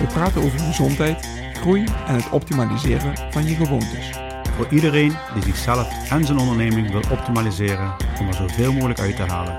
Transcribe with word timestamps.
We 0.00 0.06
praten 0.06 0.42
over 0.42 0.58
gezondheid, 0.58 1.28
groei 1.54 1.84
en 2.06 2.14
het 2.14 2.30
optimaliseren 2.30 3.14
van 3.30 3.44
je 3.46 3.54
gewoontes. 3.54 4.10
Voor 4.56 4.66
iedereen 4.70 5.12
die 5.34 5.42
zichzelf 5.42 6.10
en 6.10 6.24
zijn 6.24 6.38
onderneming 6.38 6.90
wil 6.90 7.02
optimaliseren 7.10 7.92
om 8.20 8.26
er 8.28 8.34
zoveel 8.34 8.72
mogelijk 8.72 9.00
uit 9.00 9.16
te 9.16 9.22
halen. 9.22 9.58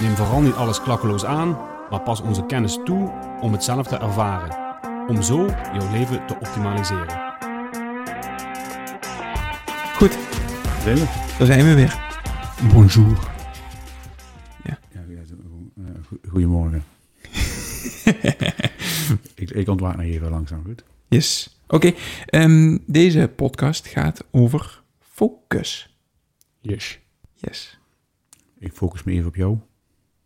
Neem 0.00 0.16
vooral 0.16 0.40
niet 0.40 0.54
alles 0.54 0.82
klakkeloos 0.82 1.24
aan, 1.24 1.58
maar 1.90 2.00
pas 2.00 2.20
onze 2.20 2.46
kennis 2.46 2.78
toe 2.84 3.12
om 3.40 3.52
het 3.52 3.64
zelf 3.64 3.86
te 3.86 3.96
ervaren. 3.96 4.56
Om 5.08 5.22
zo 5.22 5.46
jouw 5.78 5.90
leven 5.90 6.26
te 6.26 6.34
optimaliseren. 6.40 7.22
Goed, 9.96 10.18
Zijn 10.82 10.96
we? 10.96 11.04
daar 11.38 11.46
zijn 11.46 11.64
we 11.64 11.74
weer. 11.74 11.98
Bonjour. 12.72 13.18
Ja, 14.64 14.78
ja, 14.92 15.24
zo, 15.28 15.34
eh, 15.76 15.84
go- 16.08 16.30
Goedemorgen. 16.30 16.84
ik, 19.34 19.50
ik 19.50 19.68
ontwaak 19.68 19.96
nog 19.96 20.06
even 20.06 20.30
langzaam, 20.30 20.62
goed? 20.64 20.84
Yes. 21.08 21.58
Oké, 21.66 21.92
ehm, 22.26 22.78
deze 22.86 23.30
podcast 23.36 23.86
gaat 23.86 24.24
over 24.30 24.82
focus. 25.00 25.96
Yes. 26.60 26.98
Yes. 27.34 27.78
Ik 28.58 28.72
focus 28.72 29.02
me 29.02 29.12
even 29.12 29.26
op 29.26 29.36
jou. 29.36 29.58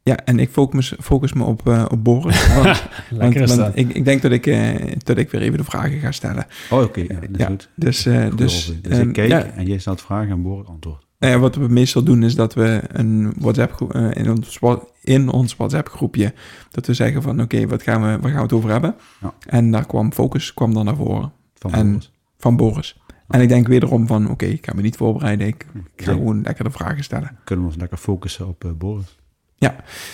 Ja, 0.03 0.17
en 0.25 0.39
ik 0.39 0.51
focus, 0.51 0.95
focus 1.01 1.33
me 1.33 1.45
op, 1.45 1.69
eh, 1.69 1.85
op 1.91 2.05
Boris. 2.05 2.47
Want, 3.11 3.77
ik, 3.77 3.93
ik 3.93 4.05
denk 4.05 4.23
dat 4.23 4.33
ik, 4.33 4.47
eh, 4.47 4.93
dat 5.05 5.17
ik 5.17 5.31
weer 5.31 5.41
even 5.41 5.59
de 5.59 5.65
vragen 5.65 5.99
ga 5.99 6.13
stellen. 6.13 6.47
Oh, 6.71 6.83
oké, 6.83 7.01
ja, 7.01 7.21
dat 7.21 7.31
is 7.31 7.39
Ja, 7.39 7.47
goed. 7.47 7.69
Dus, 7.75 8.07
eh, 8.07 8.29
Goed 8.29 8.39
dus, 8.39 8.73
dus 8.83 8.99
ik 8.99 9.13
kijk 9.13 9.29
ja, 9.29 9.45
en 9.45 9.67
jij 9.67 9.79
stelt 9.79 10.01
vragen 10.01 10.31
en 10.31 10.43
Boris 10.43 10.67
antwoord. 10.67 11.07
Nou 11.19 11.33
ja, 11.33 11.39
wat 11.39 11.55
we 11.55 11.69
meestal 11.69 12.03
doen 12.03 12.23
is 12.23 12.35
dat 12.35 12.55
we 12.55 12.81
een 12.87 13.33
WhatsApp 13.39 13.73
groep, 13.73 13.95
eh, 13.95 14.11
in, 14.15 14.31
ons, 14.31 14.59
in 15.03 15.29
ons 15.29 15.57
WhatsApp 15.57 15.89
groepje, 15.89 16.35
dat 16.71 16.87
we 16.87 16.95
zeggen 16.95 17.23
van 17.23 17.41
oké, 17.41 17.67
wat 17.67 17.83
gaan 17.83 18.01
we, 18.01 18.07
waar 18.07 18.21
gaan 18.31 18.35
we 18.37 18.43
het 18.43 18.53
over 18.53 18.71
hebben? 18.71 18.95
Ja. 19.21 19.35
En 19.47 19.71
daar 19.71 19.87
kwam 19.87 20.13
focus 20.13 20.55
kwam 20.55 20.75
dan 20.75 20.85
naar 20.85 20.97
voren 20.97 21.33
Van 21.55 21.73
En- 21.73 21.87
Boris. 21.91 22.13
van 22.39 22.57
Boris. 22.57 23.01
En 23.29 23.41
ik 23.41 23.49
denk 23.49 23.67
wederom 23.69 24.07
van 24.07 24.31
oké, 24.31 24.45
ik 24.47 24.67
ga 24.67 24.75
me 24.75 24.83
niet 24.83 24.97
voorbereiden, 24.97 25.47
ik, 25.47 25.67
ga 25.97 26.11
Ja. 26.11 26.17
gewoon 26.17 26.43
lekker 26.43 26.65
de 26.65 26.71
vragen 26.71 27.05
stellen. 27.05 27.39
Kunnen 27.45 27.65
we 27.65 27.71
ons 27.71 27.81
lekker 27.81 27.99
focussen 27.99 28.49
op 28.49 28.65
eh, 28.65 28.71
Boris. 28.73 29.17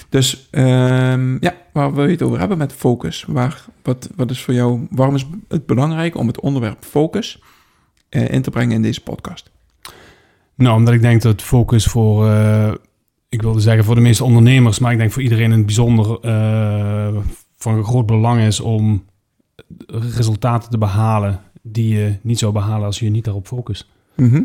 Dus 0.09 0.49
ehm, 0.51 1.37
ja, 1.41 1.55
waar 1.73 1.95
wil 1.95 2.05
je 2.05 2.11
het 2.11 2.23
over 2.23 2.39
hebben 2.39 2.59
met 2.59 2.73
focus? 2.73 3.25
Waar, 3.29 3.65
wat, 3.83 4.11
wat 4.17 4.31
is 4.31 4.43
voor 4.43 4.55
jou, 4.55 4.87
waarom 4.91 5.15
is 5.15 5.27
het 5.49 5.67
belangrijk 5.67 6.17
om 6.17 6.27
het 6.27 6.41
onderwerp 6.41 6.85
focus 6.85 7.43
eh, 8.09 8.29
in 8.31 8.43
te 8.43 8.51
brengen 8.51 8.73
in 8.75 8.83
deze 8.83 9.03
podcast? 9.03 9.51
Nou, 10.57 10.77
omdat 10.77 10.95
ik 10.95 11.01
denk 11.01 11.23
dat 11.23 11.43
focus 11.43 11.85
voor, 11.87 12.29
eh, 12.29 12.73
ik 13.29 13.43
wilde 13.43 13.61
zeggen 13.61 13.85
voor 13.85 13.95
de 13.95 14.01
meeste 14.01 14.25
ondernemers, 14.25 14.79
maar 14.79 14.93
ik 14.93 14.99
denk 14.99 15.13
voor 15.13 15.23
iedereen 15.23 15.51
een 15.51 15.65
bijzonder 15.65 16.19
eh, 16.21 17.17
van 17.57 17.85
groot 17.85 18.07
belang 18.07 18.41
is 18.41 18.61
om 18.61 19.05
resultaten 19.87 20.71
te 20.71 20.79
behalen 20.79 21.41
die 21.63 21.95
je 21.95 22.15
niet 22.23 22.39
zou 22.39 22.53
behalen 22.53 22.87
als 22.87 22.99
je 22.99 23.05
je 23.05 23.11
niet 23.11 23.25
daarop 23.25 23.47
focust. 23.47 23.89
Mhm. 24.17 24.43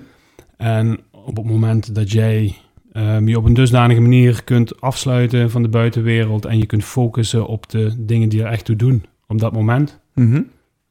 En 0.57 0.99
op 1.11 1.35
het 1.37 1.45
moment 1.45 1.95
dat 1.95 2.11
jij 2.11 2.55
ehm, 2.91 3.27
je 3.27 3.37
op 3.37 3.45
een 3.45 3.53
dusdanige 3.53 4.01
manier 4.01 4.43
kunt 4.43 4.81
afsluiten 4.81 5.51
van 5.51 5.61
de 5.61 5.69
buitenwereld 5.69 6.45
en 6.45 6.57
je 6.57 6.65
kunt 6.65 6.83
focussen 6.83 7.47
op 7.47 7.69
de 7.69 7.93
dingen 7.97 8.29
die 8.29 8.41
er 8.43 8.51
echt 8.51 8.65
toe 8.65 8.75
doen 8.75 9.05
op 9.27 9.39
dat 9.39 9.53
moment, 9.53 9.99
Mhm. 10.13 10.41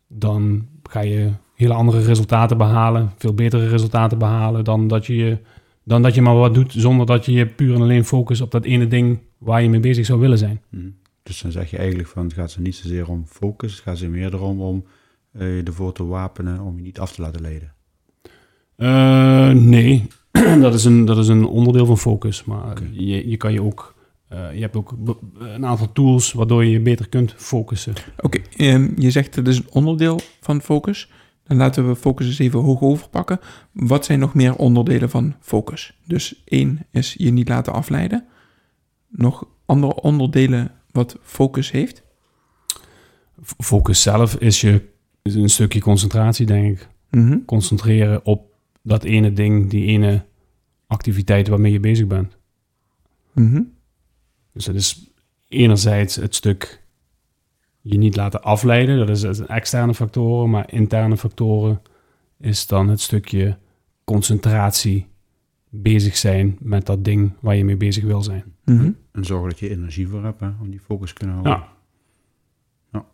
dan 0.09 0.67
ga 0.83 1.01
je 1.01 1.31
hele 1.59 1.75
andere 1.75 2.01
resultaten 2.03 2.59
behalen, 2.59 3.13
veel 3.17 3.35
betere 3.35 3.69
resultaten 3.69 4.19
behalen 4.19 4.65
dan 4.65 4.89
dat 4.89 5.07
je, 5.07 5.17
je- 5.17 5.39
dan 5.85 6.03
dat 6.03 6.15
je 6.15 6.23
maar 6.23 6.35
wat 6.37 6.55
doet 6.55 6.73
zonder 6.73 7.07
dat 7.07 7.25
je 7.25 7.33
je 7.33 7.47
puur 7.47 7.75
en 7.75 7.81
alleen 7.81 8.05
focust 8.05 8.41
op 8.41 8.51
dat 8.51 8.65
ene 8.65 8.87
ding 8.89 9.19
waar 9.39 9.63
je 9.63 9.69
mee 9.69 9.81
bezig 9.81 10.07
zou 10.07 10.21
willen 10.21 10.39
zijn. 10.39 10.61
Hm. 10.71 10.77
Dus 11.23 11.41
dan 11.43 11.53
zeg 11.53 11.71
je 11.71 11.77
eigenlijk 11.77 12.09
van 12.09 12.25
het 12.25 12.33
gaat 12.33 12.51
ze 12.51 12.61
niet 12.61 12.75
zozeer 12.77 13.09
om 13.09 13.25
focus, 13.27 13.73
het 13.73 13.81
gaat 13.81 13.99
ze 13.99 14.09
meer 14.09 14.35
erom 14.35 14.61
om 14.61 14.85
eh, 15.33 15.57
je 15.57 15.63
ervoor 15.63 15.93
te 15.93 16.05
wapenen 16.07 16.61
om 16.61 16.77
je 16.77 16.83
niet 16.83 16.99
af 16.99 17.13
te 17.13 17.23
laten 17.23 17.41
leiden. 17.41 17.73
Eh, 18.77 19.51
nee, 19.51 20.07
dat 20.61 20.75
is, 20.75 20.85
een, 20.85 21.05
dat 21.05 21.19
is 21.19 21.29
een 21.29 21.45
onderdeel 21.47 21.87
van 21.87 21.99
focus. 21.99 22.45
Maar 22.45 22.77
je, 22.93 23.29
je 23.29 23.37
kan 23.37 23.53
je 23.53 23.63
ook. 23.63 23.95
eh, 24.29 24.55
je 24.55 24.61
hebt 24.61 24.77
ook 24.77 24.95
een 25.39 25.67
aantal 25.67 25.93
tools 25.93 26.33
waardoor 26.33 26.65
je 26.65 26.71
je 26.71 26.81
beter 26.81 27.09
kunt 27.09 27.35
focussen. 27.37 27.93
Oké, 28.21 28.39
ehm, 28.57 28.89
je 28.97 29.11
zegt 29.11 29.35
het 29.35 29.49
is 29.49 29.59
een 29.59 29.67
onderdeel 29.71 30.21
van 30.41 30.61
focus. 30.63 31.11
Dan 31.49 31.57
laten 31.57 31.89
we 31.89 31.97
focus 31.97 32.27
eens 32.27 32.39
even 32.39 32.61
hoog 32.61 32.81
overpakken. 32.81 33.41
Wat 33.73 34.05
zijn 34.05 34.19
nog 34.19 34.35
meer 34.35 34.57
onderdelen 34.57 35.11
van 35.11 35.35
focus? 35.41 35.99
Dus 36.07 36.43
één 36.45 36.87
is 36.91 37.15
je 37.19 37.31
niet 37.31 37.49
laten 37.49 37.73
afleiden. 37.73 38.27
Nog 39.09 39.49
andere 39.67 39.95
onderdelen 39.95 40.71
wat 40.91 41.17
focus 41.23 41.71
heeft? 41.71 42.03
Focus 43.59 44.03
zelf 44.03 44.35
is, 44.35 44.61
je, 44.61 44.89
is 45.23 45.35
een 45.35 45.49
stukje 45.49 45.81
concentratie, 45.81 46.47
denk 46.47 46.79
ik. 46.79 46.89
Mhm. 47.11 47.39
Concentreren 47.45 48.25
op 48.25 48.55
dat 48.83 49.05
ene 49.05 49.33
ding, 49.33 49.71
die 49.71 49.87
ene 49.87 50.25
activiteit 50.87 51.49
waarmee 51.49 51.73
je 51.73 51.81
bezig 51.81 52.07
bent. 52.07 52.37
Mhm. 53.33 53.63
Dus 54.53 54.65
dat 54.65 54.75
is 54.75 55.11
enerzijds 55.49 56.17
het 56.17 56.35
stuk 56.35 56.83
je 57.91 57.99
niet 57.99 58.17
laten 58.17 58.43
afleiden. 58.43 59.07
Dat 59.07 59.09
is 59.09 59.41
externe 59.41 59.95
factoren. 59.95 60.51
Maar 60.51 60.73
interne 60.73 61.17
factoren 61.17 61.81
is 62.39 62.67
dan 62.67 62.89
het 62.89 63.01
stukje 63.01 63.57
concentratie 64.05 65.07
bezig 65.71 66.17
zijn 66.17 66.57
met 66.61 66.87
dat 66.87 67.05
ding 67.05 67.33
waar 67.41 67.57
je 67.57 67.65
mee 67.65 67.77
bezig 67.77 68.05
wil 68.05 68.23
zijn. 68.23 68.45
Mhm. 68.65 68.91
En 69.13 69.25
zorgen 69.25 69.49
dat 69.49 69.59
je 69.59 69.71
energie 69.71 70.09
voor 70.09 70.25
hebt 70.25 70.41
hè, 70.41 70.49
om 70.61 70.71
die 70.71 70.81
focus 70.81 71.09
te 71.09 71.15
kunnen 71.15 71.37
houden. 71.37 71.53
Ja. 71.53 71.69
Ja. 72.93 73.05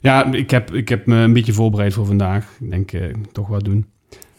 Ja, 0.00 0.32
ik 0.32 0.50
heb, 0.50 0.74
ik 0.74 0.88
heb 0.88 1.06
me 1.06 1.16
een 1.16 1.32
beetje 1.32 1.52
voorbereid 1.52 1.94
voor 1.94 2.06
vandaag. 2.06 2.56
Ik 2.60 2.70
denk, 2.70 2.92
eh, 2.92 3.14
toch 3.32 3.48
wat 3.48 3.64
doen. 3.64 3.86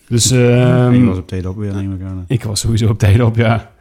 Dus 0.08 0.32
ehm, 0.32 0.94
je 0.94 1.06
was 1.06 1.18
op 1.18 1.28
tijd 1.28 1.46
op 1.46 1.56
weer, 1.56 1.74
neem 1.74 1.94
ik 1.94 2.02
aan. 2.02 2.26
ik 2.28 2.44
was 2.44 2.60
sowieso 2.60 2.90
op 2.90 3.00
tijd 3.00 3.22
op, 3.22 3.36
ja. 3.36 3.72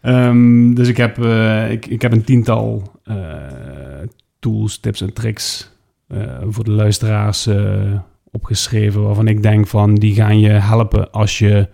Ehm, 0.00 0.74
dus 0.74 0.88
ik 0.88 0.96
heb, 0.96 1.18
eh, 1.18 1.70
ik, 1.70 1.86
ik 1.86 2.02
heb 2.02 2.12
een 2.12 2.24
tiental 2.24 2.92
eh, 3.02 3.16
tools, 4.38 4.78
tips 4.78 5.00
en 5.00 5.12
tricks 5.12 5.70
eh, 6.06 6.42
voor 6.48 6.64
de 6.64 6.70
luisteraars 6.70 7.46
eh, 7.46 8.00
opgeschreven. 8.30 9.02
Waarvan 9.02 9.28
ik 9.28 9.42
denk 9.42 9.66
van 9.66 9.94
die 9.94 10.14
gaan 10.14 10.40
je 10.40 10.48
helpen 10.48 11.12
als 11.12 11.38
je 11.38 11.68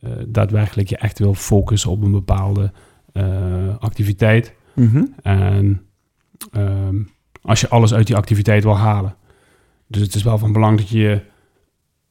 eh, 0.00 0.10
daadwerkelijk 0.26 0.88
je 0.88 0.96
echt 0.96 1.18
wil 1.18 1.34
focussen 1.34 1.90
op 1.90 2.02
een 2.02 2.10
bepaalde 2.10 2.72
activiteit. 3.78 4.54
Mhm. 4.74 5.04
En 5.22 5.82
ehm, 6.52 6.96
als 7.42 7.60
je 7.60 7.68
alles 7.68 7.94
uit 7.94 8.06
die 8.06 8.16
activiteit 8.16 8.62
wil 8.62 8.76
halen. 8.76 9.16
Dus 9.86 10.02
het 10.02 10.14
is 10.14 10.22
wel 10.22 10.38
van 10.38 10.52
belang 10.52 10.78
dat 10.78 10.88
je 10.88 11.20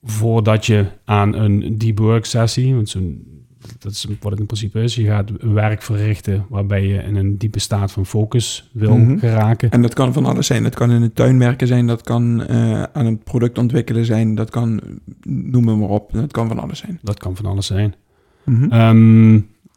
voordat 0.04 0.66
je 0.66 0.86
aan 1.04 1.34
een 1.34 1.78
deep 1.78 2.00
work 2.00 2.26
sessie, 2.26 2.76
want 2.76 2.90
zo'n, 2.90 3.44
dat 3.80 3.92
is 3.92 4.08
wat 4.20 4.31
het 4.31 4.40
in 4.40 4.46
principe 4.46 4.81
is, 4.84 4.96
je 4.96 5.06
gaat 5.06 5.31
werk 5.42 5.81
verrichten 5.81 6.46
waarbij 6.50 6.88
je 6.88 6.98
in 6.98 7.16
een 7.16 7.38
diepe 7.38 7.59
staat 7.59 7.92
van 7.92 8.06
focus 8.06 8.70
wil 8.74 8.98
Mhm. 8.98 9.18
geraken. 9.18 9.70
En 9.72 9.81
dat 9.81 9.94
kan 9.94 10.14
van 10.14 10.26
alles 10.26 10.48
zijn. 10.48 10.64
Dat 10.64 10.76
kan 10.76 10.92
in 10.92 11.02
de 11.02 11.14
tuin 11.14 11.40
werken 11.40 11.68
zijn, 11.68 11.88
dat 11.88 12.02
kan 12.02 12.44
eh, 12.44 12.84
aan 12.84 13.06
een 13.06 13.18
product 13.24 13.57
ontwikkelen 13.57 14.06
zijn, 14.06 14.36
dat 14.36 14.50
kan, 14.50 14.81
noem 15.28 15.63
maar, 15.63 15.78
maar 15.78 15.89
op, 15.89 16.13
dat 16.13 16.31
kan 16.31 16.48
van 16.48 16.60
alles 16.60 16.80
zijn. 16.80 17.00
Dat 17.01 17.18
kan 17.19 17.36
van 17.36 17.45
alles 17.45 17.66
zijn. 17.66 17.95
Mhm. 18.44 18.72
Ehm, 18.72 19.34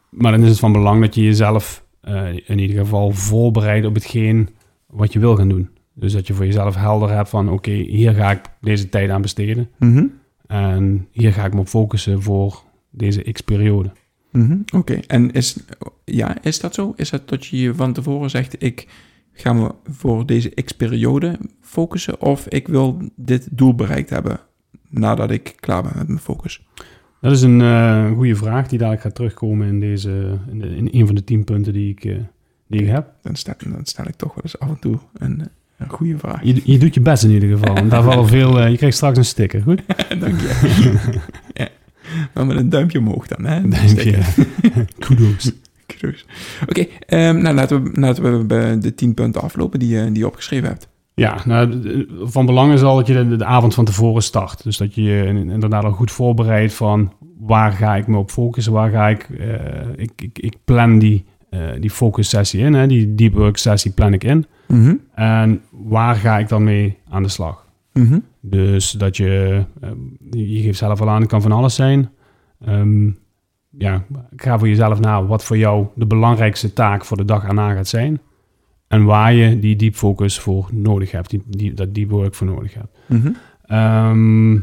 maar 0.09 0.31
dan 0.31 0.41
is 0.43 0.49
het 0.49 0.59
van 0.59 0.71
belang 0.71 1.01
dat 1.01 1.15
je 1.15 1.23
jezelf 1.23 1.87
eh, 2.01 2.27
in 2.45 2.59
ieder 2.59 2.77
geval 2.77 3.11
voorbereidt 3.11 3.85
op 3.85 3.93
hetgeen 3.95 4.49
wat 4.85 5.13
je 5.13 5.19
wil 5.19 5.35
gaan 5.35 5.49
doen. 5.49 5.69
Dus 5.93 6.13
dat 6.13 6.27
je 6.27 6.33
voor 6.33 6.45
jezelf 6.45 6.75
helder 6.75 7.09
hebt 7.11 7.29
van 7.29 7.49
oké, 7.49 7.71
hier 7.71 8.13
ga 8.13 8.31
ik 8.31 8.41
deze 8.61 8.89
tijd 8.89 9.09
aan 9.09 9.21
besteden. 9.21 9.69
Mhm. 9.79 10.05
En 10.47 11.07
hier 11.11 11.33
ga 11.33 11.45
ik 11.45 11.53
me 11.53 11.59
op 11.59 11.67
focussen 11.67 12.21
voor 12.21 12.63
deze 12.91 13.21
x-periode. 13.31 13.91
Mhm, 14.31 14.57
Oké, 14.75 14.93
en 15.07 15.31
is, 15.31 15.57
ja, 16.05 16.41
is 16.41 16.59
dat 16.59 16.73
zo? 16.73 16.93
Is 16.95 17.09
dat 17.09 17.29
dat 17.29 17.45
je 17.45 17.57
je 17.57 17.75
van 17.75 17.93
tevoren 17.93 18.29
zegt, 18.29 18.63
ik 18.63 18.87
ga 19.33 19.53
me 19.53 19.71
voor 19.89 20.25
deze 20.25 20.49
x-periode 20.49 21.37
focussen 21.61 22.21
of 22.21 22.47
ik 22.47 22.67
wil 22.67 23.01
dit 23.15 23.47
doel 23.51 23.75
bereikt 23.75 24.09
hebben 24.09 24.39
nadat 24.89 25.31
ik 25.31 25.53
klaar 25.59 25.81
ben 25.83 25.91
met 25.95 26.07
mijn 26.07 26.19
focus? 26.19 26.65
Dat 27.21 27.31
is 27.31 27.41
een 27.41 27.61
eh, 27.61 28.11
goede 28.11 28.35
vraag 28.35 28.67
die 28.67 28.77
dadelijk 28.77 29.03
gaat 29.03 29.15
terugkomen 29.15 29.67
in, 29.67 29.79
deze, 29.79 30.37
in, 30.51 30.59
de- 30.59 30.75
in 30.75 30.87
een 30.91 31.05
van 31.05 31.15
de 31.15 31.23
tien 31.23 31.43
punten 31.43 31.73
die 31.73 31.89
ik, 31.91 32.05
eh, 32.05 32.17
die 32.67 32.81
ik 32.81 32.87
heb. 32.87 33.13
Dan 33.21 33.35
stel, 33.35 33.53
dan 33.67 33.85
stel 33.85 34.07
ik 34.07 34.15
toch 34.15 34.33
wel 34.35 34.43
eens 34.43 34.59
af 34.59 34.69
en 34.69 34.79
toe 34.79 34.97
een, 35.13 35.43
Een 35.77 35.89
goede 35.89 36.17
vraag. 36.17 36.43
Je, 36.43 36.61
je 36.63 36.77
doet 36.79 36.93
je 36.93 37.01
best 37.01 37.23
in 37.23 37.29
ieder 37.29 37.49
geval. 37.57 37.75
En 37.75 37.89
daar 37.89 38.03
vallen 38.03 38.27
veel... 38.37 38.59
eh, 38.59 38.69
je 38.69 38.77
krijgt 38.77 38.95
straks 38.95 39.17
een 39.17 39.25
sticker, 39.25 39.61
goed? 39.61 39.81
Dank 40.19 40.39
je. 40.39 41.09
ja. 41.53 41.67
Maar 42.33 42.45
met 42.45 42.57
een 42.57 42.69
duimpje 42.69 42.99
omhoog 42.99 43.27
dan, 43.27 43.45
hè? 43.45 43.67
Duimpje. 43.69 44.17
Kudos. 44.99 45.51
Kudos. 45.85 46.25
Oké, 46.69 46.85
ehm, 47.05 47.41
nou 47.41 47.55
laten 47.55 47.83
we, 47.83 47.99
laten 47.99 48.37
we 48.39 48.45
bij 48.45 48.79
de 48.79 48.95
tien 48.95 49.13
punten 49.13 49.41
aflopen 49.41 49.79
die, 49.79 49.89
je- 49.89 50.05
die 50.11 50.17
je 50.17 50.27
opgeschreven 50.27 50.67
hebt. 50.67 50.87
Ja, 51.13 51.37
nou, 51.45 51.83
van 52.23 52.45
belang 52.45 52.73
is 52.73 52.81
al 52.81 52.95
dat 52.95 53.07
je 53.07 53.13
de, 53.13 53.35
de 53.35 53.45
avond 53.45 53.73
van 53.73 53.85
tevoren 53.85 54.21
start. 54.23 54.63
Dus 54.63 54.77
dat 54.77 54.95
je 54.95 55.01
je 55.03 55.23
in- 55.25 55.49
inderdaad 55.49 55.83
al 55.83 55.91
goed 55.91 56.11
voorbereidt 56.11 56.73
van 56.73 57.13
waar 57.39 57.71
ga 57.71 57.95
ik 57.95 58.07
me 58.07 58.17
op 58.17 58.31
focussen, 58.31 58.73
waar 58.73 58.89
ga 58.91 59.07
ik... 59.07 59.27
eh, 59.39 59.47
ik, 59.95 60.11
ik, 60.15 60.39
ik 60.39 60.55
plan 60.65 60.99
die, 60.99 61.25
eh, 61.49 61.59
die 61.79 61.89
focus 61.89 62.29
sessie 62.29 62.59
in, 62.61 62.73
hè, 62.73 62.87
die 62.87 63.15
deep 63.15 63.33
work 63.33 63.57
sessie 63.57 63.91
plan 63.91 64.13
ik 64.13 64.23
in. 64.23 64.45
Mhm. 64.67 64.95
En 65.15 65.61
waar 65.71 66.15
ga 66.15 66.37
ik 66.37 66.47
dan 66.49 66.63
mee 66.63 66.97
aan 67.09 67.23
de 67.23 67.29
slag? 67.29 67.65
Mhm. 67.99 68.19
Dus 68.41 68.91
dat 68.91 69.17
je, 69.17 69.63
eh, 69.81 69.89
je 70.31 70.61
geeft 70.61 70.77
zelf 70.77 71.01
al 71.01 71.09
aan, 71.09 71.21
het 71.21 71.29
kan 71.29 71.41
van 71.41 71.51
alles 71.51 71.75
zijn. 71.75 72.09
Ehm, 72.65 73.09
ja, 73.69 74.05
ga 74.35 74.57
voor 74.59 74.67
jezelf 74.67 74.99
na 74.99 75.25
wat 75.25 75.43
voor 75.43 75.57
jou 75.57 75.87
de 75.95 76.05
belangrijkste 76.05 76.73
taak 76.73 77.05
voor 77.05 77.17
de 77.17 77.25
dag 77.25 77.47
erna 77.47 77.73
gaat 77.73 77.87
zijn. 77.87 78.19
En 78.87 79.03
waar 79.03 79.33
je 79.33 79.59
die 79.59 79.75
deep 79.75 79.95
focus 79.95 80.39
voor 80.39 80.69
nodig 80.71 81.11
hebt, 81.11 81.29
die, 81.29 81.43
die, 81.47 81.73
dat 81.73 81.95
deep 81.95 82.09
work 82.09 82.35
voor 82.35 82.47
nodig 82.47 82.73
hebt. 82.73 82.97
Mhm. 83.05 83.31
Ehm, 83.65 84.57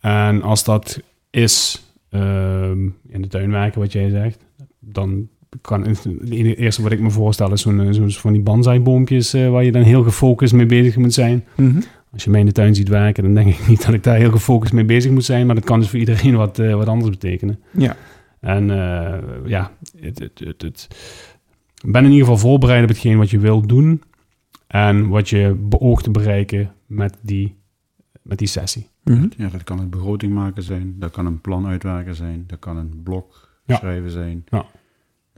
en 0.00 0.42
als 0.42 0.64
dat 0.64 1.02
is 1.30 1.82
ehm, 2.10 2.88
in 3.08 3.22
de 3.22 3.28
tuin 3.28 3.50
werken, 3.50 3.80
wat 3.80 3.92
jij 3.92 4.10
zegt, 4.10 4.44
dan 4.80 5.28
kan 5.60 5.86
het 5.86 6.06
eerste 6.30 6.82
wat 6.82 6.92
ik 6.92 7.00
me 7.00 7.10
voorstel 7.10 7.52
is 7.52 7.60
zo'n, 7.60 7.94
zo'n 7.94 8.10
van 8.10 8.32
die 8.32 8.42
bonsai-boompjes 8.42 9.34
eh, 9.34 9.50
waar 9.50 9.64
je 9.64 9.72
dan 9.72 9.82
heel 9.82 10.02
gefocust 10.02 10.52
mee 10.52 10.66
bezig 10.66 10.96
moet 10.96 11.14
zijn. 11.14 11.44
Mhm. 11.54 11.80
Als 12.12 12.24
je 12.24 12.30
mij 12.30 12.40
in 12.40 12.46
de 12.46 12.52
tuin 12.52 12.74
ziet 12.74 12.88
werken, 12.88 13.22
dan 13.22 13.34
denk 13.34 13.48
ik 13.54 13.68
niet 13.68 13.84
dat 13.84 13.94
ik 13.94 14.02
daar 14.02 14.16
heel 14.16 14.30
gefocust 14.30 14.72
mee 14.72 14.84
bezig 14.84 15.10
moet 15.10 15.24
zijn. 15.24 15.46
Maar 15.46 15.54
dat 15.54 15.64
kan 15.64 15.80
dus 15.80 15.88
voor 15.88 15.98
iedereen 15.98 16.36
wat, 16.36 16.58
eh, 16.58 16.74
wat 16.74 16.86
anders 16.88 17.10
betekenen. 17.10 17.60
Ja. 17.72 17.96
En 18.40 18.70
eh, 18.70 19.18
ja, 19.46 19.72
het, 20.00 20.18
het, 20.18 20.38
het, 20.38 20.62
het- 20.62 20.88
ben 21.86 22.04
in 22.04 22.10
ieder 22.10 22.24
geval 22.26 22.38
voorbereid 22.38 22.82
op 22.82 22.88
hetgeen 22.88 23.18
wat 23.18 23.30
je 23.30 23.38
wilt 23.38 23.68
doen. 23.68 24.02
En 24.66 25.08
wat 25.08 25.28
je 25.28 25.56
beoogt 25.58 26.04
te 26.04 26.10
bereiken 26.10 26.72
met 26.86 27.16
die, 27.22 27.54
met 28.22 28.38
die 28.38 28.48
sessie. 28.48 28.88
Mhm. 29.04 29.26
Ja, 29.36 29.48
dat 29.48 29.64
kan 29.64 29.78
een 29.78 29.90
begroting 29.90 30.32
maken 30.32 30.62
zijn, 30.62 30.94
dat 30.98 31.10
kan 31.10 31.26
een 31.26 31.40
plan 31.40 31.66
uitwerken 31.66 32.14
zijn, 32.14 32.44
dat 32.46 32.58
kan 32.58 32.76
een 32.76 33.00
blog 33.02 33.48
Ja. 33.64 33.76
schrijven 33.76 34.10
zijn. 34.10 34.44
Ja. 34.48 34.64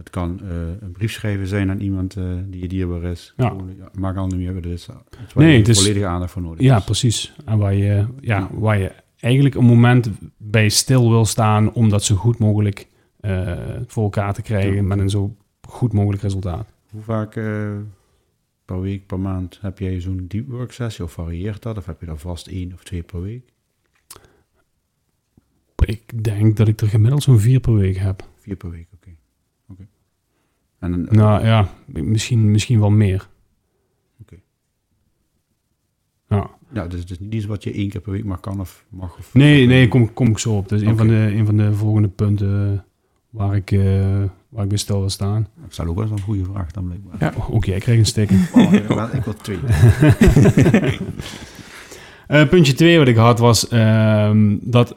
Dat 0.02 0.10
kan 0.10 0.40
eh, 0.42 0.48
een 0.80 0.92
brief 0.92 1.12
schrijven 1.12 1.46
zijn 1.46 1.70
aan 1.70 1.80
iemand 1.80 2.16
eh, 2.16 2.24
die 2.46 2.60
je 2.60 2.68
dierbaar 2.68 3.02
is. 3.02 3.32
Ja. 3.36 3.56
Maakt 3.94 4.16
al 4.18 4.26
niet 4.26 4.36
meer. 4.36 4.54
Het 4.54 4.64
is 4.64 4.72
iets 5.22 5.34
waar 5.34 5.44
Nee, 5.44 5.52
je 5.52 5.58
het 5.58 5.68
is- 5.68 5.78
volledige 5.78 6.06
aandacht 6.06 6.32
voor 6.32 6.42
nodig 6.42 6.60
Ja, 6.60 6.76
is. 6.76 6.84
precies. 6.84 7.34
En 7.44 7.58
waar 7.58 7.74
je, 7.74 8.06
ja, 8.20 8.48
waar 8.52 8.78
je 8.78 8.92
eigenlijk 9.20 9.54
een 9.54 9.64
moment 9.64 10.10
bij 10.36 10.68
stil 10.68 11.10
wil 11.10 11.24
staan 11.24 11.72
om 11.72 11.88
dat 11.88 12.04
zo 12.04 12.14
goed 12.14 12.38
mogelijk 12.38 12.86
eh, 13.20 13.58
voor 13.86 14.02
elkaar 14.02 14.34
te 14.34 14.42
krijgen 14.42 14.74
Ja. 14.74 14.82
met 14.82 14.98
een 14.98 15.10
zo 15.10 15.36
goed 15.68 15.92
mogelijk 15.92 16.22
resultaat. 16.22 16.72
Hoe 16.90 17.02
vaak 17.02 17.30
per 18.64 18.80
week, 18.80 19.06
per 19.06 19.20
maand 19.20 19.58
heb 19.60 19.78
jij 19.78 20.00
zo'n 20.00 20.24
deep 20.28 20.48
work 20.48 20.72
sessie 20.72 21.04
of 21.04 21.12
varieert 21.12 21.62
dat? 21.62 21.76
Of 21.76 21.86
heb 21.86 22.00
je 22.00 22.06
daar 22.06 22.16
vast 22.18 22.46
één 22.46 22.72
of 22.72 22.82
twee 22.84 23.02
per 23.02 23.22
week? 23.22 23.42
Ik 25.84 26.24
denk 26.24 26.56
dat 26.56 26.68
ik 26.68 26.80
er 26.80 26.88
gemiddeld 26.88 27.22
zo'n 27.22 27.38
vier 27.38 27.60
per 27.60 27.74
week 27.74 27.96
heb. 27.96 28.28
Vier 28.36 28.56
per 28.56 28.70
week. 28.70 28.88
En 30.80 31.06
Nou 31.10 31.44
ja, 31.44 31.68
misschien, 31.86 32.50
misschien 32.50 32.80
wel 32.80 32.90
meer. 32.90 33.28
Oké. 34.20 34.36
Ja. 36.28 36.50
ja, 36.72 36.86
dus 36.86 37.00
het 37.00 37.10
is 37.10 37.18
niet 37.18 37.34
iets 37.34 37.44
wat 37.46 37.64
je 37.64 37.72
één 37.72 37.88
keer 37.88 38.00
per 38.00 38.12
week 38.12 38.24
maar 38.24 38.38
kan 38.38 38.60
of 38.60 38.84
mag. 38.88 39.16
Of, 39.18 39.34
Nee, 39.34 39.66
nee, 39.66 39.88
kom, 39.88 40.12
kom 40.12 40.26
ik 40.28 40.38
zo 40.38 40.56
op. 40.56 40.68
Dus 40.68 40.80
een, 40.82 40.96
van 40.96 41.06
de, 41.08 41.14
een 41.14 41.46
van 41.46 41.56
de 41.56 41.74
volgende 41.74 42.08
punten 42.08 42.84
waar 43.30 43.56
ik, 43.56 43.70
eh, 43.70 44.22
waar 44.48 44.62
ik 44.62 44.68
bij 44.68 44.78
stil 44.78 44.98
wil 45.00 45.10
staan. 45.10 45.40
Ik 45.66 45.72
stel 45.72 45.86
ook 45.86 45.94
wel 45.94 46.04
eens 46.04 46.12
een 46.12 46.20
goede 46.20 46.44
vraag 46.44 46.70
dan 46.70 46.84
blijkbaar. 46.84 47.34
Ja. 47.36 47.42
Ook 47.50 47.64
jij 47.64 47.78
krijgt 47.78 48.00
een 48.00 48.06
sticker. 48.06 48.36
Oh, 48.54 48.72
ik 48.72 48.86
wil- 48.86 49.08
ik 49.12 49.24
wil 49.24 49.34
twee. 49.34 49.58
Eh, 52.26 52.48
puntje 52.48 52.72
twee 52.72 52.98
wat 52.98 53.08
ik 53.08 53.16
had 53.16 53.38
was 53.38 53.68
ehm, 53.68 54.56
dat, 54.60 54.94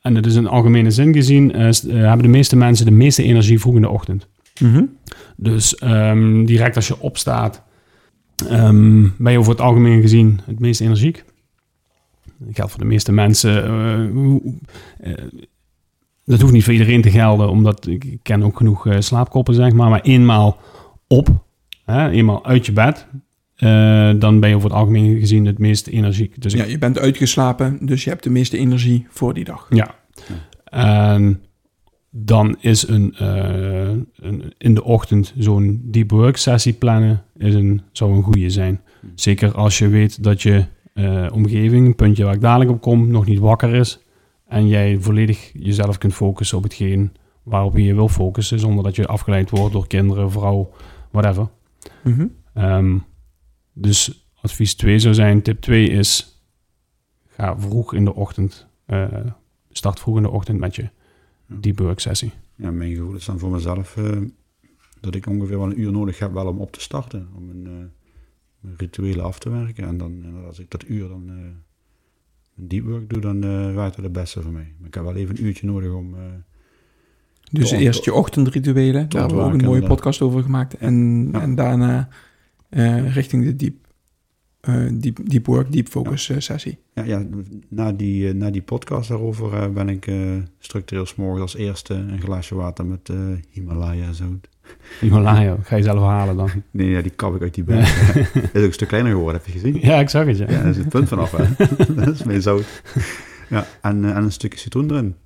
en 0.00 0.14
dat 0.14 0.26
is 0.26 0.34
in 0.34 0.46
algemene 0.46 0.90
zin 0.90 1.12
gezien, 1.12 1.52
eh, 1.52 1.68
eh, 1.68 1.74
hebben 1.84 2.22
de 2.22 2.28
meeste 2.28 2.56
mensen 2.56 2.84
de 2.86 2.90
meeste 2.92 3.22
energie 3.22 3.60
vroeg 3.60 3.74
in 3.74 3.80
de 3.80 3.88
ochtend. 3.88 4.28
Mhm. 4.60 4.84
Dus 5.36 5.74
ehm, 5.76 6.44
direct 6.44 6.76
als 6.76 6.88
je 6.88 7.00
opstaat, 7.00 7.62
ehm, 8.48 9.08
ben 9.18 9.32
je 9.32 9.38
over 9.38 9.50
het 9.52 9.60
algemeen 9.60 10.00
gezien 10.00 10.40
het 10.44 10.58
meest 10.60 10.80
energiek. 10.80 11.24
Dat 12.38 12.54
geldt 12.54 12.70
voor 12.70 12.80
de 12.80 12.86
meeste 12.86 13.12
mensen. 13.12 13.64
eh, 13.64 15.12
eh, 15.12 15.24
dat 16.24 16.40
hoeft 16.40 16.52
niet 16.52 16.64
voor 16.64 16.72
iedereen 16.72 17.02
te 17.02 17.10
gelden, 17.10 17.50
omdat 17.50 17.86
ik 17.86 18.18
ken 18.22 18.42
ook 18.42 18.56
genoeg 18.56 18.86
eh, 18.86 19.00
slaapkoppen, 19.00 19.54
zeg 19.54 19.72
maar. 19.72 19.90
Maar 19.90 20.00
eenmaal 20.00 20.58
op, 21.06 21.28
hè, 21.84 22.10
eenmaal 22.10 22.44
uit 22.46 22.66
je 22.66 22.72
bed, 22.72 23.06
dan 24.20 24.40
ben 24.40 24.48
je 24.48 24.54
over 24.56 24.68
het 24.68 24.78
algemeen 24.78 25.18
gezien 25.18 25.46
het 25.46 25.58
meest 25.58 25.86
energiek. 25.86 26.42
Dus 26.42 26.52
Ja, 26.52 26.64
je 26.64 26.78
bent 26.78 26.98
uitgeslapen, 26.98 27.78
dus 27.86 28.04
je 28.04 28.10
hebt 28.10 28.22
de 28.22 28.30
meeste 28.30 28.58
energie 28.58 29.06
voor 29.10 29.34
die 29.34 29.44
dag. 29.44 29.66
Ja. 29.70 29.94
En 30.64 31.40
dan 32.18 32.56
is 32.60 32.88
een, 32.88 33.14
eh, 33.14 33.90
een 34.16 34.52
in 34.58 34.74
de 34.74 34.84
ochtend 34.84 35.34
zo'n 35.38 35.80
deep 35.84 36.10
work 36.10 36.36
sessie 36.36 36.72
plannen 36.72 37.24
is 37.36 37.54
een, 37.54 37.82
zou 37.92 38.12
een 38.12 38.22
goede 38.22 38.50
zijn. 38.50 38.80
Zeker 39.14 39.54
als 39.54 39.78
je 39.78 39.88
weet 39.88 40.22
dat 40.22 40.42
je 40.42 40.64
eh, 40.94 41.26
omgeving, 41.32 41.86
een 41.86 41.94
puntje 41.94 42.24
waar 42.24 42.34
ik 42.34 42.40
dadelijk 42.40 42.70
op 42.70 42.80
kom, 42.80 43.08
nog 43.08 43.26
niet 43.26 43.38
wakker 43.38 43.74
is. 43.74 44.00
En 44.46 44.68
jij 44.68 44.98
volledig 45.00 45.50
jezelf 45.52 45.98
kunt 45.98 46.14
focussen 46.14 46.58
op 46.58 46.62
hetgeen 46.62 47.12
waarop 47.42 47.76
je 47.76 47.84
je 47.84 47.94
wil 47.94 48.08
focussen, 48.08 48.58
zonder 48.58 48.84
dat 48.84 48.96
je 48.96 49.06
afgeleid 49.06 49.50
wordt 49.50 49.72
door 49.72 49.86
kinderen, 49.86 50.30
vrouw, 50.30 50.70
whatever. 51.10 51.48
Mhm. 52.04 52.26
Ehm, 52.54 52.98
dus 53.72 54.28
advies 54.40 54.74
2 54.74 54.98
zou 54.98 55.14
zijn, 55.14 55.42
tip 55.42 55.60
2 55.60 55.88
is, 55.88 56.40
ga 57.26 57.58
vroeg 57.58 57.94
in 57.94 58.04
de 58.04 58.14
ochtend, 58.14 58.66
eh, 58.86 59.04
start 59.70 60.00
vroeg 60.00 60.16
in 60.16 60.22
de 60.22 60.30
ochtend 60.30 60.58
met 60.58 60.76
je 60.76 60.88
deep 61.46 61.78
work 61.78 62.00
sessie. 62.00 62.32
Ja, 62.54 62.70
mijn 62.70 62.94
gevoel 62.94 63.14
is 63.14 63.24
dan 63.24 63.38
voor 63.38 63.50
mezelf 63.50 63.96
eh, 63.96 64.20
dat 65.00 65.14
ik 65.14 65.26
ongeveer 65.26 65.58
wel 65.58 65.66
een 65.70 65.80
uur 65.80 65.92
nodig 65.92 66.18
heb 66.18 66.32
wel 66.32 66.46
om 66.46 66.58
op 66.58 66.72
te 66.72 66.80
starten. 66.80 67.28
Om 67.34 67.50
een, 67.50 67.66
eh, 67.66 67.72
mijn 68.60 68.74
rituelen 68.76 69.24
af 69.24 69.38
te 69.38 69.50
werken. 69.50 69.84
En 69.86 69.96
dan, 69.96 70.22
eh, 70.24 70.46
als 70.46 70.58
ik 70.58 70.70
dat 70.70 70.88
uur 70.88 71.08
dan 71.08 71.24
eh 71.28 71.34
een 72.58 72.68
deep 72.68 72.84
work 72.84 73.10
doe, 73.10 73.20
dan 73.20 73.40
werkt 73.74 73.94
het 73.96 74.04
het 74.04 74.12
beste 74.12 74.42
voor 74.42 74.52
mij. 74.52 74.72
Maar 74.78 74.88
ik 74.88 74.94
heb 74.94 75.02
wel 75.04 75.14
even 75.16 75.36
een 75.38 75.44
uurtje 75.44 75.66
nodig 75.66 75.92
om... 75.92 76.14
eh, 76.14 76.20
Dus 77.50 77.70
eerst 77.70 78.04
je 78.04 78.12
ochtendrituelen, 78.12 79.08
daar 79.08 79.20
hebben 79.20 79.38
we 79.38 79.44
ook 79.44 79.52
een 79.52 79.64
mooie 79.64 79.86
podcast 79.86 80.20
over 80.22 80.42
gemaakt. 80.42 80.74
En, 80.74 81.28
Ja. 81.32 81.40
en 81.40 81.54
daarna 81.54 82.08
eh, 82.68 83.14
richting 83.14 83.44
de 83.44 83.56
deep, 83.56 83.74
eh, 83.84 83.85
deep, 84.92 85.18
deep 85.30 85.46
work, 85.46 85.72
deep 85.72 85.88
focus 85.88 86.28
eh, 86.28 86.36
sessie. 86.38 86.78
ja, 86.94 87.04
ja, 87.04 87.26
na, 87.68 87.92
die, 87.92 88.28
eh, 88.28 88.34
na 88.34 88.50
die 88.50 88.62
podcast 88.62 89.08
daarover 89.08 89.52
eh, 89.54 89.68
ben 89.68 89.88
ik 89.88 90.06
eh, 90.06 90.16
structureel 90.58 91.06
's 91.06 91.14
morgens 91.14 91.40
als 91.40 91.56
eerste 91.56 91.94
een 91.94 92.20
glaasje 92.20 92.54
water 92.54 92.86
met 92.86 93.08
eh 93.08 93.16
Himalaya 93.50 94.12
zout. 94.12 94.48
Himalaya, 95.00 95.56
ga 95.62 95.76
je 95.76 95.82
zelf 95.82 96.00
halen 96.00 96.36
dan. 96.36 96.50
Nee, 96.70 96.90
ja, 96.90 97.02
die 97.02 97.12
kap 97.16 97.34
ik 97.34 97.42
uit 97.42 97.54
die 97.54 97.64
berg. 97.64 98.14
is 98.34 98.38
ook 98.54 98.54
een 98.54 98.72
stuk 98.72 98.88
kleiner 98.88 99.12
geworden, 99.12 99.40
heb 99.42 99.52
je 99.52 99.58
gezien? 99.58 99.78
Ja, 99.80 100.00
ik 100.00 100.08
zag 100.08 100.26
het, 100.26 100.38
ja. 100.38 100.50
Ja, 100.50 100.58
daar 100.58 100.68
is 100.68 100.76
het 100.76 100.88
punt 100.88 101.08
vanaf, 101.08 101.36
hè. 101.36 101.66
dat 101.94 102.14
is 102.14 102.22
mijn 102.22 102.42
zout. 102.42 102.82
Ja, 103.48 103.66
en, 103.82 104.04
eh, 104.04 104.16
en 104.16 104.22
een 104.24 104.32
stukje 104.32 104.58
citroen 104.58 104.90
erin. 104.90 105.16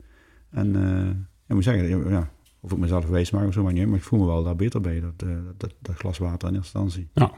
En 0.51 0.77
eh, 0.77 1.09
ik 1.47 1.55
moet 1.55 1.65
zeggen, 1.65 2.11
ja, 2.11 2.31
of 2.61 2.73
ik 2.73 2.79
mezelf 2.79 3.07
wijs 3.07 3.31
maak 3.31 3.47
of 3.47 3.53
zo, 3.53 3.63
maar 3.63 3.73
niet, 3.73 3.87
maar 3.87 3.97
ik 3.97 4.03
voel 4.03 4.19
me 4.19 4.27
wel 4.27 4.43
daar 4.43 4.57
beter 4.57 4.81
bij, 4.81 5.01
dat, 5.01 5.29
eh, 5.29 5.37
dat, 5.57 5.75
dat 5.79 5.95
glas 5.95 6.19
water 6.19 6.49
in 6.49 6.55
eerste 6.55 6.79
instantie. 6.79 7.09
Ja. 7.15 7.33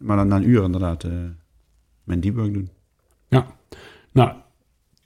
Ja. 0.00 0.06
Maar 0.06 0.16
dan 0.16 0.28
na 0.28 0.36
een 0.36 0.48
uur 0.48 0.62
inderdaad 0.62 1.04
eh, 1.04 1.10
mijn 2.04 2.20
deep 2.20 2.34
work 2.36 2.52
doen. 2.52 2.68
Nou, 4.12 4.30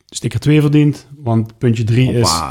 sticker 0.06 0.40
2 0.40 0.60
verdient, 0.60 1.08
want 1.16 1.58
puntje 1.58 1.84
3 1.84 2.12
is 2.12 2.42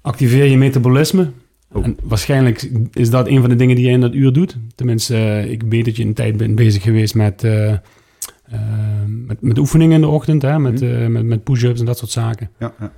activeer 0.00 0.44
je 0.44 0.56
metabolisme. 0.56 1.30
Oh. 1.72 1.84
En 1.84 1.96
waarschijnlijk 2.02 2.70
is 2.92 3.10
dat 3.10 3.26
een 3.26 3.40
van 3.40 3.48
de 3.50 3.56
dingen 3.56 3.76
die 3.76 3.84
je 3.86 3.90
in 3.90 4.00
dat 4.00 4.14
uur 4.14 4.32
doet. 4.32 4.56
Tenminste, 4.74 5.14
eh, 5.16 5.50
ik 5.50 5.62
weet 5.62 5.84
dat 5.84 5.96
je 5.96 6.04
een 6.04 6.14
tijd 6.14 6.36
bent 6.36 6.54
bezig 6.54 6.82
geweest 6.82 7.14
met, 7.14 7.44
eh, 7.44 7.74
met, 9.06 9.40
met 9.40 9.58
oefeningen 9.58 9.94
in 9.94 10.00
de 10.00 10.06
ochtend, 10.06 10.42
hè, 10.42 10.58
met, 10.58 10.80
Mhm. 10.80 11.12
met, 11.12 11.24
met 11.24 11.44
push-ups 11.44 11.80
en 11.80 11.86
dat 11.86 11.98
soort 11.98 12.10
zaken. 12.10 12.50
Ja, 12.58 12.72
ja. 12.80 12.92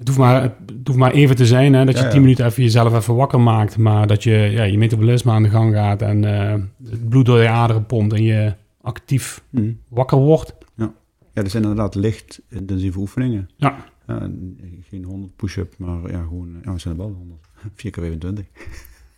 Het 0.00 0.08
hoeft 0.08 0.20
maar, 0.20 0.42
het 0.42 0.86
hoeft 0.86 0.98
maar 0.98 1.12
even 1.12 1.36
te 1.36 1.46
zijn, 1.46 1.72
hè, 1.74 1.84
dat 1.84 1.94
je 1.94 2.00
Ja, 2.00 2.06
ja. 2.06 2.12
10 2.12 2.20
minuten 2.20 2.44
even 2.46 2.62
jezelf 2.62 2.94
even 2.94 3.14
wakker 3.14 3.40
maakt, 3.40 3.78
maar 3.78 4.06
dat 4.06 4.22
je 4.22 4.30
ja, 4.30 4.62
je 4.62 4.78
metabolisme 4.78 5.32
aan 5.32 5.42
de 5.42 5.48
gang 5.48 5.74
gaat 5.74 6.02
en 6.02 6.24
eh, 6.24 6.54
het 6.90 7.08
bloed 7.08 7.26
door 7.26 7.38
je 7.38 7.48
aderen 7.48 7.86
pompt 7.86 8.12
en 8.12 8.22
je 8.22 8.54
actief 8.80 9.42
Mhm. 9.50 9.72
wakker 9.88 10.18
wordt. 10.18 10.54
ja, 10.76 11.42
dat 11.42 11.50
zijn 11.50 11.62
inderdaad 11.62 11.94
licht 11.94 12.40
intensieve 12.48 12.98
oefeningen. 12.98 13.50
Ja. 13.56 13.76
Ja, 14.06 14.20
en 14.20 14.58
geen 14.88 15.04
100 15.04 15.36
push-up, 15.36 15.74
maar 15.78 16.10
ja, 16.10 16.22
gewoon, 16.22 16.48
ja, 16.64 16.72
we 16.72 16.78
zijn 16.78 16.94
er 16.94 17.00
wel 17.00 17.12
100. 17.12 17.40
4 17.74 17.90
keer 17.90 18.02
25. 18.02 18.46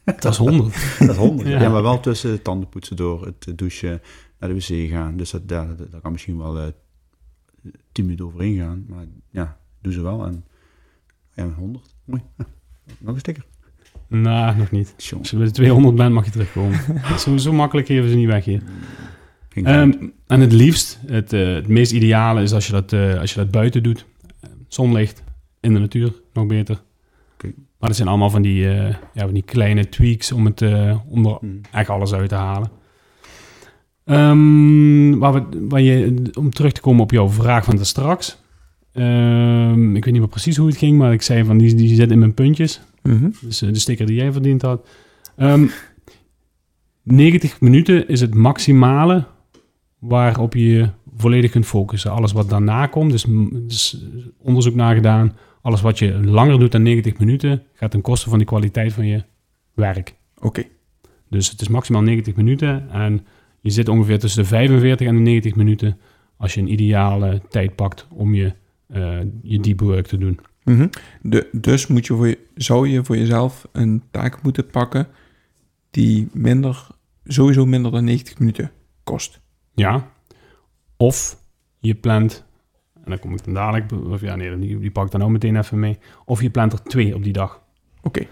Dat 0.21 0.25
is 0.33 0.37
100. 0.37 0.75
Dat 0.99 1.09
is 1.11 1.17
100. 1.17 1.49
Ja. 1.49 1.61
ja. 1.61 1.69
maar 1.69 1.83
wel 1.83 2.01
tussen 2.01 2.43
tandenpoetsen 2.43 2.97
door, 2.97 3.25
het 3.27 3.59
douchen, 3.59 4.01
naar 4.39 4.49
de 4.49 4.55
wc 4.55 4.91
gaan. 4.91 5.17
Dus 5.17 5.31
dat, 5.31 5.49
daar, 5.49 5.67
daar 5.91 6.01
kan 6.01 6.13
misschien 6.13 6.39
wel 6.39 6.59
eh 6.59 6.67
10 7.93 8.05
minuten 8.05 8.25
overheen 8.27 8.57
gaan. 8.59 8.85
Maar 8.89 9.05
ja, 9.31 9.57
doe 9.81 9.93
ze 9.93 10.03
wel. 10.03 10.25
En 10.27 10.45
ja, 11.35 11.49
100. 11.49 11.95
Mooi. 12.05 12.23
Nog 12.99 13.15
een 13.15 13.21
sticker. 13.21 13.45
Nou, 14.09 14.57
nog 14.57 14.71
niet. 14.71 14.95
Als 15.19 15.31
je 15.31 15.37
bij 15.37 15.47
de 15.47 15.53
200 15.53 15.97
bent, 15.97 16.13
mag 16.13 16.25
je 16.25 16.31
terugkomen. 16.31 16.81
zo, 17.19 17.37
zo 17.37 17.53
makkelijk 17.53 17.87
geven 17.87 18.09
ze 18.11 18.17
niet 18.17 18.27
weg 18.27 18.45
hier. 18.45 18.63
Ehm, 19.55 19.93
en 20.27 20.41
het 20.41 20.53
liefst, 20.53 20.99
het, 21.07 21.33
eh, 21.33 21.55
het 21.55 21.69
meest 21.69 21.93
ideale 21.93 22.43
is 22.43 22.53
als 22.53 22.67
je 22.67 22.73
dat, 22.73 22.93
eh, 22.93 23.19
als 23.19 23.33
je 23.33 23.39
dat 23.39 23.51
buiten 23.51 23.83
doet. 23.83 24.07
Zonlicht, 24.69 25.23
in 25.61 25.73
de 25.75 25.79
natuur, 25.79 26.13
nog 26.33 26.47
beter. 26.47 26.83
Oké. 27.35 27.53
Maar 27.79 27.89
dat 27.89 27.97
zijn 27.97 28.09
allemaal 28.09 28.31
van 28.31 28.43
die, 28.43 28.69
eh, 28.69 28.89
ja, 28.89 29.25
van 29.25 29.33
die 29.33 29.43
kleine 29.43 29.89
tweaks 29.89 30.33
om, 30.33 30.45
het, 30.45 30.63
eh, 30.63 30.99
om 31.09 31.27
er 31.27 31.37
Hmm. 31.41 31.61
echt 31.71 31.89
alles 31.89 32.13
uit 32.13 32.29
te 32.29 32.35
halen. 32.35 32.71
Ehm, 34.05 35.19
waar 35.19 35.33
we, 35.33 35.67
waar 35.69 35.81
je, 35.81 36.15
om 36.39 36.51
terug 36.51 36.73
te 36.73 36.81
komen 36.81 37.03
op 37.03 37.11
jouw 37.11 37.29
vraag 37.29 37.65
van 37.65 37.77
de 37.77 37.85
straks. 37.85 38.42
Ehm, 38.93 39.97
ik 39.97 40.05
weet 40.05 40.13
niet 40.13 40.23
meer 40.23 40.31
precies 40.31 40.57
hoe 40.57 40.67
het 40.67 40.77
ging, 40.77 40.99
maar 40.99 41.13
ik 41.13 41.23
zei 41.23 41.45
van 41.45 41.59
die, 41.59 41.75
die 41.75 41.95
zit 41.95 42.11
in 42.11 42.19
mijn 42.19 42.35
puntjes. 42.35 42.81
Mhm. 43.03 43.31
Dus 43.41 43.63
eh, 43.63 43.73
de 43.73 43.79
sticker 43.79 44.07
die 44.07 44.17
jij 44.17 44.33
verdiend 44.33 44.63
had. 44.63 44.89
Ehm 45.37 45.67
90 47.03 47.61
minuten 47.61 48.09
is 48.09 48.21
het 48.21 48.35
maximale 48.35 49.27
waarop 49.99 50.55
je 50.55 50.67
je 50.67 50.89
volledig 51.17 51.51
kunt 51.51 51.67
focussen. 51.67 52.11
Alles 52.11 52.33
wat 52.33 52.49
daarna 52.49 52.87
komt, 52.87 53.11
dus, 53.11 53.25
dus 53.53 54.07
onderzoek 54.39 54.75
naar 54.75 54.95
gedaan. 54.95 55.37
Alles 55.63 55.81
wat 55.81 55.99
je 55.99 56.25
langer 56.25 56.59
doet 56.59 56.73
dan 56.73 56.83
90 56.83 57.19
minuten, 57.19 57.63
gaat 57.73 57.91
ten 57.91 58.01
koste 58.01 58.29
van 58.29 58.39
de 58.39 58.45
kwaliteit 58.45 58.93
van 58.93 59.07
je 59.07 59.25
werk. 59.75 60.15
Oké. 60.41 60.63
Dus 61.29 61.51
het 61.51 61.61
is 61.61 61.69
maximaal 61.69 62.03
90 62.03 62.35
minuten 62.35 62.91
en 62.91 63.27
je 63.61 63.71
zit 63.71 63.89
ongeveer 63.89 64.19
tussen 64.19 64.43
de 64.43 64.49
45 64.49 65.07
en 65.07 65.15
de 65.15 65.21
90 65.21 65.55
minuten 65.55 65.99
als 66.37 66.55
je 66.55 66.61
een 66.61 66.73
ideale 66.73 67.41
tijd 67.49 67.75
pakt 67.75 68.07
om 68.11 68.35
je, 68.35 68.45
eh, 68.47 68.53
je 69.43 69.61
deep 69.61 69.81
work 69.81 70.07
te 70.07 70.19
doen. 70.19 70.41
Mhm. 70.65 70.89
De, 71.23 71.49
dus 71.53 71.87
moet 71.87 72.07
je 72.07 72.15
voor 72.15 72.29
je, 72.29 72.39
zou 72.55 72.89
je 72.89 73.05
voor 73.05 73.17
jezelf 73.17 73.69
een 73.73 74.03
taak 74.11 74.43
moeten 74.43 74.67
pakken 74.67 75.07
die 75.91 76.29
minder, 76.33 76.87
sowieso 77.25 77.67
minder 77.67 77.91
dan 77.91 78.05
90 78.05 78.39
minuten 78.39 78.71
kost. 79.05 79.41
Ja. 79.75 80.11
Of 80.97 81.39
je 81.79 81.95
plant, 81.95 82.45
en 82.95 83.11
dan 83.11 83.19
kom 83.19 83.33
ik 83.33 83.45
dan 83.45 83.55
dadelijk, 83.55 83.93
of 83.93 84.21
ja, 84.21 84.37
nee, 84.37 84.59
die, 84.59 84.79
die 84.79 84.91
pak 84.91 85.05
ik 85.05 85.13
dan 85.13 85.23
ook 85.23 85.31
meteen 85.31 85.57
even 85.57 85.79
mee. 85.79 85.99
Of 86.25 86.43
je 86.43 86.51
plant 86.51 86.73
er 86.73 86.83
twee 86.83 87.15
op 87.15 87.23
die 87.23 87.33
dag. 87.33 87.63
Oké. 88.03 88.27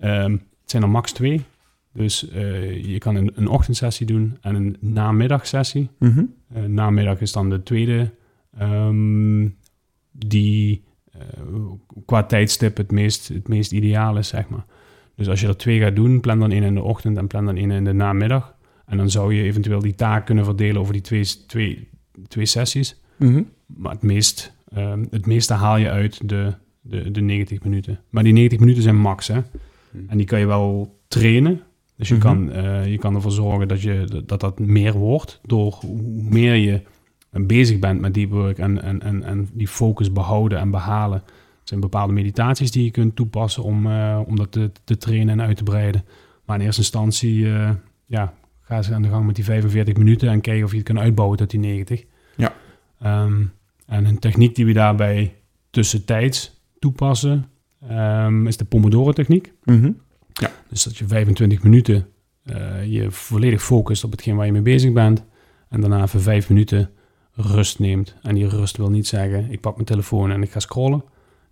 Ehm, 0.00 0.32
het 0.32 0.70
zijn 0.70 0.82
er 0.82 0.88
max 0.88 1.12
twee. 1.12 1.44
Dus 1.92 2.28
eh, 2.28 2.84
je 2.84 2.98
kan 2.98 3.14
een, 3.14 3.32
een 3.34 3.48
ochtendsessie 3.48 4.06
doen 4.06 4.38
en 4.40 4.54
een 4.54 4.76
namiddagsessie. 4.80 5.90
Mhm. 5.98 6.24
Eh, 6.54 6.62
namiddag 6.62 7.20
is 7.20 7.32
dan 7.32 7.50
de 7.50 7.62
tweede, 7.62 8.10
ehm, 8.58 9.48
die 10.16 10.82
eh, 11.12 11.20
qua 12.06 12.22
tijdstip 12.24 12.76
het 12.76 12.90
meest, 12.92 13.28
het 13.28 13.48
meest 13.48 13.72
ideaal 13.72 14.18
is, 14.18 14.28
zeg 14.28 14.48
maar. 14.48 14.64
Dus 15.16 15.28
als 15.28 15.40
je 15.40 15.46
er 15.46 15.56
twee 15.56 15.80
gaat 15.80 15.96
doen, 15.96 16.20
plan 16.20 16.38
dan 16.40 16.50
één 16.52 16.62
in 16.62 16.74
de 16.74 16.82
ochtend 16.82 17.16
en 17.16 17.26
plan 17.26 17.44
dan 17.46 17.56
één 17.56 17.70
in 17.70 17.84
de 17.84 17.92
namiddag. 17.92 18.54
En 18.86 18.96
dan 18.96 19.10
zou 19.10 19.34
je 19.34 19.42
eventueel 19.42 19.80
die 19.80 19.94
taak 19.94 20.26
kunnen 20.26 20.44
verdelen 20.44 20.80
over 20.80 20.92
die 20.92 21.02
twee, 21.02 21.24
twee, 21.46 21.88
twee 22.28 22.46
sessies. 22.46 23.00
Mhm. 23.16 23.42
Maar 23.66 23.92
het, 23.92 24.02
meest, 24.02 24.52
ehm, 24.74 25.04
het 25.10 25.26
meeste 25.26 25.54
haal 25.54 25.76
je 25.76 25.90
uit 25.90 26.28
de, 26.28 26.54
de, 26.80 27.10
de 27.10 27.20
90 27.20 27.62
minuten. 27.62 28.00
Maar 28.10 28.22
die 28.22 28.32
90 28.32 28.58
minuten 28.58 28.82
zijn 28.82 28.96
max, 28.96 29.28
hè. 29.28 29.40
Hmm. 29.90 30.04
En 30.08 30.16
die 30.16 30.26
kan 30.26 30.38
je 30.38 30.46
wel 30.46 30.98
trainen. 31.08 31.60
Dus 31.96 32.08
je, 32.08 32.14
Mhm. 32.14 32.22
kan, 32.22 32.52
eh, 32.52 32.90
je 32.90 32.98
kan 32.98 33.14
ervoor 33.14 33.32
zorgen 33.32 33.68
dat, 33.68 33.82
je, 33.82 34.22
dat 34.26 34.40
dat 34.40 34.58
meer 34.58 34.92
wordt. 34.92 35.40
Door 35.42 35.72
hoe 35.80 36.22
meer 36.30 36.54
je 36.54 36.80
bezig 37.40 37.78
bent 37.78 38.00
met 38.00 38.14
deep 38.14 38.30
work 38.30 38.58
en, 38.58 38.82
en, 38.82 39.02
en, 39.02 39.22
en 39.22 39.48
die 39.52 39.68
focus 39.68 40.12
behouden 40.12 40.58
en 40.58 40.70
behalen. 40.70 41.22
Er 41.26 41.70
zijn 41.70 41.80
bepaalde 41.80 42.12
meditaties 42.12 42.70
die 42.70 42.84
je 42.84 42.90
kunt 42.90 43.16
toepassen 43.16 43.62
om, 43.62 43.86
eh, 43.86 44.20
om 44.26 44.36
dat 44.36 44.52
te, 44.52 44.70
te 44.84 44.96
trainen 44.96 45.40
en 45.40 45.46
uit 45.46 45.56
te 45.56 45.62
breiden. 45.62 46.04
Maar 46.44 46.58
in 46.58 46.64
eerste 46.64 46.80
instantie 46.80 47.46
eh, 47.52 47.70
ja, 48.06 48.34
ga 48.60 48.82
ze 48.82 48.94
aan 48.94 49.02
de 49.02 49.08
gang 49.08 49.26
met 49.26 49.34
die 49.34 49.44
45 49.44 49.96
minuten 49.96 50.28
en 50.28 50.40
kijken 50.40 50.64
of 50.64 50.70
je 50.70 50.76
het 50.76 50.86
kan 50.86 50.98
uitbouwen 50.98 51.38
tot 51.38 51.50
die 51.50 51.60
90. 51.60 52.04
Ja. 52.36 52.52
Ehm, 53.00 53.44
en 53.86 54.04
een 54.04 54.18
techniek 54.18 54.54
die 54.54 54.66
we 54.66 54.72
daarbij 54.72 55.34
tussentijds 55.70 56.60
toepassen 56.78 57.48
ehm, 57.88 58.46
is 58.46 58.56
de 58.56 58.64
Pomodoro-techniek. 58.64 59.52
Mhm. 59.64 59.90
Dus 60.68 60.84
dat 60.84 60.96
je 60.96 61.06
25 61.06 61.62
minuten 61.62 62.06
eh, 62.44 62.86
je 62.86 63.10
volledig 63.10 63.62
focust 63.62 64.04
op 64.04 64.10
hetgeen 64.10 64.36
waar 64.36 64.46
je 64.46 64.52
mee 64.52 64.62
bezig 64.62 64.92
bent. 64.92 65.24
En 65.68 65.80
daarna 65.80 66.02
even 66.02 66.20
5 66.20 66.48
minuten 66.48 66.90
rust 67.34 67.78
neemt. 67.78 68.14
En 68.22 68.34
die 68.34 68.48
rust 68.48 68.76
wil 68.76 68.90
niet 68.90 69.06
zeggen, 69.06 69.50
ik 69.50 69.60
pak 69.60 69.74
mijn 69.74 69.86
telefoon 69.86 70.30
en 70.30 70.42
ik 70.42 70.50
ga 70.50 70.60
scrollen. 70.60 71.04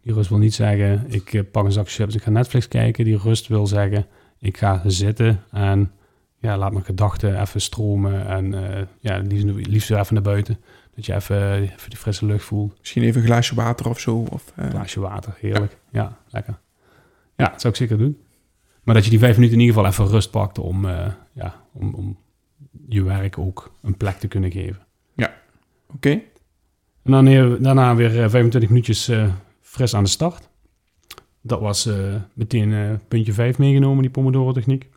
Die 0.03 0.15
rust 0.15 0.29
wil 0.29 0.39
niet 0.39 0.55
zeggen, 0.55 1.05
ik 1.09 1.35
eh, 1.35 1.43
pak 1.53 1.65
een 1.65 1.73
zak 1.73 1.91
chips, 1.91 2.15
ik 2.15 2.23
ga 2.23 2.31
Netflix 2.31 2.69
kijken. 2.69 3.05
Die 3.05 3.19
rust 3.19 3.49
wil 3.49 3.67
zeggen, 3.67 4.07
ik 4.39 4.57
ga 4.57 4.83
zitten 4.87 5.43
en 5.51 5.91
ja, 6.39 6.57
laat 6.57 6.73
mijn 6.73 6.85
gedachten 6.85 7.41
even 7.41 7.61
stromen. 7.61 8.27
En 8.27 8.55
eh, 8.55 8.87
ja, 9.01 9.19
liefst, 9.19 9.67
liefst 9.69 9.91
even 9.91 10.15
naar 10.15 10.23
buiten. 10.23 10.59
Dat 10.95 11.07
je 11.07 11.15
even, 11.15 11.63
even 11.63 11.91
die 11.91 11.99
frisse 11.99 12.27
lucht 12.27 12.45
voelt. 12.45 12.79
Misschien 12.79 13.03
even 13.03 13.21
een 13.21 13.27
glaasje 13.27 13.55
water 13.55 13.89
of 13.89 14.01
zo. 14.01 14.27
Of, 14.31 14.53
eh, 14.55 14.65
Een 14.65 14.71
glaasje 14.71 15.01
water, 15.01 15.35
heerlijk. 15.39 15.77
Ja. 15.91 16.19
lekker. 16.29 16.59
Ja, 17.37 17.49
dat 17.49 17.61
zou 17.61 17.73
ik 17.73 17.79
zeker 17.79 17.99
doen. 17.99 18.21
Maar 18.83 18.95
dat 18.95 19.05
je 19.05 19.11
die 19.11 19.19
vijf 19.19 19.35
minuten 19.35 19.59
in 19.59 19.65
ieder 19.65 19.77
geval 19.77 19.91
even 19.91 20.15
rust 20.15 20.31
pakt 20.31 20.59
om, 20.59 20.87
ja, 21.33 21.55
om, 21.73 21.95
om 21.95 22.19
je 22.89 23.03
werk 23.03 23.39
ook 23.39 23.73
een 23.83 23.97
plek 23.97 24.19
te 24.19 24.29
kunnen 24.29 24.51
geven. 24.51 24.87
Oké. 25.95 26.11
En 27.03 27.13
dan 27.13 27.25
weer- 27.25 27.63
daarna 27.63 27.97
weer 27.97 28.23
eh, 28.23 28.29
25 28.31 28.71
minuutjes 28.71 29.09
eh, 29.09 29.25
fris 29.61 29.95
aan 29.95 30.05
de 30.05 30.11
start. 30.11 30.49
Dat 31.41 31.61
was 31.61 31.87
eh, 31.87 31.95
meteen 32.35 32.73
eh, 32.73 32.91
puntje 33.09 33.33
5 33.33 33.59
meegenomen, 33.59 34.03
die 34.03 34.11
Pomodoro-techniek. 34.11 34.89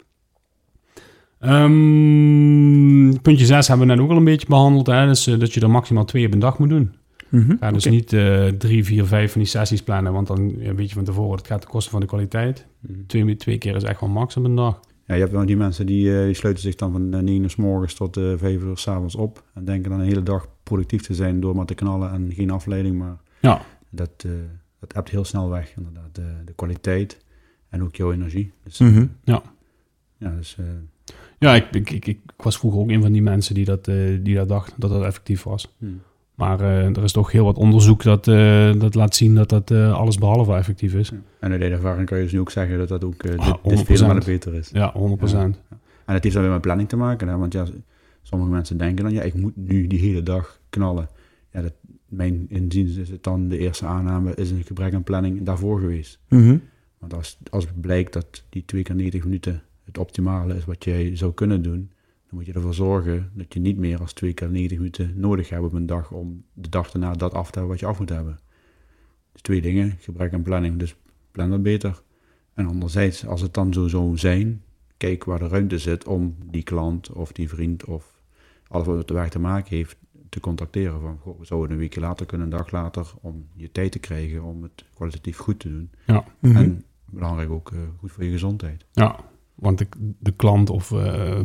Ehm, 1.39 3.13
puntje 3.21 3.45
6 3.45 3.67
hebben 3.67 3.87
we 3.87 3.93
net 3.93 4.03
ook 4.03 4.09
al 4.11 4.17
een 4.17 4.23
beetje 4.23 4.47
behandeld. 4.47 4.87
Hè? 4.87 5.05
Dus 5.07 5.27
eh, 5.27 5.39
dat 5.39 5.53
je 5.53 5.61
er 5.61 5.69
maximaal 5.69 6.05
twee 6.05 6.25
op 6.25 6.33
een 6.33 6.39
dag 6.39 6.59
moet 6.59 6.69
doen. 6.69 6.93
Mhm. 7.29 7.55
Ga 7.59 7.71
dus 7.71 7.85
niet 7.85 8.13
eh, 8.13 8.45
drie, 8.47 8.83
vier, 8.85 9.05
vijf 9.05 9.31
van 9.31 9.41
die 9.41 9.49
sessies 9.49 9.83
plannen, 9.83 10.13
want 10.13 10.27
dan 10.27 10.53
ja, 10.57 10.75
weet 10.75 10.89
je 10.89 10.95
van 10.95 11.03
tevoren, 11.03 11.37
het 11.37 11.47
gaat 11.47 11.61
ten 11.61 11.69
koste 11.69 11.89
van 11.89 11.99
de 11.99 12.05
kwaliteit. 12.05 12.65
Hmm. 12.87 13.05
Twee, 13.07 13.35
twee 13.35 13.57
keer 13.57 13.75
is 13.75 13.83
echt 13.83 13.99
wel 13.99 14.09
max 14.09 14.37
op 14.37 14.43
een 14.43 14.55
dag. 14.55 14.79
Ja, 15.07 15.13
je 15.13 15.19
hebt 15.19 15.31
wel 15.33 15.45
die 15.45 15.57
mensen 15.57 15.85
die, 15.85 16.17
eh, 16.19 16.25
die 16.25 16.33
sluiten 16.33 16.63
zich 16.63 16.75
dan 16.75 16.91
van 16.91 17.13
eh, 17.13 17.19
9 17.19 17.43
uur 17.43 17.49
s 17.49 17.55
morgens 17.55 17.93
tot 17.93 18.17
eh 18.17 18.23
5 18.37 18.61
uur 18.61 18.77
s 18.77 18.87
avonds 18.87 19.15
op. 19.15 19.43
En 19.53 19.65
denken 19.65 19.89
dan 19.89 19.99
een 19.99 20.05
hele 20.07 20.23
dag 20.23 20.47
productief 20.65 21.01
te 21.01 21.13
zijn 21.13 21.39
door 21.39 21.55
maar 21.55 21.65
te 21.65 21.73
knallen 21.73 22.11
en 22.11 22.31
geen 22.33 22.49
afleiding. 22.51 22.97
Maar 22.97 23.17
Ja. 23.39 23.61
dat, 23.89 24.09
eh 24.17 24.31
dat 24.79 24.93
hebt 24.93 25.09
heel 25.09 25.23
snel 25.25 25.49
weg, 25.49 25.73
inderdaad. 25.77 26.09
De, 26.15 26.25
de 26.45 26.53
kwaliteit 26.53 27.17
en 27.69 27.83
ook 27.83 27.95
jouw 27.95 28.11
energie. 28.11 28.51
Dus, 28.63 28.79
Mhm. 28.79 29.05
ja, 29.23 29.41
dus, 30.17 30.55
eh, 30.59 30.65
Ja, 31.39 31.55
ik, 31.55 31.65
ik, 31.75 31.89
ik, 31.89 32.07
ik 32.07 32.19
was 32.37 32.57
vroeger 32.57 32.79
ook 32.79 32.89
een 32.89 33.01
van 33.01 33.11
die 33.11 33.21
mensen 33.21 33.55
die 33.55 33.65
dat, 33.65 33.87
eh, 33.87 33.95
die 34.21 34.35
dat 34.35 34.47
dacht 34.47 34.73
dat 34.77 34.89
dat 34.89 35.03
effectief 35.03 35.43
was. 35.43 35.75
hmm. 35.77 36.01
Maar 36.35 36.59
er 36.61 37.03
is 37.03 37.11
toch 37.11 37.31
heel 37.31 37.45
wat 37.45 37.57
onderzoek 37.57 38.03
dat, 38.03 38.23
dat 38.79 38.95
laat 38.95 39.15
zien 39.15 39.35
dat 39.35 39.49
dat 39.49 39.71
alles 39.71 40.17
behalve 40.17 40.53
effectief 40.53 40.93
is. 40.93 41.11
En 41.39 41.51
uit 41.51 41.61
ervaring 41.61 42.07
kan 42.07 42.17
je 42.17 42.23
dus 42.23 42.33
nu 42.33 42.39
ook 42.39 42.51
zeggen 42.51 42.77
dat 42.77 42.87
dat 42.87 43.03
ook 43.03 43.23
eh, 43.23 43.35
Ah, 43.37 43.45
dit, 43.45 43.63
dit 43.63 43.73
100%. 43.73 43.85
vele 43.85 44.07
malen 44.07 44.25
beter 44.25 44.53
is. 44.53 44.69
Ja, 44.73 44.93
100%. 44.93 45.59
En 46.05 46.13
het 46.13 46.23
heeft 46.23 46.35
dan 46.35 46.43
weer 46.43 46.51
met 46.53 46.61
planning 46.61 46.89
te 46.89 46.95
maken. 46.95 47.27
Hè? 47.27 47.37
Want 47.37 47.53
ja, 47.53 47.65
sommige 48.27 48.51
mensen 48.51 48.77
denken 48.77 49.03
dan, 49.03 49.13
ja, 49.13 49.21
ik 49.21 49.33
moet 49.33 49.55
nu 49.55 49.87
die 49.87 49.99
hele 49.99 50.23
dag 50.23 50.59
knallen. 50.69 51.09
Ja, 51.51 51.61
dat, 51.61 51.73
mijn 52.09 52.45
inziens 52.49 52.95
is 52.95 53.09
het 53.09 53.23
dan 53.23 53.47
de 53.47 53.57
eerste 53.57 53.85
aanname, 53.85 54.35
is 54.35 54.51
een 54.51 54.63
gebrek 54.63 54.93
aan 54.93 55.03
planning 55.03 55.43
daarvoor 55.43 55.79
geweest. 55.79 56.19
Mhm. 56.29 56.57
Want 56.97 57.13
als, 57.13 57.37
als 57.49 57.67
blijkt 57.81 58.13
dat 58.13 58.43
die 58.49 58.65
twee 58.65 58.83
keer 58.83 58.95
90 58.95 59.23
minuten 59.23 59.61
het 59.83 59.97
optimale 59.97 60.55
is 60.55 60.65
wat 60.65 60.83
jij 60.83 61.15
zou 61.15 61.33
kunnen 61.33 61.61
doen, 61.61 61.91
dan 62.27 62.37
moet 62.37 62.45
je 62.45 62.53
ervoor 62.53 62.73
zorgen 62.73 63.31
dat 63.33 63.53
je 63.53 63.59
niet 63.59 63.77
meer 63.77 63.99
als 63.99 64.13
twee 64.13 64.33
keer 64.33 64.49
90 64.49 64.77
minuten 64.77 65.13
nodig 65.15 65.49
hebt 65.49 65.63
op 65.63 65.73
een 65.73 65.85
dag 65.85 66.11
om 66.11 66.43
de 66.53 66.69
dag 66.69 66.91
daarna 66.91 67.13
dat 67.13 67.33
af 67.33 67.51
te 67.51 67.59
hebben 67.59 67.69
wat 67.69 67.79
je 67.79 67.85
af 67.85 67.99
moet 67.99 68.09
hebben. 68.09 68.39
Dus 69.31 69.41
twee 69.41 69.61
dingen, 69.61 69.95
gebrek 69.99 70.33
aan 70.33 70.43
planning, 70.43 70.77
dus 70.79 70.95
plan 71.31 71.49
dat 71.49 71.63
beter. 71.63 72.01
En 72.53 72.67
anderzijds, 72.67 73.25
als 73.25 73.41
het 73.41 73.53
dan 73.53 73.73
zo 73.73 73.87
zou 73.87 74.17
zijn, 74.17 74.63
kijk 74.97 75.23
waar 75.23 75.39
de 75.39 75.47
ruimte 75.47 75.77
zit 75.77 76.07
om 76.07 76.35
die 76.51 76.63
klant 76.63 77.11
of 77.11 77.31
die 77.31 77.49
vriend 77.49 77.85
of 77.85 78.14
alles 78.67 78.87
wat 78.87 78.95
met 78.95 79.07
de 79.07 79.13
werk 79.13 79.29
te 79.31 79.39
maken 79.39 79.75
heeft, 79.75 79.97
te 80.29 80.39
contacteren. 80.39 81.01
Van, 81.01 81.17
goh, 81.21 81.39
we 81.39 81.45
zouden 81.45 81.71
een 81.71 81.77
weekje 81.77 81.99
later 81.99 82.25
kunnen, 82.25 82.47
een 82.51 82.57
dag 82.57 82.71
later, 82.71 83.07
om 83.21 83.45
je 83.55 83.71
tijd 83.71 83.91
te 83.91 83.99
krijgen 83.99 84.43
om 84.43 84.63
het 84.63 84.85
kwalitatief 84.93 85.37
goed 85.37 85.59
te 85.59 85.69
doen. 85.69 85.89
Mhm. 86.39 86.55
En 86.55 86.83
belangrijk 87.11 87.49
ook 87.49 87.71
eh, 87.71 87.77
goed 87.99 88.11
voor 88.11 88.23
je 88.23 88.31
gezondheid. 88.31 88.85
Ja, 88.91 89.15
want 89.55 89.77
de, 89.77 89.87
de 90.19 90.31
klant 90.31 90.69
of 90.69 90.91
eh, 90.91 90.97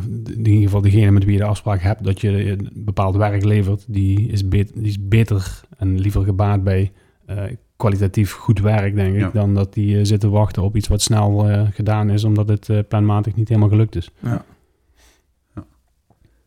de- 0.09 0.33
in 0.33 0.45
ieder 0.47 0.61
geval 0.63 0.81
degene 0.81 1.11
met 1.11 1.23
wie 1.23 1.33
je 1.33 1.39
de 1.39 1.45
afspraak 1.45 1.81
hebt 1.81 2.03
dat 2.03 2.21
je 2.21 2.49
een 2.51 2.69
bepaald 2.73 3.15
werk 3.15 3.43
levert, 3.43 3.85
die 3.87 4.27
is, 4.27 4.47
bet- 4.47 4.71
die 4.73 4.83
is 4.87 5.07
beter 5.07 5.61
en 5.77 5.99
liever 5.99 6.23
gebaat 6.23 6.63
bij 6.63 6.91
eh, 7.25 7.43
kwalitatief 7.75 8.31
goed 8.33 8.59
werk, 8.59 8.95
denk 8.95 9.13
ik, 9.13 9.19
Ja. 9.19 9.29
dan 9.33 9.53
dat 9.53 9.73
die 9.73 10.05
zit 10.05 10.19
te 10.19 10.29
wachten 10.29 10.63
op 10.63 10.75
iets 10.75 10.87
wat 10.87 11.01
snel 11.01 11.49
eh, 11.49 11.67
gedaan 11.71 12.09
is, 12.09 12.23
omdat 12.23 12.47
het 12.49 12.87
planmatig 12.87 13.35
niet 13.35 13.47
helemaal 13.47 13.69
gelukt 13.69 13.95
is. 13.95 14.11
Ja. 14.19 14.45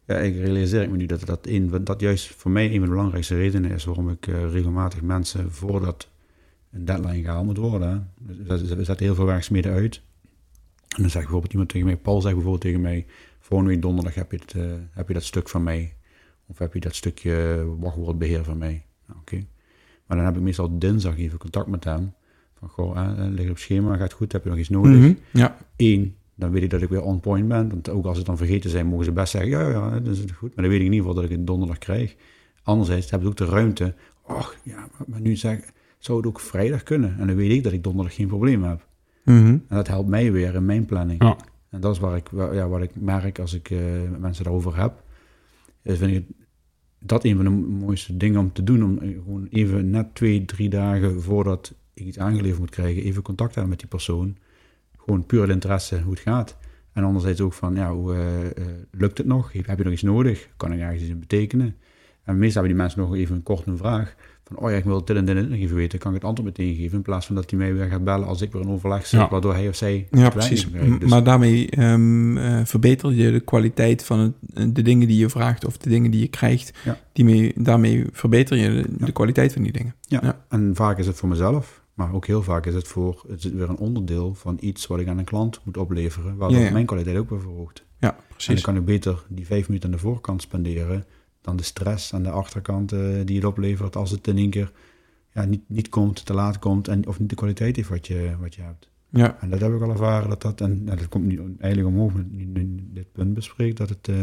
Ja, 0.07 0.17
ik 0.17 0.35
realiseer 0.35 0.83
ik 0.83 0.91
me 0.91 0.97
nu 0.97 1.07
dat 1.07 1.27
dat, 1.27 1.47
een, 1.47 1.85
dat 1.85 2.01
juist 2.01 2.35
voor 2.35 2.51
mij 2.51 2.65
een 2.65 2.79
van 2.79 2.81
de 2.81 2.89
belangrijkste 2.89 3.37
redenen 3.37 3.71
is 3.71 3.85
waarom 3.85 4.11
ik 4.11 4.27
eh, 4.27 4.51
regelmatig 4.53 5.03
mensen 5.03 5.53
voordat 5.53 6.09
een 6.73 6.85
deadline 6.85 7.23
gehaald 7.23 7.45
moet 7.45 7.57
worden. 7.57 8.11
Dus 8.19 8.63
we 8.63 8.85
zetten 8.85 9.07
heel 9.07 9.15
veel 9.15 9.25
werksmeden 9.25 9.73
uit. 9.73 10.03
En 10.89 11.03
dan 11.03 11.11
zegt 11.11 11.25
bijvoorbeeld 11.25 11.53
iemand 11.53 11.69
tegen 11.69 11.87
mij, 11.87 11.97
Paul 11.97 12.21
zegt 12.21 12.35
bijvoorbeeld 12.35 12.63
tegen 12.63 12.81
mij, 12.81 13.07
volgende 13.39 13.73
week 13.73 13.83
donderdag 13.83 14.15
heb 14.15 14.31
je, 14.31 14.39
het, 14.39 14.55
eh, 14.55 14.73
heb 14.91 15.09
je 15.09 15.15
dat 15.15 15.25
stuk 15.25 15.49
van 15.49 15.63
mij. 15.63 15.95
Of 16.47 16.59
heb 16.59 16.75
je 16.75 16.81
dat 16.81 16.95
stukje 16.95 17.65
wachtwoordbeheer 17.79 18.45
van 18.45 18.59
mij. 18.59 18.87
Nou, 19.07 19.21
Oké. 19.21 19.47
Maar 20.07 20.17
dan 20.17 20.27
heb 20.27 20.37
ik 20.37 20.43
meestal 20.43 20.79
dinsdag 20.79 21.19
even 21.19 21.39
contact 21.39 21.67
met 21.67 21.85
hem. 21.85 22.13
Van, 22.59 22.69
goh, 22.69 22.95
hè, 22.97 23.29
lig 23.29 23.45
je 23.45 23.51
op 23.51 23.59
schema, 23.59 23.97
gaat 23.97 24.13
goed, 24.13 24.33
heb 24.33 24.45
je 24.45 24.51
nog 24.51 24.59
iets 24.59 24.69
nodig? 24.69 24.97
Mhm. 24.97 25.15
Ja. 25.31 25.57
Eén, 25.77 26.17
dan 26.35 26.51
weet 26.51 26.63
ik 26.63 26.71
dat 26.71 26.83
ik 26.83 26.89
weer 26.89 27.03
on 27.03 27.21
point 27.21 27.49
ben. 27.49 27.69
Want 27.69 27.89
ook 27.89 28.03
als 28.05 28.13
ze 28.13 28.19
het 28.19 28.27
dan 28.27 28.37
vergeten 28.37 28.71
zijn, 28.71 28.87
mogen 28.87 29.05
ze 29.05 29.13
best 29.13 29.31
zeggen, 29.31 29.51
ja, 29.51 29.69
ja, 29.69 29.91
dat 30.01 30.13
is 30.13 30.19
het 30.19 30.33
goed. 30.33 30.55
Maar 30.55 30.65
dan 30.65 30.73
weet 30.73 30.81
ik 30.81 30.87
in 30.87 30.93
ieder 30.93 31.07
geval 31.09 31.15
dat 31.23 31.25
ik 31.31 31.37
het 31.37 31.47
donderdag 31.47 31.79
krijg. 31.79 32.17
Anderzijds 32.63 33.11
hebben 33.11 33.29
ze 33.37 33.43
ook 33.43 33.49
de 33.49 33.55
ruimte. 33.55 33.95
Och, 34.27 34.57
ja, 34.63 34.89
maar- 35.07 35.21
nu 35.21 35.37
zeg 35.37 35.59
zou 35.99 36.19
het 36.19 36.27
ook 36.27 36.41
vrijdag 36.41 36.83
kunnen? 36.83 37.19
En 37.19 37.27
dan 37.27 37.37
weet 37.37 37.51
ik 37.51 37.63
dat 37.63 37.73
ik 37.73 37.83
donderdag 37.83 38.15
geen 38.15 38.27
probleem 38.27 38.63
heb. 38.63 38.87
Mhm. 39.25 39.47
En 39.47 39.63
dat 39.69 39.89
helpt 39.89 40.09
mij 40.09 40.33
weer 40.33 40.55
in 40.55 40.65
mijn 40.65 40.85
planning. 40.85 41.23
Ja. 41.23 41.37
En 41.71 41.81
dat 41.81 41.95
is 41.95 42.01
waar 42.01 42.17
ik, 42.17 42.31
ja, 42.33 42.69
wat 42.69 42.83
ik 42.83 42.91
merk 42.95 43.39
als 43.39 43.55
ik 43.55 43.71
eh, 43.71 43.79
mensen 44.19 44.45
daarover 44.45 44.77
heb. 44.81 45.03
Is 45.83 45.99
vind 45.99 46.11
ik 46.11 46.17
het- 46.17 46.47
dat 46.99 47.25
een 47.25 47.37
van 47.37 47.45
de 47.45 47.51
mooiste 47.51 48.17
dingen 48.17 48.41
om 48.41 48.53
te 48.53 48.63
doen. 48.63 48.85
Om 48.85 48.99
eh, 48.99 49.09
gewoon 49.09 49.47
even 49.51 49.91
net 49.91 50.15
twee, 50.15 50.45
drie 50.45 50.69
dagen 50.69 51.23
voordat 51.23 51.75
ik 51.95 52.07
iets 52.07 52.19
aangeleverd 52.19 52.59
moet 52.61 52.71
krijgen, 52.71 53.03
even 53.03 53.23
contact 53.23 53.53
te 53.53 53.59
hebben 53.59 53.71
met 53.71 53.79
die 53.81 53.89
persoon. 53.89 54.37
Gewoon 55.05 55.27
puur 55.27 55.41
het 55.41 55.51
interesse 55.51 56.01
hoe 56.01 56.13
het 56.13 56.23
gaat. 56.23 56.57
En 56.93 57.05
anderzijds 57.05 57.41
ook 57.41 57.53
van, 57.53 57.75
ja, 57.75 57.93
hoe, 57.93 58.15
eh, 58.15 58.45
eh, 58.45 58.51
lukt 58.91 59.19
het 59.19 59.27
nog? 59.27 59.53
Heb 59.53 59.79
je 59.79 59.85
nog 59.85 59.93
iets 59.93 60.03
nodig? 60.03 60.49
Kan 60.57 60.73
ik 60.73 60.81
ergens 60.81 61.01
iets 61.01 61.11
in 61.11 61.19
betekenen? 61.21 61.77
En 62.25 62.39
meestal 62.39 62.63
hebben 62.63 62.79
die 62.79 62.83
mensen 62.87 63.01
nog 63.01 63.15
even 63.15 63.35
een 63.37 63.43
kort 63.43 63.67
een 63.67 63.77
vraag. 63.77 64.15
Van, 64.45 64.59
oh 64.59 64.71
ja, 64.71 64.77
ik 64.77 64.85
wil 64.85 65.05
dit 65.05 65.17
en 65.17 65.25
dit 65.25 65.49
nog 65.49 65.59
even 65.59 65.77
weten. 65.77 65.99
Kan 65.99 66.11
ik 66.15 66.17
het 66.17 66.27
antwoord 66.29 66.59
meteen 66.59 66.75
geven? 66.75 66.97
In 66.97 67.03
plaats 67.03 67.27
van 67.27 67.35
dat 67.35 67.51
hij 67.51 67.59
mij 67.59 67.75
weer 67.75 67.89
gaat 67.89 68.05
bellen 68.05 68.27
als 68.27 68.43
ik 68.43 68.53
weer 68.53 68.63
een 68.63 68.69
overleg 68.69 69.07
zit. 69.07 69.21
Ja. 69.21 69.29
Waardoor 69.29 69.55
hij 69.55 69.69
of 69.69 69.75
zij 69.77 70.07
Ja, 70.11 70.29
precies. 70.29 70.71
Dus- 70.71 71.11
Maar 71.11 71.25
daarmee 71.25 71.71
ehm, 71.71 72.37
eh, 72.37 72.61
verbeter 72.65 73.13
je 73.13 73.31
de 73.33 73.41
kwaliteit 73.41 74.05
van 74.05 74.19
het, 74.19 74.33
de 74.75 74.83
dingen 74.83 75.09
die 75.09 75.19
je 75.19 75.29
vraagt 75.29 75.65
of 75.65 75.79
de 75.79 75.89
dingen 75.89 76.11
die 76.11 76.21
je 76.21 76.29
krijgt. 76.29 76.79
Ja. 76.85 76.99
Die 77.13 77.25
mee, 77.25 77.53
daarmee 77.57 78.07
verbeter 78.13 78.57
je 78.57 78.69
de, 78.69 78.89
Ja. 78.99 79.07
de 79.07 79.13
kwaliteit 79.13 79.53
van 79.53 79.63
die 79.63 79.73
dingen. 79.73 79.95
Ja. 80.01 80.45
en 80.49 80.71
vaak 80.75 80.99
is 80.99 81.07
het 81.07 81.17
voor 81.17 81.29
mezelf, 81.29 81.83
maar 81.95 82.15
ook 82.15 82.27
heel 82.27 82.43
vaak 82.43 82.67
is 82.67 82.75
het 82.75 82.89
voor 82.89 83.25
het 83.29 83.45
is 83.45 83.51
weer 83.53 83.69
een 83.69 83.79
onderdeel 83.79 84.35
van 84.35 84.57
iets 84.61 84.87
wat 84.87 84.99
ik 85.01 85.09
aan 85.09 85.19
een 85.19 85.25
klant 85.25 85.61
moet 85.65 85.77
opleveren, 85.77 86.37
waardoor 86.37 86.59
Ja, 86.59 86.65
ja. 86.65 86.73
mijn 86.73 86.87
kwaliteit 86.87 87.17
ook 87.17 87.31
weer 87.31 87.41
verhoogt. 87.41 87.85
Ja, 87.99 88.11
En 88.11 88.17
dan 88.17 88.27
precies. 88.37 88.61
kan 88.63 88.77
ik 88.77 88.85
beter 88.85 89.25
die 89.29 89.47
vijf 89.47 89.69
minuten 89.69 89.89
aan 89.91 89.95
de 89.97 90.01
voorkant 90.03 90.43
spenderen 90.43 91.05
dan 91.41 91.57
de 91.57 91.63
stress 91.63 92.15
aan 92.15 92.23
de 92.23 92.31
achterkant 92.31 92.93
eh, 92.93 93.01
die 93.25 93.37
het 93.37 93.45
oplevert 93.45 93.97
als 93.97 94.11
het 94.11 94.27
in 94.27 94.37
één 94.37 94.51
keer 94.51 94.73
ja, 95.33 95.45
niet, 95.45 95.63
niet 95.67 95.89
komt, 95.89 96.25
te 96.27 96.35
laat 96.35 96.59
komt 96.59 96.89
en 96.89 97.07
of 97.07 97.19
niet 97.21 97.29
de 97.29 97.35
kwaliteit 97.35 97.77
heeft 97.77 97.89
wat 97.89 98.07
je, 98.07 98.37
wat 98.41 98.55
je 98.55 98.63
hebt. 98.63 98.91
Ja, 99.09 99.37
En 99.41 99.51
dat 99.51 99.61
heb 99.61 99.75
ik 99.75 99.83
al 99.83 99.91
ervaren 99.91 100.29
dat 100.29 100.43
dat, 100.43 100.61
en 100.61 100.83
ja, 100.87 100.95
dat 100.95 101.09
komt 101.09 101.25
nu 101.25 101.57
eigenlijk 101.59 101.95
omhoog 101.97 102.13
nu, 102.15 102.45
nu 102.45 102.85
dit 102.93 103.13
punt 103.13 103.35
bespreek, 103.35 103.77
dat 103.77 103.89
het, 103.89 104.09
eh, 104.09 104.17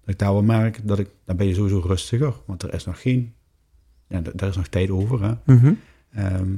dat 0.00 0.14
ik 0.14 0.18
daar 0.18 0.32
wel 0.32 0.42
merk 0.42 0.88
dat 0.88 0.98
ik, 0.98 1.10
dan 1.24 1.36
ben 1.36 1.46
je 1.46 1.54
sowieso 1.54 1.78
rustiger, 1.86 2.34
want 2.46 2.62
er 2.62 2.74
is 2.74 2.84
nog 2.84 3.00
geen, 3.00 3.32
ja, 4.08 4.20
daar 4.34 4.48
is 4.48 4.56
nog 4.56 4.66
tijd 4.68 4.90
over, 4.90 5.22
hè. 5.22 5.54
Mhm. 5.54 5.72
Ehm, 6.14 6.52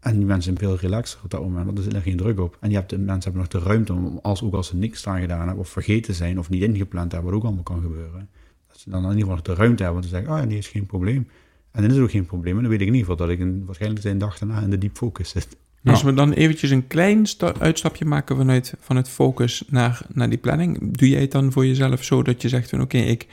en 0.00 0.16
die 0.16 0.24
mensen 0.24 0.42
zijn 0.42 0.58
veel 0.58 0.76
relaxer 0.76 1.20
op 1.24 1.30
dat 1.30 1.42
moment, 1.42 1.64
want 1.64 1.78
er 1.78 1.84
zit 1.84 1.94
er 1.94 2.02
geen 2.02 2.16
druk 2.16 2.40
op. 2.40 2.56
En 2.60 2.70
je 2.70 2.76
hebt, 2.76 2.90
de 2.90 2.98
mensen 2.98 3.32
hebben 3.32 3.40
nog 3.40 3.62
de 3.62 3.68
ruimte 3.68 3.92
om, 3.92 4.18
als, 4.22 4.42
ook 4.42 4.54
als 4.54 4.66
ze 4.66 4.76
niks 4.76 5.06
aan 5.06 5.20
gedaan 5.20 5.38
hebben, 5.46 5.58
of 5.58 5.68
vergeten 5.68 6.14
zijn, 6.14 6.38
of 6.38 6.50
niet 6.50 6.62
ingepland 6.62 7.12
hebben, 7.12 7.30
wat 7.30 7.38
ook 7.38 7.46
allemaal 7.46 7.62
kan 7.62 7.80
gebeuren. 7.82 8.28
Dat 8.68 8.78
ze 8.78 8.90
dan 8.90 8.98
in 9.02 9.08
ieder 9.08 9.20
geval 9.20 9.34
nog 9.36 9.44
de 9.44 9.54
ruimte 9.54 9.82
hebben 9.82 10.02
om 10.02 10.08
te 10.08 10.14
zeggen, 10.14 10.32
oh 10.32 10.38
ja, 10.38 10.44
nee, 10.44 10.58
is 10.58 10.68
geen 10.68 10.86
probleem. 10.86 11.28
En 11.70 11.80
dan 11.82 11.90
is 11.90 11.96
het 11.96 12.04
ook 12.04 12.10
geen 12.10 12.26
probleem. 12.26 12.56
En 12.56 12.60
dan 12.60 12.70
weet 12.70 12.80
ik 12.80 12.86
in 12.86 12.94
ieder 12.94 13.10
geval 13.10 13.26
dat 13.26 13.36
ik 13.36 13.40
een, 13.42 13.64
waarschijnlijk 13.64 14.04
een 14.04 14.18
dag 14.18 14.38
daarna 14.38 14.60
in 14.60 14.70
de 14.70 14.78
deep 14.78 14.96
focus 14.96 15.28
zit. 15.28 15.56
Ja. 15.80 15.90
Als 15.90 16.02
we 16.02 16.14
dan 16.14 16.32
eventjes 16.32 16.70
een 16.70 16.86
klein 16.86 17.26
sta- 17.26 17.54
uitstapje 17.58 18.04
maken 18.04 18.36
vanuit, 18.36 18.74
vanuit 18.80 19.08
focus 19.08 19.64
naar, 19.68 20.06
naar 20.12 20.28
die 20.28 20.38
planning. 20.38 20.96
Doe 20.96 21.08
jij 21.08 21.20
het 21.20 21.30
dan 21.30 21.52
voor 21.52 21.66
jezelf 21.66 22.04
zo 22.04 22.22
dat 22.22 22.42
je 22.42 22.48
zegt 22.48 22.70
van 22.70 22.80
oké, 22.80 22.98
ik 22.98 23.26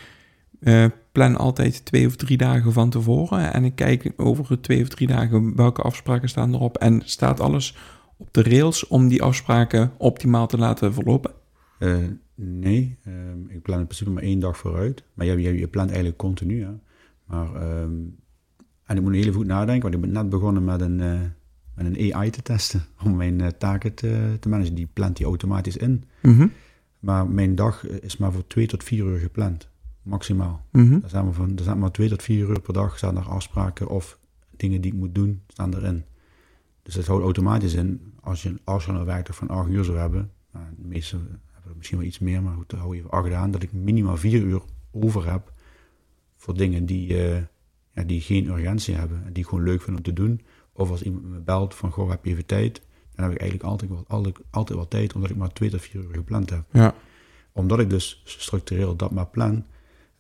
eh, 0.60 0.86
plan 1.12 1.36
altijd 1.36 1.86
twee 1.86 2.08
of 2.08 2.16
drie 2.16 2.38
dagen 2.38 2.74
van 2.74 2.90
tevoren. 2.90 3.54
En 3.54 3.64
ik 3.64 3.76
kijk 3.76 4.12
over 4.18 4.62
twee 4.62 4.82
of 4.82 4.88
drie 4.88 5.08
dagen 5.08 5.56
welke 5.56 5.82
afspraken 5.82 6.30
staan 6.30 6.54
erop. 6.54 6.78
En 6.78 7.02
staat 7.06 7.40
alles 7.40 7.78
op 8.18 8.34
de 8.34 8.44
rails 8.44 8.88
om 8.88 9.08
die 9.08 9.24
afspraken 9.24 9.92
optimaal 9.98 10.48
te 10.48 10.58
laten 10.58 10.94
verlopen? 10.94 11.32
Eh, 11.80 11.98
nee, 12.36 12.98
ehm, 13.04 13.48
ik 13.48 13.62
plan 13.62 13.80
in 13.80 13.86
principe 13.86 14.10
maar 14.10 14.24
één 14.24 14.40
dag 14.40 14.58
vooruit. 14.58 15.04
Maar 15.14 15.26
je, 15.26 15.42
je, 15.42 15.58
je 15.58 15.68
plant 15.68 15.88
eigenlijk 15.88 16.18
continu. 16.18 16.64
Hè. 16.64 16.72
Maar, 17.26 17.56
ehm, 17.56 17.92
en 18.86 18.98
ik 18.98 19.02
moet 19.02 19.14
heel 19.14 19.22
even 19.22 19.34
goed 19.34 19.46
nadenken, 19.46 19.82
want 19.82 19.94
ik 19.94 20.02
ben 20.02 20.12
net 20.12 20.30
begonnen 20.30 20.64
met 20.64 20.82
een, 20.82 21.00
eh, 21.00 21.20
met 21.76 21.86
een 21.86 22.14
AI 22.14 22.30
te 22.30 22.42
testen 22.42 22.86
om 23.04 23.16
mijn 23.16 23.58
taken 23.58 23.94
te, 23.94 24.38
te 24.40 24.50
managen. 24.50 24.76
Die 24.76 24.90
plant 24.94 25.18
die 25.18 25.26
automatisch 25.26 25.78
in. 25.78 26.04
Mhm. 26.22 26.48
Maar 27.00 27.28
mijn 27.28 27.56
dag 27.56 27.88
is 27.88 28.18
maar 28.18 28.32
voor 28.32 28.48
twee 28.48 28.68
tot 28.68 28.84
vier 28.84 29.06
uur 29.06 29.20
gepland, 29.20 29.69
maximaal. 30.02 30.66
Mhm. 30.72 30.94
Er 31.04 31.10
zijn 31.10 31.24
maar, 31.26 31.34
van, 31.34 31.58
er 31.58 31.64
zijn 31.64 31.80
maar 31.80 31.92
twee 31.92 32.10
tot 32.10 32.24
vier 32.24 32.50
uur 32.50 32.60
per 32.62 32.74
dag 32.74 32.98
staan 32.98 33.18
er 33.18 33.30
afspraken 33.30 33.88
of 33.88 34.20
dingen 34.58 34.82
die 34.82 34.92
ik 34.92 34.98
moet 34.98 35.16
doen, 35.16 35.42
staan 35.48 35.74
erin. 35.76 36.04
Dus 36.84 36.94
dat 36.94 37.06
houdt 37.06 37.24
automatisch 37.24 37.74
in, 37.74 38.14
als 38.22 38.44
je, 38.44 38.54
als 38.64 38.86
je 38.86 38.92
een 38.92 39.06
werkdag 39.06 39.36
van 39.36 39.48
acht 39.50 39.70
uur 39.70 39.84
zou 39.84 39.98
hebben, 39.98 40.32
nou, 40.52 40.66
de 40.78 40.88
meeste 40.88 41.16
hebben 41.52 41.72
er 41.72 41.78
misschien 41.78 41.98
wel 41.98 42.08
iets 42.08 42.20
meer, 42.20 42.42
maar 42.44 42.54
goed, 42.56 42.70
dan 42.70 42.80
hou 42.80 42.94
je 42.94 43.00
even 43.00 43.12
acht 43.12 43.32
aan, 43.32 43.52
dat 43.52 43.64
ik 43.64 43.72
minimaal 43.74 44.18
vier 44.18 44.42
uur 44.42 44.62
over 44.92 45.32
heb 45.32 45.54
voor 46.38 46.58
dingen 46.58 46.86
die, 46.86 47.18
eh, 47.18 47.42
ja, 47.94 48.04
die 48.04 48.22
geen 48.22 48.48
urgentie 48.48 48.96
hebben 48.96 49.24
en 49.26 49.34
die 49.34 49.44
ik 49.44 49.50
gewoon 49.50 49.64
leuk 49.64 49.82
vind 49.82 49.98
om 49.98 50.04
te 50.04 50.14
doen. 50.14 50.42
Of 50.74 50.90
als 50.90 51.02
iemand 51.02 51.26
me 51.26 51.40
belt 51.40 51.76
van, 51.76 51.92
goh, 51.92 52.10
heb 52.10 52.26
je 52.26 52.32
even 52.32 52.46
tijd? 52.46 52.82
Dan 53.16 53.24
heb 53.26 53.34
ik 53.34 53.40
eigenlijk 53.42 53.70
altijd 53.70 53.92
wel, 53.92 54.04
altijd, 54.08 54.36
altijd 54.50 54.78
wel 54.78 54.88
tijd, 54.88 55.14
omdat 55.16 55.30
ik 55.30 55.36
maar 55.36 55.54
twee 55.54 55.70
tot 55.70 55.82
vier 55.82 56.04
uur 56.04 56.14
gepland 56.14 56.50
heb 56.50 56.64
Ja. 56.72 56.94
omdat 57.52 57.80
ik 57.80 57.90
dus 57.90 58.22
structureel 58.26 58.96
dat 58.96 59.12
maar 59.12 59.28
plan, 59.28 59.66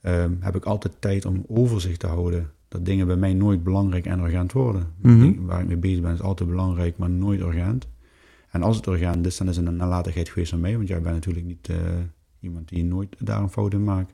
ehm, 0.01 0.33
heb 0.39 0.55
ik 0.55 0.65
altijd 0.65 0.93
tijd 0.99 1.25
om 1.25 1.45
overzicht 1.47 1.99
te 1.99 2.07
houden. 2.07 2.51
Dat 2.67 2.85
dingen 2.85 3.07
bij 3.07 3.15
mij 3.15 3.33
nooit 3.33 3.63
belangrijk 3.63 4.05
en 4.05 4.19
urgent 4.19 4.51
worden. 4.51 4.87
Mhm. 5.01 5.45
Waar 5.45 5.61
ik 5.61 5.67
mee 5.67 5.77
bezig 5.77 6.01
ben 6.01 6.13
is 6.13 6.21
altijd 6.21 6.49
belangrijk, 6.49 6.97
maar 6.97 7.09
nooit 7.09 7.39
urgent. 7.39 7.87
En 8.49 8.63
als 8.63 8.75
het 8.75 8.85
urgent 8.85 9.25
is, 9.25 9.37
dan 9.37 9.49
is 9.49 9.57
het 9.57 9.65
een 9.65 9.75
nalatigheid 9.75 10.29
geweest 10.29 10.49
van 10.49 10.59
mij. 10.59 10.75
Want 10.75 10.87
jij 10.87 11.01
bent 11.01 11.15
natuurlijk 11.15 11.45
niet 11.45 11.69
eh, 11.69 11.77
iemand 12.39 12.69
die 12.69 12.83
nooit 12.83 13.15
daar 13.19 13.41
een 13.41 13.49
fout 13.49 13.73
in 13.73 13.83
maakt. 13.83 14.13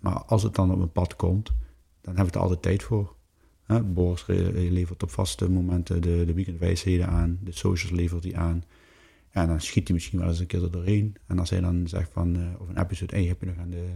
Maar 0.00 0.14
als 0.14 0.42
het 0.42 0.54
dan 0.54 0.70
op 0.70 0.76
mijn 0.76 0.92
pad 0.92 1.16
komt, 1.16 1.52
dan 2.00 2.16
heb 2.16 2.26
ik 2.26 2.34
er 2.34 2.40
altijd 2.40 2.62
tijd 2.62 2.82
voor. 2.82 3.14
Hè, 3.62 3.82
Boris 3.82 4.26
levert 4.26 5.02
op 5.02 5.10
vaste 5.10 5.50
momenten 5.50 6.02
de, 6.02 6.24
de 6.26 6.34
weekendwijsheden 6.34 7.06
aan. 7.08 7.38
De 7.42 7.52
socials 7.52 7.92
levert 7.92 8.22
die 8.22 8.38
aan. 8.38 8.64
En 9.30 9.48
dan 9.48 9.60
schiet 9.60 9.86
hij 9.86 9.94
misschien 9.94 10.18
wel 10.18 10.28
eens 10.28 10.38
een 10.38 10.46
keer 10.46 10.62
er 10.62 10.70
doorheen. 10.70 11.16
En 11.26 11.38
als 11.38 11.50
hij 11.50 11.60
dan 11.60 11.88
zegt 11.88 12.10
van, 12.12 12.36
eh, 12.36 12.60
of 12.60 12.68
een 12.68 12.78
episode, 12.78 13.16
hey, 13.16 13.24
heb 13.24 13.40
je 13.40 13.46
nog 13.46 13.56
aan 13.58 13.70
de 13.70 13.86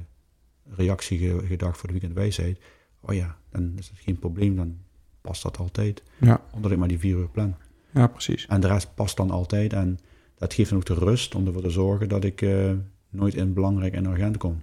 reactie 0.77 1.19
ge- 1.19 1.47
gedacht 1.47 1.77
voor 1.79 1.87
de 1.87 1.93
weekendwijsheid? 1.95 2.61
Oh 3.01 3.15
ja, 3.15 3.37
dan 3.51 3.73
is 3.77 3.89
het 3.89 3.99
geen 3.99 4.19
probleem, 4.19 4.57
dan 4.57 4.77
past 5.21 5.43
dat 5.43 5.57
altijd. 5.59 6.03
Ja. 6.21 6.43
Omdat 6.53 6.71
ik 6.71 6.79
maar 6.79 6.89
die 6.89 6.99
vier 6.99 7.17
uur 7.17 7.29
plan. 7.29 7.55
ja, 7.91 8.07
precies. 8.07 8.47
En 8.47 8.61
de 8.61 8.67
rest 8.67 8.95
past 8.95 9.17
dan 9.17 9.31
altijd. 9.31 9.73
En 9.73 9.99
dat 10.37 10.55
geeft 10.55 10.69
dan 10.71 10.79
ook 10.79 10.85
de 10.87 10.95
rust 10.95 11.35
om 11.35 11.47
ervoor 11.47 11.63
te 11.63 11.71
zorgen 11.71 12.09
dat 12.09 12.25
ik 12.25 12.43
eh, 12.43 12.73
nooit 13.11 13.35
in 13.35 13.53
belangrijk 13.53 13.93
en 13.95 14.05
urgent 14.07 14.37
kom. 14.37 14.63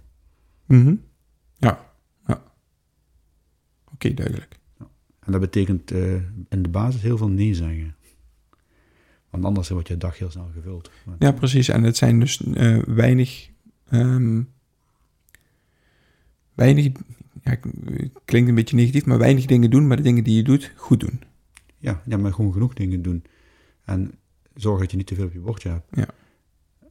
Mhm. 0.65 0.95
Ja. 1.57 1.91
ja. 2.27 2.43
Oké, 3.93 4.13
duidelijk. 4.13 4.59
En 5.19 5.31
dat 5.31 5.41
betekent 5.41 5.91
eh, 5.91 6.13
in 6.49 6.61
de 6.63 6.69
basis 6.69 7.01
heel 7.01 7.17
veel 7.17 7.29
nee 7.29 7.53
zeggen. 7.53 7.95
Want 9.29 9.45
anders 9.45 9.69
wordt 9.69 9.87
je 9.87 9.97
dag 9.97 10.17
heel 10.17 10.31
snel 10.31 10.49
gevuld. 10.53 10.91
Maar- 11.05 11.15
Ja, 11.19 11.31
precies. 11.31 11.67
En 11.69 11.83
het 11.83 11.97
zijn 11.97 12.19
dus 12.19 12.43
eh, 12.43 12.77
weinig. 12.85 13.49
ehm, 13.89 14.41
weinig. 16.55 16.91
Ja, 17.43 17.57
klinkt 18.25 18.49
een 18.49 18.55
beetje 18.55 18.75
negatief, 18.75 19.05
maar 19.05 19.17
weinig 19.17 19.45
dingen 19.45 19.69
doen, 19.69 19.87
maar 19.87 19.97
de 19.97 20.03
dingen 20.03 20.23
die 20.23 20.35
je 20.35 20.43
doet, 20.43 20.71
goed 20.75 20.99
doen. 20.99 21.21
Ja, 21.77 22.01
ja, 22.05 22.17
maar 22.17 22.33
gewoon 22.33 22.53
genoeg 22.53 22.73
dingen 22.73 23.01
doen. 23.01 23.23
En 23.83 24.11
zorg 24.53 24.79
dat 24.79 24.91
je 24.91 24.97
niet 24.97 25.07
te 25.07 25.15
veel 25.15 25.25
op 25.25 25.33
je 25.33 25.39
bordje 25.39 25.69
hebt. 25.69 25.87
Ja. 25.91 26.07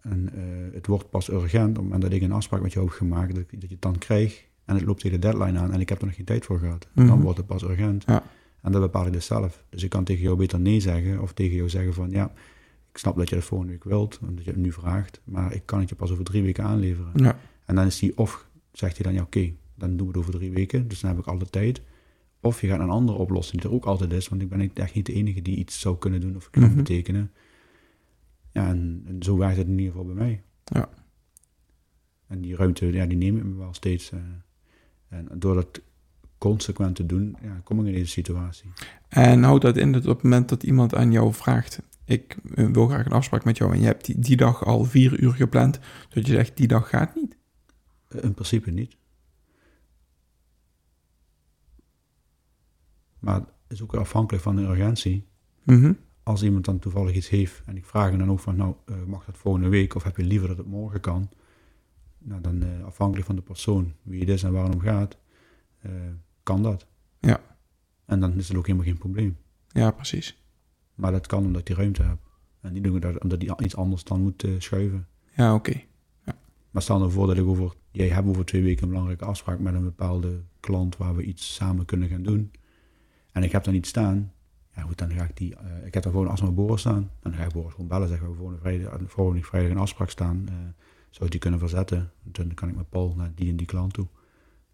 En 0.01 0.31
eh, 0.35 0.75
het 0.75 0.87
wordt 0.87 1.11
pas 1.11 1.31
urgent 1.31 1.69
op 1.69 1.75
het 1.75 1.85
moment 1.85 2.03
dat 2.03 2.13
ik 2.13 2.23
een 2.23 2.33
afspraak 2.33 2.63
met 2.63 2.73
jou 2.73 2.87
heb 2.87 2.95
gemaakt, 2.95 3.35
dat, 3.35 3.45
dat 3.51 3.63
je 3.63 3.69
het 3.69 3.83
dan 3.83 3.99
krijgt 3.99 4.45
en 4.65 4.75
het 4.75 4.85
loopt 4.85 5.01
tegen 5.01 5.21
de 5.21 5.29
deadline 5.29 5.59
aan 5.59 5.73
en 5.73 5.81
ik 5.81 5.89
heb 5.89 6.01
er 6.01 6.07
nog 6.07 6.15
geen 6.15 6.25
tijd 6.25 6.45
voor 6.45 6.59
gehad. 6.59 6.89
Mhm. 6.93 7.07
Dan 7.07 7.21
wordt 7.21 7.39
het 7.39 7.47
pas 7.47 7.63
urgent. 7.63 8.05
Ja. 8.07 8.23
En 8.61 8.73
dat 8.73 8.81
bepaal 8.81 9.07
ik 9.07 9.13
dus 9.13 9.27
zelf. 9.27 9.65
Dus 9.69 9.83
ik 9.83 9.91
kan 9.91 10.05
tegen 10.05 10.23
jou 10.23 10.37
beter 10.37 10.61
nee 10.61 10.81
zeggen 10.81 11.21
of 11.21 11.33
tegen 11.33 11.57
jou 11.57 11.69
zeggen 11.69 11.95
van 11.95 12.11
ja, 12.11 12.33
ik 12.91 12.99
snap 12.99 13.17
dat 13.17 13.29
je 13.29 13.35
het 13.35 13.45
volgende 13.45 13.73
week 13.73 13.85
wilt, 13.85 14.19
omdat 14.23 14.45
je 14.45 14.51
het 14.51 14.61
nu 14.61 14.73
vraagt, 14.73 15.21
maar 15.25 15.55
ik 15.55 15.63
kan 15.65 15.81
het 15.81 15.89
je 15.89 15.95
pas 15.95 16.11
over 16.11 16.25
drie 16.25 16.43
weken 16.43 16.65
aanleveren. 16.65 17.11
Ja. 17.15 17.39
En 17.65 17.75
dan 17.75 17.87
is 17.87 17.99
die 17.99 18.19
of, 18.19 18.49
zegt 18.77 18.95
hij 18.97 19.05
dan 19.05 19.15
ja 19.15 19.23
oké, 19.23 19.53
dan 19.75 19.97
doen 19.97 20.07
we 20.07 20.13
het 20.13 20.17
over 20.17 20.33
drie 20.39 20.53
weken, 20.53 20.89
dus 20.89 21.01
dan 21.01 21.11
heb 21.11 21.19
ik 21.19 21.27
alle 21.27 21.51
tijd. 21.51 21.83
Of 22.41 22.61
je 22.61 22.67
gaat 22.67 22.81
een 22.81 22.91
andere 22.91 23.19
oplossing 23.19 23.61
die 23.61 23.71
er 23.71 23.77
ook 23.77 23.85
altijd 23.85 24.13
is, 24.13 24.29
want 24.29 24.43
ik 24.43 24.49
ben 24.49 24.71
echt 24.75 24.95
niet 24.95 25.07
de 25.07 25.13
enige 25.13 25.43
die 25.43 25.57
iets 25.57 25.81
zou 25.81 25.99
kunnen 25.99 26.21
doen 26.21 26.37
of 26.37 26.51
kan 26.51 26.63
Mhm. 26.63 26.75
betekenen. 26.77 27.33
Ja, 28.53 28.69
en, 28.69 29.03
en 29.07 29.23
zo 29.23 29.37
werkt 29.37 29.57
het 29.57 29.67
in 29.67 29.73
ieder 29.79 29.91
geval 29.93 30.07
bij 30.07 30.15
mij. 30.15 30.43
en 32.27 32.41
die 32.41 32.57
ruimte, 32.57 32.93
ja, 32.93 33.07
die 33.07 33.17
neem 33.19 33.37
ik 33.37 33.45
me 33.45 33.55
wel 33.55 33.75
steeds. 33.75 34.11
eh. 34.13 34.19
en 35.09 35.29
door 35.39 35.55
dat 35.55 35.81
consequent 36.39 36.97
te 36.97 37.07
doen, 37.07 37.37
ja, 37.43 37.61
kom 37.65 37.81
ik 37.81 37.87
in 37.87 37.93
deze 37.93 38.11
situatie. 38.11 38.71
En 39.09 39.43
houdt 39.43 39.63
dat 39.63 39.77
in 39.77 39.93
dat 39.93 40.07
op 40.07 40.15
het 40.15 40.23
moment 40.23 40.49
dat 40.49 40.63
iemand 40.63 40.95
aan 40.95 41.13
jou 41.13 41.33
vraagt... 41.35 41.83
ik 42.05 42.37
eh, 42.55 42.67
wil 42.71 42.87
graag 42.87 43.07
een 43.07 43.13
afspraak 43.13 43.45
met 43.45 43.57
jou... 43.57 43.73
en 43.73 43.81
je 43.81 43.87
hebt 43.87 44.05
die, 44.05 44.19
die 44.19 44.37
dag 44.37 44.65
al 44.65 44.85
vier 44.85 45.21
uur 45.21 45.33
gepland... 45.33 45.79
dat 46.09 46.27
je 46.27 46.33
zegt, 46.33 46.57
die 46.57 46.67
dag 46.67 46.89
gaat 46.89 47.15
niet? 47.15 47.37
In 48.23 48.35
principe 48.35 48.71
niet. 48.71 48.97
Maar 53.25 53.35
het 53.35 53.49
is 53.69 53.83
ook 53.83 53.95
afhankelijk 53.95 54.43
van 54.43 54.57
de 54.57 54.63
urgentie. 54.63 55.27
Mhm. 55.63 55.93
Als 56.23 56.43
iemand 56.43 56.65
dan 56.65 56.79
toevallig 56.79 57.15
iets 57.15 57.29
heeft 57.29 57.63
en 57.67 57.77
ik 57.77 57.85
vraag 57.85 58.09
hem 58.09 58.19
dan 58.19 58.31
ook 58.31 58.41
van, 58.41 58.57
nou, 58.57 58.75
eh, 58.87 59.05
mag 59.07 59.25
dat 59.25 59.37
volgende 59.37 59.69
week 59.69 59.95
of 59.95 60.03
heb 60.03 60.17
je 60.17 60.25
liever 60.25 60.49
dat 60.49 60.57
het 60.57 60.67
morgen 60.67 61.01
kan? 61.01 61.29
Nou, 62.19 62.41
dan 62.41 62.63
eh, 62.63 62.85
afhankelijk 62.85 63.27
van 63.27 63.37
de 63.37 63.43
persoon, 63.43 63.93
wie 64.03 64.21
het 64.21 64.29
is 64.29 64.43
en 64.43 64.53
waar 64.53 64.65
het 64.65 64.75
om 64.75 64.81
gaat, 64.81 65.19
eh, 65.81 65.91
kan 66.43 66.63
dat. 66.63 66.87
Ja. 67.21 67.41
En 68.05 68.21
dan 68.21 68.39
is 68.39 68.49
het 68.49 68.57
ook 68.57 68.67
helemaal 68.67 68.87
geen 68.87 68.99
probleem. 68.99 69.37
Ja, 69.69 69.91
precies. 69.91 70.43
Maar 70.95 71.13
dat 71.13 71.27
kan 71.27 71.45
omdat 71.45 71.61
ik 71.61 71.67
die 71.67 71.77
ruimte 71.77 72.03
heb. 72.03 72.19
En 72.61 72.73
niet 72.73 72.89
omdat, 72.89 73.23
omdat 73.23 73.41
die 73.41 73.63
iets 73.63 73.77
anders 73.77 74.05
dan 74.05 74.21
moet 74.21 74.47
schuiven. 74.59 75.09
Ja, 75.37 75.55
oké. 75.55 75.83
Maar 76.75 76.83
stel 76.83 76.99
nou 76.99 77.11
voor 77.11 77.27
dat 77.27 77.37
ik 77.37 77.47
over, 77.47 77.75
jij 77.91 78.09
hebt 78.09 78.29
over 78.29 78.45
twee 78.45 78.63
weken 78.63 78.83
een 78.83 78.89
belangrijke 78.89 79.25
afspraak 79.25 79.59
met 79.59 79.75
een 79.75 79.83
bepaalde 79.83 80.43
klant 80.61 80.97
waar 80.97 81.17
we 81.17 81.23
iets 81.23 81.55
samen 81.55 81.85
kunnen 81.85 82.09
gaan 82.09 82.23
doen. 82.23 82.53
En 83.33 83.43
ik 83.43 83.53
heb 83.53 83.65
dan 83.65 83.75
iets 83.75 83.89
staan. 83.89 84.33
Ja 84.75 84.83
goed, 84.83 84.99
dan 84.99 85.11
ga 85.11 85.25
ik 85.25 85.37
die, 85.37 85.57
eh, 85.57 85.87
ik 85.87 85.95
heb 85.95 86.03
dan 86.03 86.13
gewoon 86.13 86.29
als 86.29 86.41
mijn 86.41 86.55
Boris 86.55 86.81
staan. 86.81 87.11
Dan 87.21 87.35
ga 87.35 87.45
ik 87.45 87.53
Boris 87.53 87.73
gewoon 87.73 87.89
bellen, 87.89 88.09
zeggen 88.09 88.29
we 88.31 88.35
volgende 88.35 88.61
vrijdag, 88.61 89.01
volgende 89.07 89.43
vrijdag 89.43 89.71
een 89.71 89.79
afspraak 89.79 90.11
staan. 90.11 90.45
eh, 90.49 90.55
zou 91.11 91.25
ik 91.25 91.31
die 91.31 91.41
kunnen 91.41 91.59
verzetten? 91.61 92.13
Dan 92.23 92.55
kan 92.55 92.69
ik 92.69 92.77
met 92.77 92.89
Paul 92.89 93.15
naar 93.17 93.33
die 93.35 93.51
en 93.51 93.57
die 93.57 93.67
klant 93.67 93.93
toe. 93.93 94.07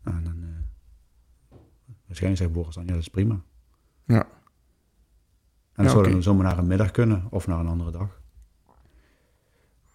Nou, 0.04 0.16
en 0.16 0.24
dan, 0.24 0.42
eh, 0.42 1.58
waarschijnlijk 2.06 2.42
zegt 2.42 2.52
Boris 2.52 2.74
dan, 2.74 2.84
ja 2.86 2.92
dat 2.92 3.00
is 3.00 3.08
prima. 3.08 3.40
Ja. 4.04 4.22
En 4.22 4.26
dat 5.72 5.84
Ja, 5.84 5.90
zou 5.90 5.98
oké. 6.02 6.10
dan 6.10 6.22
zomaar 6.22 6.44
naar 6.44 6.58
een 6.58 6.66
middag 6.66 6.90
kunnen 6.90 7.26
of 7.30 7.46
naar 7.46 7.58
een 7.60 7.66
andere 7.68 7.90
dag. 7.90 8.20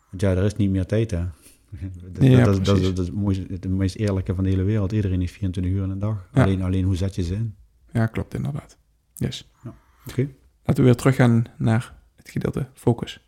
Want 0.10 0.22
ja, 0.22 0.32
er 0.32 0.44
is 0.44 0.56
niet 0.56 0.70
meer 0.70 0.86
tijd 0.86 1.12
hè. 1.12 1.26
Dat, 2.14 2.24
Ja, 2.24 2.44
dat, 2.44 2.60
is- 2.60 2.66
dat, 2.66 2.76
is- 2.78 2.82
precies. 2.82 2.88
dat 2.96 3.00
is 3.00 3.06
het, 3.08 3.16
mooiste, 3.16 3.46
het 3.50 3.68
meest 3.70 3.96
eerlijke 3.96 4.36
van 4.36 4.44
de 4.44 4.50
hele 4.50 4.64
wereld. 4.64 4.92
Iedereen 4.92 5.20
heeft 5.20 5.34
24 5.34 5.74
uur 5.74 5.84
in 5.84 5.90
een 5.90 6.00
dag. 6.00 6.30
Ja. 6.34 6.44
Alleen, 6.44 6.62
alleen 6.62 6.84
hoe 6.86 6.96
zet 6.96 7.16
je 7.16 7.24
ze 7.24 7.34
in? 7.34 7.56
Ja, 7.92 8.06
klopt 8.06 8.34
inderdaad. 8.34 8.78
Yes. 9.16 9.50
Oké. 10.10 10.28
Laten 10.64 10.84
we 10.84 10.90
weer 10.90 10.96
teruggaan 11.00 11.44
naar 11.58 11.94
het 12.16 12.30
gedeelte 12.30 12.68
focus. 12.74 13.26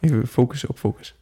Even 0.00 0.26
focussen 0.26 0.68
op 0.68 0.78
focus. 0.78 1.14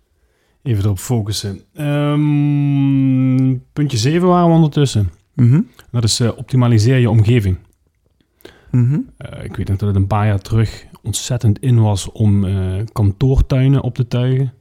Even 0.63 0.85
erop 0.85 0.99
focussen. 0.99 1.61
Ehm, 1.73 3.57
puntje 3.73 3.97
7 3.99 4.29
waren 4.29 4.49
we 4.49 4.55
ondertussen. 4.55 5.11
Mhm. 5.35 5.61
Dat 5.91 6.05
is 6.05 6.21
eh, 6.21 6.31
optimaliseer 6.37 6.97
je 6.99 7.11
omgeving. 7.11 7.57
Mhm. 8.71 8.99
Eh, 9.17 9.45
ik 9.45 9.57
weet 9.57 9.69
nog 9.69 9.77
dat 9.79 9.89
het 9.89 9.97
een 9.97 10.07
paar 10.07 10.27
jaar 10.27 10.41
terug 10.41 10.87
ontzettend 11.03 11.59
in 11.59 11.81
was 11.81 12.13
om 12.13 12.45
eh, 12.45 12.85
kantoortuinen 12.93 13.83
op 13.83 13.95
te 13.95 14.09
tuigen. 14.09 14.53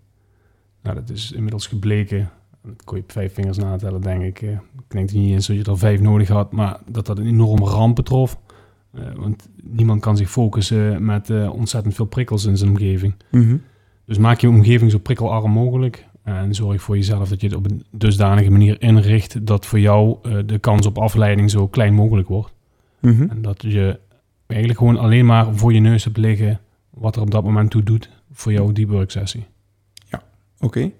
Nou, 0.88 1.00
dat 1.00 1.10
is 1.10 1.32
inmiddels 1.32 1.68
gebleken. 1.68 2.30
Dat 2.64 2.84
kon 2.84 2.98
je 2.98 3.04
op 3.04 3.12
vijf 3.12 3.34
vingers 3.34 3.58
natellen, 3.58 4.02
denk 4.02 4.24
ik. 4.24 4.42
Eh, 4.42 4.50
ik 4.52 4.84
denk 4.88 5.12
niet 5.12 5.32
eens 5.32 5.48
dat 5.48 5.56
je 5.56 5.64
er 5.64 5.78
vijf 5.78 6.00
nodig 6.00 6.28
had, 6.28 6.52
maar 6.52 6.80
dat 6.86 7.06
dat 7.06 7.18
een 7.18 7.26
enorme 7.26 7.66
ramp 7.66 7.96
betrof. 7.96 8.40
Eh, 8.94 9.02
want 9.16 9.50
niemand 9.64 10.02
kan 10.02 10.18
zich 10.18 10.30
focussen 10.30 11.06
met 11.06 11.30
eh, 11.30 11.54
ontzettend 11.54 11.96
veel 11.96 12.06
prikkels 12.06 12.46
in 12.46 12.58
zijn 12.58 12.70
omgeving. 12.70 13.14
Mhm. 13.32 13.58
Dus 14.06 14.18
maak 14.18 14.40
je 14.40 14.50
omgeving 14.50 14.92
zo 14.92 14.98
prikkelarm 14.98 15.52
mogelijk. 15.52 16.06
En 16.24 16.56
zorg 16.56 16.82
voor 16.82 16.96
jezelf 16.96 17.30
dat 17.30 17.42
je 17.42 17.48
het 17.48 17.56
op 17.56 17.66
een 17.66 17.86
dusdanige 17.92 18.50
manier 18.50 18.82
inricht 18.82 19.46
dat 19.46 19.66
voor 19.66 19.80
jou 19.80 20.18
de 20.46 20.60
kans 20.60 20.86
op 20.86 20.98
afleiding 20.98 21.52
zo 21.52 21.68
klein 21.68 21.94
mogelijk 21.94 22.28
wordt. 22.28 22.54
Mhm. 23.00 23.30
En 23.30 23.42
dat 23.42 23.62
je 23.62 24.00
eigenlijk 24.48 24.80
gewoon 24.80 24.98
alleen 24.98 25.26
maar 25.26 25.56
voor 25.56 25.74
je 25.74 25.80
neus 25.80 26.04
hebt 26.04 26.18
liggen 26.18 26.60
wat 26.90 27.16
er 27.16 27.22
op 27.22 27.32
dat 27.32 27.44
moment 27.44 27.72
toe 27.72 27.84
doet 27.84 28.10
voor 28.32 28.52
jouw 28.52 28.72
deep 28.72 28.90
work 28.90 29.12
sessie. 29.12 29.46
Oké. 30.60 30.92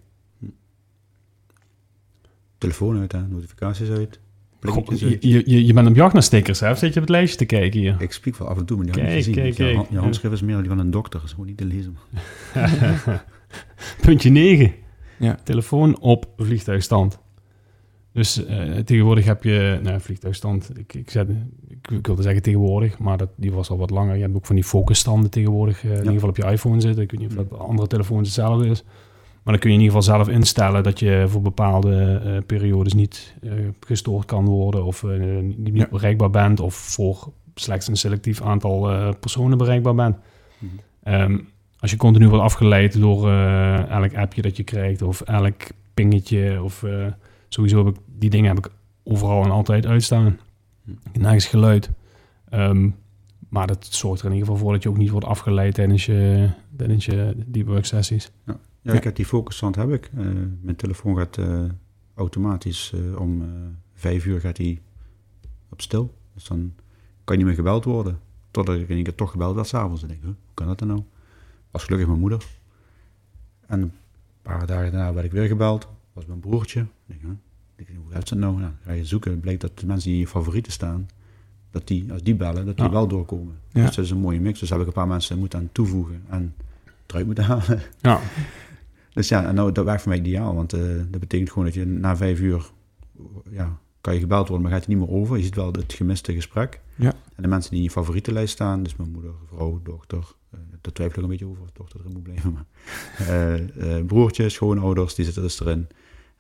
Telefoon 2.58 3.00
uit, 3.00 3.12
hè? 3.12 3.28
notificaties 3.28 3.90
uit. 3.90 4.20
Goh, 4.62 4.88
je, 4.98 5.18
je, 5.20 5.44
je 5.46 5.66
je 5.66 5.74
bent 5.74 5.88
op 5.88 5.96
jacht 5.96 6.14
naar 6.14 6.24
stickers, 6.24 6.60
hè? 6.60 6.72
Of 6.72 6.78
zit 6.78 6.94
je 6.94 7.00
op 7.00 7.06
het 7.06 7.16
lijstje 7.16 7.38
te 7.38 7.46
kijken 7.46 7.80
hier? 7.80 7.96
Ik 8.00 8.12
spreek 8.12 8.36
wel 8.36 8.48
af 8.48 8.58
en 8.58 8.66
toe, 8.66 8.78
maar 8.78 8.86
die 8.86 8.94
had 8.96 9.04
ik 9.04 9.08
Kijk, 9.10 9.26
niet 9.26 9.36
gezien. 9.36 9.44
kijk, 9.44 9.58
je, 9.58 9.64
kijk. 9.64 9.76
hand- 9.76 9.90
je 9.90 9.98
handschrift 9.98 10.34
is 10.36 10.42
meer 10.42 10.58
die 10.58 10.68
van 10.68 10.80
een 10.80 10.92
dokter. 10.92 11.22
is 11.24 11.32
gewoon 11.32 11.46
niet 11.46 11.58
te 11.58 11.66
lezen. 11.66 11.98
Puntje 14.02 14.30
9. 14.30 14.74
Ja. 15.20 15.38
Telefoon 15.44 16.00
op 16.00 16.28
vliegtuigstand. 16.38 17.20
Dus 18.12 18.46
eh, 18.46 18.76
tegenwoordig 18.78 19.26
heb 19.26 19.44
je, 19.44 19.80
nou 19.84 20.02
vliegtuigstand, 20.02 20.72
ik, 20.78 20.94
ik, 20.94 21.10
zet, 21.10 21.30
ik, 21.68 21.92
ik 21.92 22.06
wilde 22.08 22.22
zeggen 22.22 22.42
tegenwoordig, 22.42 22.98
maar 22.98 23.18
dat, 23.18 23.30
die 23.36 23.52
was 23.52 23.70
al 23.70 23.78
wat 23.78 23.90
langer. 23.90 24.16
Je 24.16 24.22
hebt 24.22 24.36
ook 24.36 24.46
van 24.46 24.56
die 24.56 24.64
focusstanden 24.64 25.30
tegenwoordig, 25.30 25.84
eh, 25.84 25.90
in 25.92 25.98
ieder 25.98 26.14
geval 26.14 26.30
op 26.30 26.38
je 26.38 26.46
iPhone 26.52 26.82
zitten. 26.82 27.04
Ik 27.04 27.12
weet 27.12 27.20
niet 27.20 27.30
of 27.30 27.36
dat 27.36 27.50
bij 27.50 27.58
andere 27.58 27.88
telefoons 27.88 28.28
hetzelfde 28.28 28.68
is. 28.68 28.84
Maar 29.48 29.56
dan 29.56 29.66
kun 29.66 29.76
je 29.76 29.78
in 29.82 29.84
ieder 29.84 30.02
geval 30.02 30.16
zelf 30.16 30.36
instellen 30.36 30.84
dat 30.84 31.00
je 31.00 31.26
voor 31.28 31.42
bepaalde 31.42 32.22
eh, 32.24 32.38
periodes 32.46 32.94
niet 32.94 33.36
eh, 33.42 33.52
gestoord 33.80 34.26
kan 34.26 34.46
worden 34.46 34.86
of 34.86 35.04
eh, 35.04 35.20
niet, 35.40 35.76
Ja. 35.76 35.88
bereikbaar 35.92 36.30
bent 36.30 36.60
of 36.60 36.76
voor 36.76 37.32
slechts 37.56 37.88
een 37.88 37.96
selectief 37.96 38.42
aantal 38.42 39.14
personen 39.20 39.58
bereikbaar 39.58 39.96
bent. 39.96 40.16
Mhm. 40.58 40.72
Ehm, 41.04 41.38
als 41.80 41.92
je 41.92 41.98
continu 41.98 42.28
wordt 42.28 42.44
afgeleid 42.44 43.00
door 43.00 43.32
elk 43.90 44.16
appje 44.16 44.42
dat 44.42 44.58
je 44.58 44.64
krijgt 44.64 45.02
of 45.02 45.22
elk 45.22 45.62
pingetje 45.94 46.64
of 46.64 46.86
sowieso 47.50 47.86
heb 47.86 47.96
ik 47.96 48.02
die 48.06 48.30
dingen 48.30 48.56
heb 48.56 48.66
ik 48.66 48.72
overal 49.04 49.44
en 49.44 49.52
altijd 49.52 49.86
uitstaan. 49.86 50.40
Hm. 50.84 50.92
Nergens 51.22 51.46
geluid. 51.46 51.90
Ehm, 52.50 52.90
maar 53.50 53.68
dat 53.68 53.88
zorgt 53.90 54.20
er 54.22 54.28
in 54.28 54.34
ieder 54.34 54.48
geval 54.48 54.64
voor 54.64 54.74
dat 54.74 54.84
je 54.84 54.90
ook 54.90 54.98
niet 54.98 55.10
wordt 55.10 55.26
afgeleid 55.26 55.74
tijdens 55.74 56.06
je, 56.06 56.50
tijdens 56.78 57.06
je 57.06 57.36
deep 57.46 57.68
work 57.68 57.86
sessies. 57.86 58.32
Ja, 58.46 58.58
Ja. 58.88 58.94
ik 58.94 59.04
heb 59.04 59.16
die 59.16 59.26
focusstand 59.26 59.76
heb 59.76 59.92
ik. 59.92 60.10
Eh, 60.18 60.26
mijn 60.62 60.76
telefoon 60.76 61.18
gaat 61.18 61.38
eh, 61.38 61.64
automatisch 62.16 62.94
eh, 62.94 63.20
om 63.20 63.44
vijf 63.94 64.26
uur 64.26 64.40
gaat 64.40 64.58
hij 64.58 64.82
op 65.70 65.82
stil. 65.82 66.14
Dus 66.34 66.44
dan 66.44 66.74
kan 67.24 67.38
je 67.38 67.44
niet 67.44 67.46
meer 67.46 67.56
gebeld 67.64 67.84
worden. 67.84 68.20
Totdat 68.52 68.76
ik 68.76 68.90
in 68.90 68.96
één 68.96 69.04
keer 69.04 69.16
toch 69.16 69.32
gebeld 69.32 69.56
werd 69.56 69.68
s'avonds. 69.68 70.04
En 70.04 70.10
ik 70.10 70.14
denk, 70.22 70.24
huh, 70.24 70.34
hoe 70.46 70.54
kan 70.54 70.68
dat 70.68 70.80
dan 70.80 70.88
nou? 70.88 71.02
Was 71.72 71.84
gelukkig 71.84 72.08
mijn 72.08 72.20
moeder. 72.20 72.46
En 73.66 73.82
een 73.82 73.92
paar 74.42 74.66
dagen 74.68 74.92
daarna 74.92 75.14
werd 75.14 75.26
ik 75.26 75.32
weer 75.32 75.48
gebeld. 75.48 75.88
Was 76.14 76.26
mijn 76.26 76.40
broertje. 76.40 76.80
Ik 76.80 76.88
denk, 77.06 77.22
huh? 77.22 77.32
Ik 77.76 77.88
denk, 77.88 78.00
hoe 78.04 78.12
gaat 78.14 78.30
het 78.30 78.40
nou? 78.40 78.60
Nou, 78.60 78.72
ga 78.84 78.92
je 78.92 79.06
zoeken. 79.06 79.32
Het 79.32 79.42
blijkt 79.42 79.62
dat 79.62 79.80
de 79.80 79.86
mensen 79.86 80.06
die 80.10 80.14
in 80.14 80.20
je 80.26 80.28
favorieten 80.32 80.72
staan, 80.72 81.08
dat 81.72 81.88
die, 81.88 82.12
als 82.12 82.24
die 82.24 82.36
bellen, 82.36 82.66
dat 82.66 82.76
die 82.76 82.86
Ja. 82.86 82.92
wel 82.92 83.08
doorkomen. 83.08 83.60
Ja. 83.72 83.86
Dus 83.86 83.96
dat 83.96 84.06
is 84.06 84.12
een 84.12 84.18
mooie 84.18 84.40
mix. 84.40 84.60
Dus 84.60 84.70
heb 84.70 84.80
ik 84.80 84.88
een 84.88 84.94
paar 84.94 85.08
mensen 85.08 85.38
moeten 85.40 85.60
aan 85.60 85.70
toevoegen 85.72 86.24
en 86.30 86.56
eruit 87.08 87.26
moeten 87.26 87.44
halen. 87.44 87.82
Ja, 88.02 88.20
Dus 89.18 89.28
ja, 89.28 89.46
en 89.46 89.56
nou, 89.56 89.72
dat 89.72 89.86
werkt 89.86 90.02
voor 90.02 90.12
mij 90.12 90.20
ideaal, 90.20 90.56
want 90.56 90.74
eh, 90.74 90.82
dat 91.10 91.20
betekent 91.20 91.50
gewoon 91.50 91.66
dat 91.66 91.74
je 91.74 91.86
na 91.86 92.18
vijf 92.18 92.40
uur, 92.40 92.72
ja, 93.50 93.80
kan 94.02 94.14
je 94.14 94.20
gebeld 94.20 94.48
worden, 94.48 94.66
maar 94.66 94.76
gaat 94.76 94.86
je 94.86 94.96
niet 94.96 95.08
meer 95.08 95.16
over. 95.16 95.38
Je 95.38 95.44
ziet 95.44 95.56
wel 95.56 95.72
het 95.72 95.94
gemiste 95.94 96.34
gesprek. 96.34 96.82
Ja. 96.96 97.14
En 97.36 97.44
de 97.44 97.48
mensen 97.48 97.70
die 97.70 97.80
in 97.80 97.86
je 97.86 97.92
favorietenlijst 97.92 98.54
staan, 98.54 98.84
dus 98.84 98.96
mijn 98.96 99.12
moeder, 99.12 99.32
vrouw, 99.48 99.80
dochter, 99.84 100.36
eh 100.52 100.60
daar 100.82 100.94
twijfel 100.94 101.18
ik 101.18 101.24
een 101.24 101.30
beetje 101.30 101.48
over 101.48 101.64
of 101.64 101.72
dochter 101.72 102.00
erin 102.00 102.12
moet 102.14 102.24
blijven, 102.24 102.52
maar 102.52 102.66
eh, 103.28 103.98
eh, 103.98 104.06
broertje, 104.06 104.50
schoonouders, 104.50 105.16
die 105.16 105.26
zitten 105.26 105.44
dus 105.44 105.60
erin. 105.60 105.88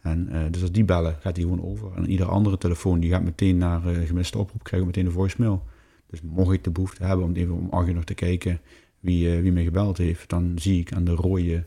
En 0.01 0.51
dus 0.51 0.61
als 0.61 0.71
die 0.71 0.85
bellen, 0.85 1.17
gaat 1.19 1.35
die 1.35 1.43
gewoon 1.43 1.63
over. 1.63 1.91
En 1.95 2.09
ieder 2.09 2.29
andere 2.29 2.57
telefoon, 2.57 2.99
die 2.99 3.09
gaat 3.09 3.23
meteen 3.23 3.57
naar 3.57 3.81
gemiste 3.81 4.37
oproep, 4.37 4.63
krijgen 4.63 4.87
meteen 4.87 5.05
een 5.05 5.11
voicemail. 5.11 5.63
Dus 6.09 6.21
mocht 6.21 6.53
ik 6.53 6.63
de 6.63 6.71
behoefte 6.71 7.03
hebben 7.03 7.25
om 7.25 7.33
even 7.33 7.53
om 7.53 7.69
acht 7.69 7.87
uur 7.87 7.93
nog 7.93 8.03
te 8.03 8.13
kijken 8.13 8.59
wie, 8.99 9.41
wie 9.41 9.51
mij 9.51 9.63
gebeld 9.63 9.97
heeft, 9.97 10.29
dan 10.29 10.51
zie 10.55 10.79
ik 10.79 10.93
aan 10.93 11.03
de 11.03 11.15
rode 11.15 11.65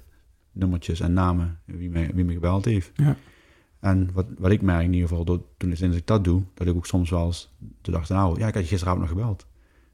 nummertjes 0.52 1.00
en 1.00 1.12
namen 1.12 1.58
wie 1.64 1.90
mij, 1.90 2.10
wie 2.14 2.24
mij 2.24 2.34
gebeld 2.34 2.64
heeft. 2.64 2.90
Ja. 2.94 3.16
En 3.80 4.10
wat, 4.12 4.26
wat 4.38 4.50
ik 4.50 4.62
merk 4.62 4.84
in 4.84 4.92
ieder 4.92 5.08
geval, 5.08 5.24
door, 5.24 5.42
toen 5.56 5.76
sinds 5.76 5.96
ik 5.96 6.06
dat 6.06 6.24
doe, 6.24 6.42
dat 6.54 6.66
ik 6.66 6.74
ook 6.74 6.86
soms 6.86 7.10
wel 7.10 7.26
eens 7.26 7.50
de 7.80 7.90
dag 7.90 8.08
nou, 8.08 8.38
ja, 8.38 8.46
ik 8.48 8.54
had 8.54 8.62
je 8.62 8.68
gisteravond 8.68 9.00
nog 9.00 9.10
gebeld. 9.10 9.46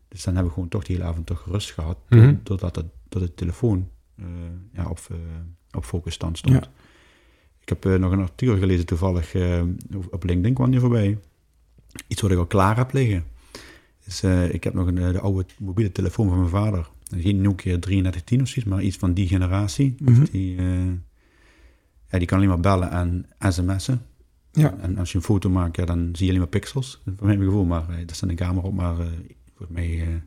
Dus 0.08 0.24
dan 0.24 0.36
heb 0.36 0.44
ik 0.46 0.52
gewoon 0.52 0.68
toch 0.68 0.84
die 0.84 0.96
hele 0.96 1.08
avond 1.08 1.26
toch 1.26 1.44
rust 1.46 1.70
gehad, 1.72 1.98
Mhm. 2.08 2.34
doordat 2.42 2.76
het, 2.76 2.86
dat 3.08 3.22
het 3.22 3.36
telefoon 3.36 3.88
eh, 4.16 4.24
ja, 4.72 4.88
op, 4.88 4.98
uh, 5.12 5.16
op 5.70 5.84
focusstand 5.84 6.38
stond. 6.38 6.64
Ja. 6.64 6.70
Ik 7.60 7.68
heb 7.68 7.84
uh, 7.84 7.98
nog 7.98 8.12
een 8.12 8.20
artikel 8.20 8.58
gelezen 8.58 8.86
toevallig, 8.86 9.34
op 10.10 10.24
LinkedIn 10.24 10.54
kwam 10.54 10.70
die 10.70 10.80
voorbij. 10.80 11.18
Iets 12.06 12.20
wat 12.20 12.30
ik 12.30 12.38
al 12.38 12.46
klaar 12.46 12.76
heb 12.76 12.92
liggen. 12.92 13.24
Dus, 14.04 14.22
ik 14.50 14.64
heb 14.64 14.74
nog 14.74 14.86
een, 14.86 14.94
de 14.94 15.20
oude 15.20 15.46
mobiele 15.58 15.92
telefoon 15.92 16.28
van 16.28 16.38
mijn 16.38 16.50
vader. 16.50 16.90
Geen 17.16 17.40
Nokia 17.40 17.78
3310 17.78 18.40
of 18.40 18.48
zoiets, 18.48 18.70
maar 18.70 18.82
iets 18.82 18.96
van 18.96 19.14
die 19.14 19.26
generatie. 19.28 19.94
Mm 19.98 20.14
-hmm. 20.14 20.24
die, 20.30 20.56
uh, 20.56 20.84
ja, 22.10 22.18
die 22.18 22.26
kan 22.26 22.36
alleen 22.36 22.48
maar 22.48 22.60
bellen 22.60 22.90
en 22.90 23.26
sms'en. 23.38 24.02
Ja. 24.52 24.76
En 24.80 24.98
als 24.98 25.12
je 25.12 25.18
een 25.18 25.24
foto 25.24 25.50
maakt, 25.50 25.76
ja, 25.76 25.84
dan 25.84 26.08
zie 26.12 26.24
je 26.24 26.26
alleen 26.26 26.38
maar 26.38 26.48
pixels. 26.60 27.02
Voor 27.16 27.26
mijn 27.26 27.42
gevoel, 27.42 27.64
maar 27.64 27.82
uh, 27.90 27.96
daar 27.96 28.14
staat 28.16 28.30
een 28.30 28.36
camera 28.36 28.66
op, 28.66 28.74
maar 28.74 28.98
uh, 28.98 29.06
volgens 29.56 29.78
mij 29.78 30.22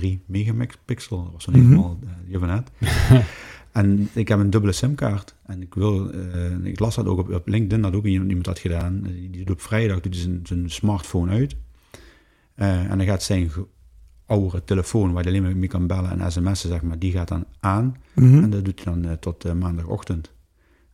1.3 0.00 0.08
megapixel. 0.26 1.22
Dat 1.22 1.32
was 1.32 1.44
zo 1.44 1.50
Mhm. 1.50 1.60
niet 1.60 1.68
helemaal 1.68 1.98
je 2.26 2.38
van 2.38 2.48
net. 2.48 2.70
En 3.72 4.08
ik 4.12 4.28
heb 4.28 4.38
een 4.38 4.50
dubbele 4.50 4.72
simkaart. 4.72 5.34
En 5.46 5.62
ik 5.62 5.74
wil, 5.74 6.10
eh, 6.10 6.64
ik 6.64 6.78
las 6.78 6.94
dat 6.94 7.06
ook 7.06 7.18
op, 7.18 7.32
op 7.32 7.48
LinkedIn, 7.48 7.82
dat 7.82 7.94
ook 7.94 8.04
iemand, 8.04 8.46
had 8.46 8.58
gedaan. 8.58 9.02
Die 9.02 9.30
doet 9.30 9.50
op 9.50 9.60
vrijdag 9.60 10.00
doet 10.00 10.16
zijn, 10.16 10.40
zijn 10.42 10.70
smartphone 10.70 11.32
uit. 11.32 11.56
Eh, 12.54 12.90
en 12.90 12.98
dan 12.98 13.06
gaat 13.06 13.22
zijn 13.22 13.50
oudere 14.32 14.64
telefoon, 14.64 15.12
waar 15.12 15.22
je 15.22 15.28
alleen 15.28 15.42
maar 15.42 15.56
mee 15.56 15.68
kan 15.68 15.86
bellen 15.86 16.20
en 16.20 16.32
sms'en, 16.32 16.68
zeg 16.68 16.82
maar, 16.82 16.98
die 16.98 17.12
gaat 17.12 17.28
dan 17.28 17.44
aan. 17.60 17.96
Mhm. 18.12 18.42
En 18.42 18.50
dat 18.50 18.64
doet 18.64 18.84
hij 18.84 18.92
dan 18.92 19.04
eh, 19.04 19.12
tot 19.12 19.44
eh, 19.44 19.52
maandagochtend. 19.52 20.32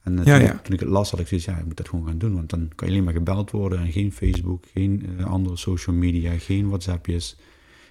En 0.02 0.18
eh, 0.18 0.24
Ja, 0.24 0.36
toen, 0.36 0.46
ja. 0.46 0.52
Ik, 0.52 0.62
toen 0.62 0.74
ik 0.74 0.80
het 0.80 0.88
las, 0.88 1.10
had 1.10 1.20
ik 1.20 1.26
zoiets, 1.26 1.46
ja, 1.46 1.56
ik 1.56 1.64
moet 1.64 1.76
dat 1.76 1.88
gewoon 1.88 2.06
gaan 2.06 2.18
doen. 2.18 2.34
Want 2.34 2.50
dan 2.50 2.68
kan 2.74 2.86
je 2.86 2.92
alleen 2.92 3.04
maar 3.04 3.14
gebeld 3.14 3.50
worden 3.50 3.78
en 3.78 3.92
geen 3.92 4.12
Facebook, 4.12 4.64
geen 4.72 5.08
andere 5.24 5.56
social 5.56 5.96
media, 5.96 6.32
geen 6.38 6.68
WhatsAppjes, 6.68 7.36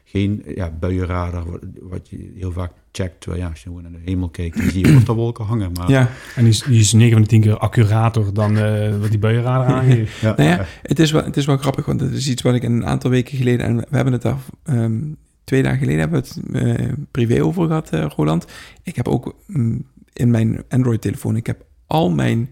geen 0.04 0.44
ja, 0.56 0.72
buienradar, 0.80 1.52
wat, 1.52 1.60
wat 1.82 2.10
je 2.10 2.32
heel 2.36 2.52
vaak 2.52 2.72
checkt. 2.92 3.22
Terwijl 3.22 3.44
ja, 3.44 3.50
als 3.50 3.60
je 3.60 3.68
gewoon 3.68 3.82
naar 3.82 3.92
de 3.92 4.02
hemel 4.06 4.30
kijkt, 4.30 4.58
dan 4.58 4.70
zie 4.70 4.88
je 4.88 5.04
wolken 5.14 5.46
hangen. 5.46 5.72
Maar, 5.72 5.90
Ja, 5.90 6.10
En 6.36 6.44
die 6.44 6.52
is, 6.52 6.62
die 6.62 6.80
is 6.80 6.94
9 6.94 7.12
van 7.12 7.22
de 7.22 7.28
10 7.28 7.42
keer 7.42 7.58
accurater 7.58 8.34
dan 8.34 8.54
wat 9.00 9.10
die 9.10 9.20
buienradar 9.20 9.68
aangeeft. 9.76 10.20
ja, 10.20 10.34
Nou 10.38 10.50
ja, 10.50 10.56
ja. 10.56 10.66
het 10.82 11.00
is, 11.00 11.12
wel, 11.12 11.24
het 11.24 11.38
is 11.38 11.46
wel 11.46 11.58
grappig, 11.58 11.86
want 11.86 12.02
het 12.02 12.12
is 12.12 12.30
iets 12.30 12.42
wat 12.42 12.56
ik 12.56 12.64
een 12.64 12.86
aantal 12.86 13.10
weken 13.10 13.38
geleden... 13.38 13.66
en 13.66 13.76
we 13.78 13.96
hebben 13.96 14.14
het 14.14 14.22
daar 14.22 14.38
ehm, 14.64 15.00
twee 15.48 15.64
dagen 15.64 15.80
geleden 15.80 16.00
hebben 16.00 16.22
we 16.22 16.28
het 16.28 16.80
eh, 16.80 16.94
privé 17.12 17.44
over 17.44 17.68
gehad, 17.68 17.90
eh, 17.90 18.06
Roland. 18.16 18.46
Ik 18.84 18.96
heb 18.96 19.08
ook 19.08 19.36
mm, 19.46 19.86
in 20.14 20.32
mijn 20.32 20.64
Android-telefoon... 20.70 21.36
ik 21.36 21.48
heb 21.48 21.66
al 21.86 22.10
mijn 22.10 22.50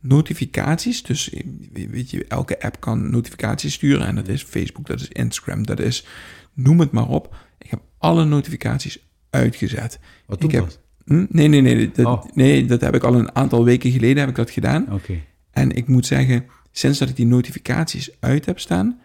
notificaties... 0.00 1.02
dus 1.02 1.30
eh, 1.30 1.42
weet 1.90 2.10
je, 2.10 2.24
elke 2.28 2.60
app 2.60 2.80
kan 2.80 3.10
notificaties 3.10 3.72
sturen... 3.74 4.06
en 4.06 4.14
dat 4.14 4.28
is 4.28 4.42
Facebook, 4.42 4.86
dat 4.86 5.00
is 5.00 5.08
Instagram, 5.08 5.66
dat 5.66 5.80
is... 5.80 6.06
noem 6.54 6.80
het 6.80 6.90
maar 6.90 7.08
op. 7.08 7.36
Ik 7.58 7.70
heb 7.70 7.80
alle 7.98 8.24
notificaties 8.24 8.98
uitgezet. 9.30 9.98
Wat 10.26 10.42
ik 10.42 10.50
heb- 10.50 10.64
dat? 10.64 10.80
Hm? 11.04 11.26
Nee, 11.28 11.48
nee, 11.48 11.60
nee 11.60 11.90
dat, 11.90 12.06
Oh. 12.06 12.24
nee, 12.34 12.64
dat 12.64 12.80
heb 12.80 12.94
ik 12.94 13.04
al 13.04 13.14
een 13.14 13.34
aantal 13.34 13.64
weken 13.64 13.90
geleden 13.90 14.18
heb 14.18 14.28
ik 14.28 14.34
dat 14.36 14.50
gedaan. 14.50 14.92
Oké. 14.92 15.20
En 15.50 15.70
ik 15.70 15.86
moet 15.88 16.06
zeggen, 16.06 16.44
sinds 16.72 16.98
dat 16.98 17.08
ik 17.08 17.16
die 17.16 17.26
notificaties 17.26 18.10
uit 18.20 18.46
heb 18.46 18.58
staan, 18.60 19.00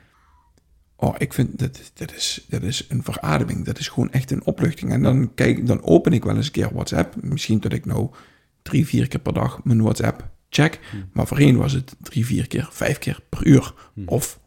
oh, 0.95 1.15
ik 1.17 1.34
vind 1.34 1.60
dat, 1.60 1.91
dat, 1.93 2.13
is, 2.15 2.45
dat 2.49 2.62
is 2.63 2.86
een 2.89 3.03
verademing. 3.03 3.65
Dat 3.65 3.79
is 3.79 3.88
gewoon 3.88 4.12
echt 4.12 4.31
een 4.31 4.45
opluchting. 4.45 4.91
En 4.91 5.01
dan, 5.03 5.34
kijk, 5.34 5.67
dan 5.67 5.84
open 5.84 6.13
ik 6.13 6.23
wel 6.23 6.36
eens 6.36 6.45
een 6.45 6.51
keer 6.51 6.73
WhatsApp. 6.73 7.15
Misschien 7.21 7.60
dat 7.60 7.73
ik 7.73 7.86
nou 7.86 8.10
drie, 8.62 8.86
vier 8.86 9.08
keer 9.08 9.19
per 9.19 9.34
dag 9.34 9.63
mijn 9.63 9.81
WhatsApp 9.81 10.29
check. 10.49 10.79
Maar 11.13 11.27
voorheen 11.27 11.58
was 11.58 11.71
het 11.73 11.95
drie, 12.01 12.25
vier 12.25 12.47
keer, 12.47 12.67
vijf 12.71 12.97
keer 12.97 13.19
per 13.29 13.45
uur. 13.45 13.73
Of 14.05 14.39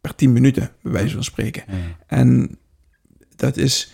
per 0.00 0.14
tien 0.14 0.32
minuten, 0.32 0.70
bij 0.82 0.92
wijze 0.92 1.14
van 1.14 1.24
spreken. 1.24 1.64
En 2.06 2.58
dat 3.36 3.56
is... 3.56 3.92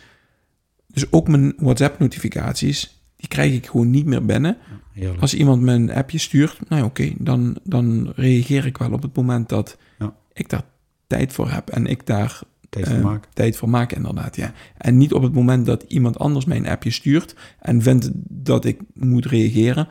Dus 0.87 1.13
ook 1.13 1.29
mijn 1.29 1.53
WhatsApp-notificaties, 1.57 3.03
die 3.17 3.29
krijg 3.29 3.53
ik 3.53 3.67
gewoon 3.67 3.91
niet 3.91 4.07
meer 4.07 4.25
binnen. 4.25 4.57
Heerlijk. 4.93 5.21
Als 5.21 5.35
iemand 5.35 5.63
me 5.63 5.73
een 5.73 5.91
appje 5.93 6.19
stuurt, 6.19 6.59
nou 6.69 6.85
oké, 6.85 7.13
dan, 7.19 7.59
dan 7.65 8.13
reageer 8.17 8.67
ik 8.67 8.79
wel 8.79 8.93
op 8.93 9.03
het 9.03 9.17
moment 9.17 9.49
dat 9.49 9.79
Ja. 9.99 10.15
ik 10.33 10.49
daar 10.49 10.65
tijd 11.11 11.33
voor 11.33 11.51
heb 11.51 11.69
en 11.69 11.87
ik 11.87 12.07
daar 12.07 12.41
Tijd 12.69 12.89
voor 12.89 12.99
maken. 12.99 13.31
tijd 13.35 13.57
voor 13.57 13.69
maak, 13.69 13.93
inderdaad, 13.93 14.37
ja. 14.37 14.53
En 14.77 14.97
niet 14.97 15.13
op 15.13 15.23
het 15.23 15.33
moment 15.33 15.67
dat 15.67 15.83
iemand 15.83 16.19
anders 16.19 16.45
mij 16.45 16.57
een 16.57 16.69
appje 16.69 16.91
stuurt 16.91 17.35
en 17.59 17.83
vindt 17.83 18.11
dat 18.29 18.65
ik 18.65 18.81
moet 18.95 19.27
reageren, 19.27 19.89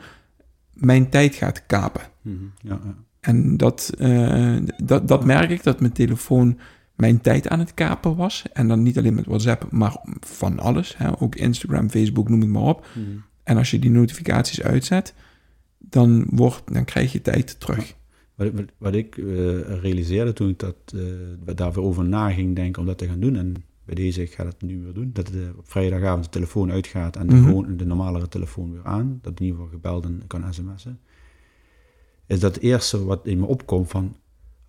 mijn 0.72 1.08
tijd 1.08 1.34
gaat 1.34 1.66
kapen. 1.66 2.02
Mhm. 2.22 2.44
Ja, 2.62 2.80
ja. 2.84 2.94
En 3.20 3.56
dat, 3.56 3.92
eh, 3.98 4.56
dat, 4.84 5.08
dat 5.08 5.24
merk 5.24 5.50
ik, 5.50 5.62
dat 5.62 5.80
mijn 5.80 5.92
telefoon 5.92 6.58
mijn 6.94 7.20
tijd 7.20 7.48
aan 7.48 7.58
het 7.58 7.74
kapen 7.74 8.16
was. 8.16 8.44
En 8.52 8.68
dan 8.68 8.82
niet 8.82 8.98
alleen 8.98 9.14
met 9.14 9.26
WhatsApp, 9.26 9.70
maar 9.70 9.96
van 10.20 10.58
alles. 10.58 10.94
Hè? 10.96 11.20
Ook 11.20 11.34
Instagram, 11.34 11.90
Facebook, 11.90 12.28
noem 12.28 12.40
het 12.40 12.50
maar 12.50 12.62
op. 12.62 12.86
Mhm. 12.94 13.06
En 13.42 13.56
als 13.56 13.70
je 13.70 13.78
die 13.78 13.90
notificaties 13.90 14.62
uitzet, 14.62 15.14
dan, 15.78 16.26
wordt, 16.30 16.62
dan 16.72 16.84
krijg 16.84 17.12
je 17.12 17.22
tijd 17.22 17.60
terug. 17.60 17.94
Wat, 18.78 18.94
ik 18.94 19.16
eh, 19.18 19.24
realiseerde 19.60 20.32
toen 20.32 20.48
ik 20.48 20.58
dat, 20.58 20.76
we 21.44 21.54
daarvoor 21.54 21.82
over 21.82 22.04
na 22.04 22.30
ging 22.30 22.56
denken 22.56 22.80
om 22.80 22.86
dat 22.86 22.98
te 22.98 23.06
gaan 23.06 23.20
doen. 23.20 23.36
En 23.36 23.54
bij 23.84 23.94
deze, 23.94 24.22
ik 24.22 24.32
ga 24.32 24.44
dat 24.44 24.62
nu 24.62 24.82
weer 24.82 24.92
doen. 24.92 25.10
Dat 25.12 25.30
eh, 25.30 25.40
op 25.56 25.68
vrijdagavond 25.70 26.24
de 26.24 26.30
telefoon 26.30 26.70
uitgaat 26.70 27.16
en 27.16 27.26
de, 27.26 27.34
Mhm. 27.34 27.44
gewoon, 27.44 27.76
de 27.76 27.86
normalere 27.86 28.28
telefoon 28.28 28.72
weer 28.72 28.84
aan. 28.84 29.18
Dat 29.22 29.40
in 29.40 29.46
ieder 29.46 29.60
geval 29.60 29.72
gebeld 29.74 30.04
en 30.04 30.22
kan 30.26 30.54
sms'en. 30.54 31.00
Is 32.26 32.40
dat 32.40 32.54
het 32.54 32.62
eerste 32.64 33.04
wat 33.04 33.26
in 33.26 33.38
me 33.38 33.46
opkomt 33.46 33.88
van, 33.90 34.16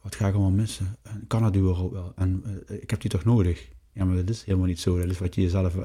wat 0.01 0.15
ga 0.15 0.27
ik 0.27 0.33
allemaal 0.33 0.51
missen? 0.51 0.95
En 1.01 1.23
kan 1.27 1.41
dat 1.41 1.55
überhaupt 1.55 1.93
wel? 1.93 2.11
En 2.15 2.43
eh, 2.67 2.81
ik 2.81 2.89
heb 2.89 3.01
die 3.01 3.09
toch 3.09 3.23
nodig? 3.23 3.69
Ja, 3.93 4.05
maar 4.05 4.15
dat 4.15 4.29
is 4.29 4.43
helemaal 4.43 4.67
niet 4.67 4.79
zo. 4.79 4.97
Dat 4.97 5.09
is 5.09 5.19
wat 5.19 5.35
je 5.35 5.41
jezelf 5.41 5.75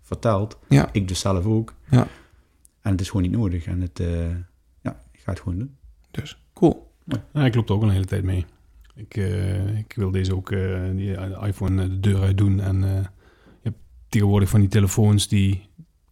vertelt. 0.00 0.58
Ja. 0.68 0.88
Ik 0.92 1.08
dus 1.08 1.20
zelf 1.20 1.44
ook. 1.46 1.74
Ja. 1.90 2.06
En 2.80 2.90
het 2.90 3.00
is 3.00 3.06
gewoon 3.06 3.22
niet 3.22 3.32
nodig. 3.38 3.66
En 3.66 3.80
het, 3.80 3.98
ja, 4.82 5.02
ik 5.12 5.20
ga 5.20 5.30
het 5.30 5.40
gewoon 5.40 5.58
doen. 5.58 5.76
Dus 6.10 6.42
cool. 6.52 6.91
Ja, 7.32 7.44
ik 7.44 7.54
loop 7.54 7.68
er 7.68 7.74
ook 7.74 7.82
al 7.82 7.86
een 7.88 7.92
hele 7.94 8.04
tijd 8.04 8.24
mee. 8.24 8.44
Ik, 8.94 9.16
eh, 9.16 9.78
ik 9.78 9.92
wil 9.96 10.10
deze 10.10 10.34
ook, 10.34 10.50
eh, 10.50 10.80
die 10.94 11.16
iPhone 11.46 11.82
eh, 11.82 11.88
de 11.88 12.00
deur 12.00 12.20
uit 12.20 12.38
doen. 12.38 12.60
En 12.60 12.80
je 12.80 13.02
hebt 13.62 13.76
tegenwoordig 14.08 14.48
van 14.48 14.60
die 14.60 14.68
telefoons 14.68 15.28
die 15.28 15.68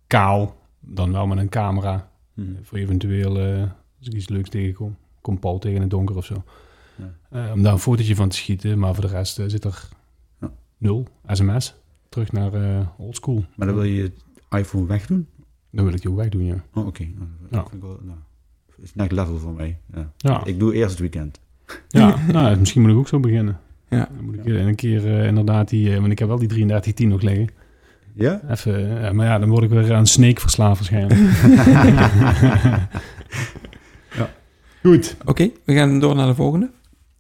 kaal, 0.07 0.57
dan 0.81 1.13
wel 1.13 1.27
met 1.27 1.39
een 1.39 1.49
camera. 1.49 2.11
Mhm. 2.35 2.49
Voor 2.63 2.79
eventueel, 2.79 3.39
als 3.99 4.09
ik 4.09 4.13
iets 4.13 4.29
leuks 4.29 4.49
tegenkom, 4.49 4.97
komt 5.21 5.41
Paul 5.41 5.59
tegen 5.59 5.81
het 5.81 5.91
donker 5.91 6.17
of 6.17 6.25
zo. 6.25 6.45
Ja. 7.31 7.53
Om 7.53 7.63
daar 7.63 7.73
een 7.73 7.79
fotootje 7.79 8.15
van 8.15 8.29
te 8.29 8.37
schieten. 8.37 8.79
Maar 8.79 8.95
voor 8.95 9.05
de 9.05 9.11
rest 9.11 9.35
zit 9.47 9.65
er 9.65 9.89
Ja. 10.41 10.53
nul 10.79 11.07
sms. 11.27 11.75
Terug 12.09 12.33
naar 12.33 12.53
oldschool. 12.99 13.45
Maar 13.57 13.67
dan 13.67 13.77
wil 13.77 13.85
je 13.85 14.03
het 14.03 14.25
iPhone 14.51 14.87
wegdoen? 14.87 15.29
Dan 15.71 15.85
wil 15.85 15.95
ik 15.95 16.01
die 16.01 16.11
ook 16.11 16.17
wegdoen, 16.17 16.45
ja. 16.45 16.65
Oh, 16.75 16.87
oké. 16.87 17.09
Nou, 17.49 17.67
is 18.83 18.95
next 18.95 19.13
level 19.13 19.39
voor 19.39 19.53
mij. 19.53 19.77
Ja. 19.95 20.11
Ja, 20.17 20.41
Ik 20.45 20.59
doe 20.59 20.75
eerst 20.75 20.91
het 20.91 20.99
weekend. 21.01 21.41
ja 21.89 22.17
nou, 22.33 22.57
misschien 22.59 22.81
moet 22.83 22.91
ik 22.91 22.97
ook 22.97 23.09
zo 23.09 23.21
beginnen. 23.21 23.59
Ja. 23.89 24.09
Dan 24.17 24.25
moet 24.25 24.35
ik 24.35 24.45
eh, 24.47 24.67
een 24.67 24.75
keer 24.75 25.07
eh, 25.19 25.27
inderdaad 25.27 25.69
die... 25.69 25.93
eh, 25.95 25.99
want 26.01 26.13
ik 26.13 26.19
heb 26.19 26.29
wel 26.29 26.39
die 26.39 26.49
3310 26.49 27.09
nog 27.09 27.23
liggen. 27.23 27.49
Ja? 28.15 28.41
Even, 28.51 29.17
maar 29.17 29.27
ja, 29.27 29.39
dan 29.39 29.49
word 29.49 29.63
ik 29.63 29.71
weer 29.71 29.95
aan 29.95 30.07
Snake 30.07 30.41
verslaafd 30.41 30.79
waarschijnlijk. 30.79 31.21
Ja. 34.17 34.31
Goed. 34.83 35.17
Oké, 35.25 35.51
we 35.65 35.75
gaan 35.75 36.01
door 36.01 36.15
naar 36.15 36.27
de 36.27 36.35
volgende. 36.35 36.71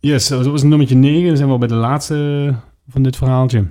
Yes, 0.01 0.29
dat 0.29 0.46
was 0.46 0.62
nummertje 0.62 0.94
9. 0.96 1.27
Dan 1.27 1.37
zijn 1.37 1.46
we 1.49 1.53
al 1.55 1.59
bij 1.59 1.68
de 1.68 1.75
laatste 1.75 2.55
van 2.88 3.03
dit 3.03 3.16
verhaaltje. 3.16 3.64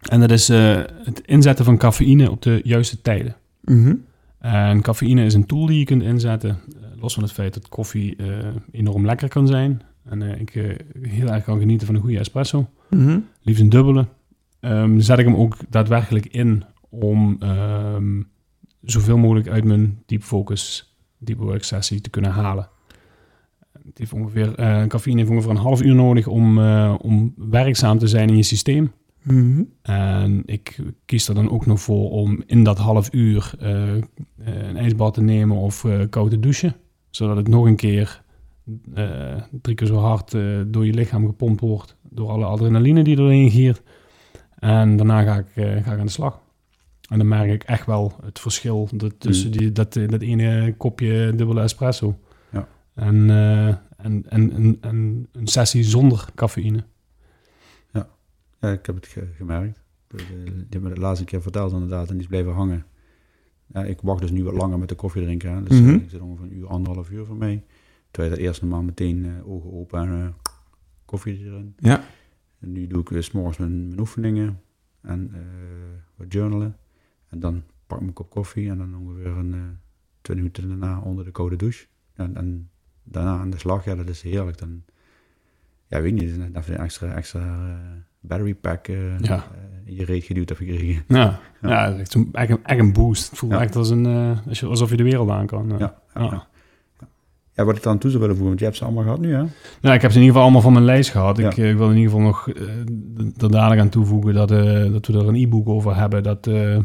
En 0.00 0.20
dat 0.20 0.30
is 0.30 0.48
eh, 0.48 0.80
het 1.04 1.22
inzetten 1.24 1.64
van 1.64 1.76
cafeïne 1.78 2.30
op 2.30 2.42
de 2.42 2.60
juiste 2.64 3.02
tijden. 3.02 3.36
Mhm. 3.60 3.94
En 4.38 4.80
cafeïne 4.82 5.24
is 5.24 5.34
een 5.34 5.46
tool 5.46 5.66
die 5.66 5.78
je 5.78 5.84
kunt 5.84 6.02
inzetten. 6.02 6.58
Los 7.02 7.14
van 7.14 7.22
het 7.22 7.32
feit 7.32 7.54
dat 7.54 7.68
koffie 7.68 8.16
eh, 8.16 8.48
enorm 8.70 9.06
lekker 9.06 9.28
kan 9.28 9.46
zijn. 9.46 9.82
En 10.04 10.22
eh, 10.22 10.40
ik 10.40 10.54
eh, 10.54 10.76
heel 11.02 11.28
erg 11.28 11.44
kan 11.44 11.58
genieten 11.58 11.86
van 11.86 11.96
een 11.96 12.00
goede 12.00 12.18
espresso. 12.18 12.68
Mhm. 12.90 13.18
liefst 13.42 13.62
een 13.62 13.68
dubbele. 13.68 14.06
Ehm, 14.60 15.00
zet 15.00 15.18
ik 15.18 15.24
hem 15.24 15.34
ook 15.34 15.56
daadwerkelijk 15.68 16.26
in 16.26 16.64
om 16.88 17.36
ehm, 17.40 18.22
zoveel 18.82 19.18
mogelijk 19.18 19.48
uit 19.48 19.64
mijn 19.64 20.02
deep 20.06 20.22
focus, 20.22 20.96
deep 21.18 21.38
work 21.38 21.64
sessie 21.64 22.00
te 22.00 22.10
kunnen 22.10 22.30
halen. 22.30 22.68
Het 23.84 23.98
heeft 23.98 24.12
ongeveer, 24.12 24.60
een 24.60 24.88
cafeïne 24.88 25.18
heeft 25.18 25.30
ongeveer 25.30 25.50
een 25.50 25.56
half 25.56 25.82
uur 25.82 25.94
nodig 25.94 26.26
om, 26.26 26.58
om 26.96 27.34
werkzaam 27.36 27.98
te 27.98 28.06
zijn 28.06 28.28
in 28.28 28.36
je 28.36 28.42
systeem. 28.42 28.92
Mhm. 29.22 29.62
En 29.82 30.42
ik 30.46 30.78
kies 31.04 31.28
er 31.28 31.34
dan 31.34 31.50
ook 31.50 31.66
nog 31.66 31.80
voor 31.80 32.10
om 32.10 32.42
in 32.46 32.64
dat 32.64 32.78
half 32.78 33.12
uur 33.12 33.52
een 34.38 34.76
ijsbad 34.76 35.14
te 35.14 35.22
nemen 35.22 35.56
of 35.56 35.86
koud 36.10 36.30
te 36.30 36.38
douchen. 36.38 36.76
Zodat 37.12 37.36
het 37.36 37.48
nog 37.48 37.64
een 37.66 37.76
keer 37.76 38.22
eh, 38.94 39.42
drie 39.62 39.76
keer 39.76 39.86
zo 39.86 39.96
hard 39.96 40.34
eh, 40.34 40.60
door 40.66 40.86
je 40.86 40.92
lichaam 40.94 41.26
gepompt 41.26 41.60
wordt. 41.60 41.96
Door 42.10 42.28
alle 42.28 42.44
adrenaline 42.44 43.04
die 43.04 43.18
erin 43.18 43.50
giert. 43.50 43.82
En 44.58 44.96
daarna 44.96 45.22
ga 45.22 45.38
ik, 45.38 45.46
eh, 45.54 45.84
ga 45.84 45.92
ik 45.92 45.98
aan 45.98 46.06
de 46.06 46.12
slag. 46.12 46.40
En 47.08 47.18
dan 47.18 47.28
merk 47.28 47.50
ik 47.50 47.62
echt 47.62 47.86
wel 47.86 48.12
het 48.24 48.38
verschil 48.40 48.88
dat- 48.94 49.20
tussen 49.20 49.50
Mm. 49.50 49.56
die, 49.56 49.72
dat, 49.72 49.92
dat 49.92 50.20
ene 50.22 50.74
kopje 50.76 51.32
dubbele 51.36 51.60
espresso. 51.60 52.18
Ja. 52.50 52.68
En, 52.94 53.30
en, 53.96 54.24
en, 54.28 54.52
en, 54.52 54.76
en 54.80 55.28
een 55.32 55.46
sessie 55.46 55.84
zonder 55.84 56.24
cafeïne. 56.34 56.84
Ja, 57.92 58.70
ik 58.72 58.86
heb 58.86 58.94
het 58.94 59.06
ge- 59.06 59.28
gemerkt. 59.36 59.80
Die 60.08 60.66
hebben 60.70 60.88
me 60.88 60.94
de 60.94 61.00
laatste 61.00 61.24
keer 61.24 61.42
verteld 61.42 61.72
inderdaad 61.72 62.06
en 62.08 62.12
die 62.12 62.22
is 62.22 62.28
blijven 62.28 62.52
hangen. 62.52 62.84
Ja, 63.72 63.84
ik 63.84 64.00
wacht 64.00 64.20
dus 64.20 64.30
nu 64.30 64.44
wat 64.44 64.54
langer 64.54 64.78
met 64.78 64.88
de 64.88 64.94
koffie 64.94 65.22
drinken. 65.22 65.64
Dus 65.64 65.80
Mhm. 65.80 65.88
eh, 65.88 65.94
ik 65.94 66.10
zit 66.10 66.20
ongeveer 66.20 66.44
een 66.44 66.56
uur, 66.56 66.66
anderhalf 66.66 67.10
uur 67.10 67.24
voor 67.24 67.36
mij. 67.36 67.64
Terwijl 68.10 68.34
dat 68.34 68.44
eerst 68.44 68.60
normaal 68.62 68.82
meteen 68.82 69.24
eh, 69.24 69.48
ogen 69.48 69.72
open 69.72 70.00
en 70.00 70.12
eh, 70.22 70.28
koffie 71.04 71.38
erin. 71.44 71.74
Ja. 71.78 72.04
En 72.60 72.72
nu 72.72 72.86
doe 72.86 73.00
ik 73.00 73.08
weer 73.08 73.22
's 73.22 73.30
morgens 73.30 73.58
mijn, 73.58 73.86
mijn 73.86 74.00
oefeningen 74.00 74.60
en 75.00 75.32
wat 76.16 76.32
journalen. 76.32 76.76
En 77.28 77.40
dan 77.40 77.62
pak 77.86 77.96
ik 77.96 78.02
mijn 78.02 78.14
kop 78.14 78.30
koffie 78.30 78.70
en 78.70 78.78
dan 78.78 78.96
ongeveer 78.96 79.26
een 79.26 79.52
eh 79.54 79.60
20 80.20 80.44
minuten 80.44 80.68
daarna 80.80 81.00
onder 81.00 81.24
de 81.24 81.30
koude 81.30 81.56
douche. 81.56 81.86
En, 82.14 82.36
en 82.36 82.70
daarna 83.02 83.38
aan 83.38 83.50
de 83.50 83.58
slag, 83.58 83.84
ja, 83.84 83.94
dat 83.94 84.08
is 84.08 84.22
heerlijk. 84.22 84.58
Dan, 84.58 84.82
ja, 85.86 86.00
weet 86.00 86.12
niet, 86.12 86.52
dat 86.52 86.62
is 86.62 86.68
een 86.68 86.76
extra, 86.76 87.14
extra 87.14 87.78
battery 88.20 88.54
pack. 88.54 88.86
Ja. 88.86 89.50
Eh, 89.84 89.90
in 89.90 89.94
je 89.96 90.04
reet 90.04 90.24
geduwd 90.24 90.48
hebt 90.48 90.60
gekregen. 90.60 91.04
Ja, 91.08 91.40
Ja. 91.62 91.68
ja. 91.68 91.86
dat 91.90 91.98
is 91.98 92.00
echt, 92.00 92.14
een, 92.50 92.60
echt 92.64 92.78
een 92.80 92.92
boost. 92.92 93.30
Het 93.30 93.38
voelt 93.38 93.52
Ja. 93.52 93.60
echt 93.60 93.76
als 93.76 93.90
een, 93.90 94.06
eh, 94.06 94.38
je- 94.50 94.66
alsof 94.66 94.90
je 94.90 94.96
de 94.96 95.02
wereld 95.02 95.30
aan 95.30 95.46
kan. 95.46 95.68
Ja. 95.68 95.78
Ja, 95.78 96.20
ja, 96.22 96.46
Ja. 97.54 97.64
wat 97.64 97.76
ik 97.76 97.82
dan 97.82 97.98
toe 97.98 98.10
zou 98.10 98.22
willen 98.22 98.36
voegen, 98.36 98.46
want 98.48 98.58
je 98.58 98.64
hebt 98.64 98.76
ze 98.76 98.84
allemaal 98.84 99.02
gehad 99.04 99.20
nu, 99.20 99.32
hè? 99.34 99.42
Nou, 99.80 99.94
ik 99.94 100.02
heb 100.02 100.10
ze 100.10 100.16
in 100.18 100.24
ieder 100.24 100.26
geval 100.26 100.42
allemaal 100.42 100.60
van 100.60 100.72
mijn 100.72 100.84
lijst 100.84 101.10
gehad. 101.10 101.38
Ik, 101.38 101.56
eh, 101.58 101.70
ik 101.70 101.76
wil 101.76 101.90
in 101.90 101.96
ieder 101.96 102.10
geval 102.10 102.26
nog 102.26 102.48
eh, 102.48 102.62
er 103.42 103.50
dadelijk 103.50 103.80
aan 103.80 103.88
toevoegen 103.88 104.34
dat, 104.34 104.50
eh, 104.50 104.92
dat 104.92 105.06
we 105.06 105.12
er 105.12 105.28
een 105.28 105.34
e-book 105.34 105.68
over 105.68 105.96
hebben. 105.96 106.22
Dat, 106.22 106.46
eh, 106.46 106.78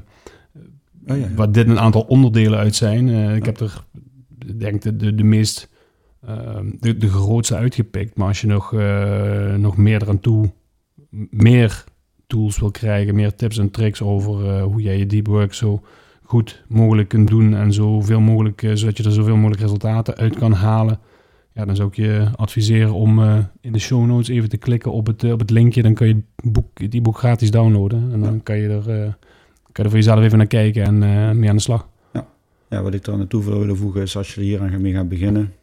Oh. 1.10 1.16
Waar 1.36 1.52
dit 1.52 1.68
een 1.68 1.80
aantal 1.80 2.02
onderdelen 2.02 2.60
uit 2.60 2.76
zijn. 2.76 3.10
Eh, 3.10 3.36
ik 3.36 3.46
heb 3.46 3.60
er, 3.60 3.84
ik 4.48 4.60
denk 4.60 4.82
de, 4.82 4.96
de, 4.96 5.16
de 5.16 5.24
meest, 5.24 5.70
eh, 6.22 6.58
de, 6.80 6.98
de 6.98 7.08
grootste 7.10 7.56
uitgepikt. 7.56 8.18
Maar 8.18 8.28
als 8.28 8.42
je 8.42 8.48
nog, 8.48 8.74
eh, 8.74 9.56
nog 9.56 9.78
meer 9.78 10.02
eraan 10.02 10.20
toe, 10.20 10.52
meer 11.30 11.84
tools 12.28 12.60
wil 12.60 12.72
krijgen, 12.72 13.16
meer 13.16 13.36
tips 13.36 13.58
en 13.58 13.72
tricks 13.72 14.02
over 14.02 14.50
eh, 14.50 14.64
hoe 14.64 14.82
jij 14.82 14.98
je 14.98 15.06
deep 15.06 15.28
work 15.28 15.54
zo 15.54 15.82
goed 16.24 16.64
mogelijk 16.68 17.08
kunt 17.10 17.28
doen 17.28 17.56
en 17.56 17.74
zoveel 17.74 18.20
mogelijk, 18.20 18.64
eh, 18.64 18.72
zodat 18.74 18.98
je 18.98 19.04
er 19.04 19.12
zoveel 19.12 19.36
mogelijk 19.36 19.62
resultaten 19.62 20.16
uit 20.16 20.36
kan 20.38 20.52
halen. 20.52 21.00
Ja, 21.54 21.66
dan 21.66 21.76
zou 21.76 21.88
ik 21.90 21.96
je 21.96 22.28
adviseren 22.36 22.94
om 22.94 23.20
eh, 23.24 23.38
in 23.62 23.72
de 23.72 23.80
show 23.80 24.06
notes 24.06 24.28
even 24.28 24.50
te 24.50 24.58
klikken 24.58 24.92
op 24.92 25.08
het, 25.08 25.24
op 25.32 25.40
het 25.40 25.50
linkje. 25.50 25.82
Dan 25.82 25.94
kun 25.94 26.08
je 26.08 26.14
het 26.36 26.52
boek, 26.52 26.80
het 26.80 26.94
e-book 26.94 27.18
gratis 27.18 27.52
downloaden. 27.52 28.12
En 28.12 28.20
dan 28.20 28.34
Ja. 28.34 28.40
kan 28.44 28.58
je 28.58 28.68
er, 28.70 28.84
kan 28.84 29.06
je 29.74 29.84
er 29.84 29.90
voor 29.90 29.98
jezelf 29.98 30.20
even 30.22 30.38
naar 30.38 30.48
kijken 30.48 30.84
en 30.84 30.98
mee 31.40 31.50
aan 31.50 31.56
de 31.56 31.62
slag. 31.62 31.88
Ja, 32.70 32.82
wat 32.82 32.94
ik 32.94 33.08
er 33.08 33.18
naartoe 33.18 33.44
wil 33.44 33.60
willen 33.60 33.78
voegen 33.78 34.02
is 34.02 34.18
als 34.18 34.36
je 34.36 34.42
hier 34.42 34.62
aan 34.62 34.82
mee 34.82 34.94
gaat 34.94 35.10
beginnen, 35.10 35.54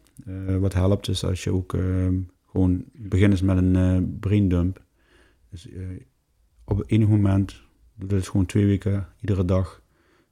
wat 0.59 0.73
helpt 0.73 1.07
is 1.07 1.25
als 1.25 1.43
je 1.43 1.51
ook 1.51 1.73
eh, 1.73 1.81
gewoon 2.51 2.83
begint 2.93 3.41
met 3.41 3.57
een 3.57 4.17
braindump. 4.19 4.81
Dus 5.51 5.67
op 6.65 6.83
enig 6.85 7.07
moment, 7.07 7.61
doe 7.95 8.07
dat 8.07 8.27
gewoon 8.27 8.45
twee 8.45 8.65
weken, 8.65 9.07
iedere 9.19 9.45
dag, 9.45 9.81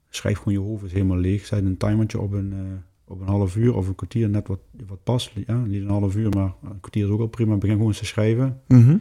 schrijf 0.08 0.38
gewoon 0.38 0.52
je 0.52 0.58
hoofd 0.58 0.82
eens 0.82 0.92
helemaal 0.92 1.16
leeg. 1.16 1.46
Zet 1.46 1.64
een 1.64 1.76
timertje 1.76 2.20
op 2.20 2.32
een, 2.32 2.52
eh, 2.52 2.58
op 3.04 3.20
een 3.20 3.26
half 3.26 3.56
uur 3.56 3.74
of 3.74 3.88
een 3.88 3.94
kwartier, 3.94 4.28
net 4.28 4.48
wat, 4.48 4.60
wat 4.86 5.02
past. 5.02 5.32
Ja, 5.46 5.64
niet 5.64 5.82
een 5.82 5.88
half 5.88 6.16
uur, 6.16 6.30
maar 6.30 6.52
een 6.62 6.80
kwartier 6.80 7.04
is 7.04 7.10
ook 7.10 7.20
al 7.20 7.26
prima. 7.26 7.56
Begin 7.56 7.74
gewoon 7.74 7.88
eens 7.88 7.98
te 7.98 8.04
schrijven. 8.04 8.60
Mhm. 8.68 8.96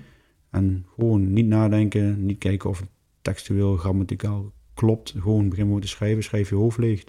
En 0.49 0.85
gewoon 0.95 1.33
niet 1.33 1.45
nadenken, 1.45 2.25
niet 2.25 2.37
kijken 2.37 2.69
of 2.69 2.79
het 2.79 2.89
textueel, 3.21 3.77
grammaticaal 3.77 4.51
klopt. 4.73 5.13
Gewoon 5.17 5.49
begin 5.49 5.65
gewoon 5.65 5.81
te 5.81 5.87
schrijven, 5.87 6.23
schrijf 6.23 6.49
je 6.49 6.55
hoofd 6.55 6.77
leeg. 6.77 7.03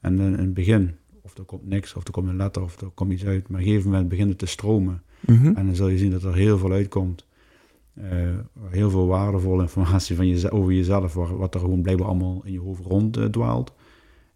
En 0.00 0.16
dan 0.16 0.26
in 0.26 0.38
het 0.38 0.54
begin, 0.54 0.94
of 1.22 1.38
er 1.38 1.44
komt 1.44 1.66
niks, 1.66 1.94
of 1.94 2.04
er 2.04 2.10
komt 2.10 2.28
een 2.28 2.36
letter, 2.36 2.62
of 2.62 2.80
er 2.80 2.90
komt 2.90 3.12
iets 3.12 3.24
uit. 3.24 3.48
Maar 3.48 3.60
op 3.60 3.66
een 3.66 3.70
gegeven 3.70 3.90
moment 3.90 4.08
begint 4.08 4.28
het 4.28 4.38
te 4.38 4.46
stromen. 4.46 5.02
Mhm. 5.20 5.46
En 5.46 5.66
dan 5.66 5.74
zul 5.74 5.88
je 5.88 5.98
zien 5.98 6.10
dat 6.10 6.22
er 6.22 6.34
heel 6.34 6.58
veel 6.58 6.72
uitkomt. 6.72 7.26
Eh, 8.02 8.38
heel 8.70 8.90
veel 8.90 9.06
waardevolle 9.06 9.62
informatie 9.62 10.16
van 10.16 10.26
je, 10.26 10.50
over 10.50 10.72
jezelf, 10.72 11.14
waar- 11.14 11.36
wat 11.36 11.54
er 11.54 11.60
gewoon 11.60 11.82
blijkbaar 11.82 12.06
allemaal 12.06 12.40
in 12.44 12.52
je 12.52 12.60
hoofd 12.60 12.84
ronddwaalt. 12.84 13.72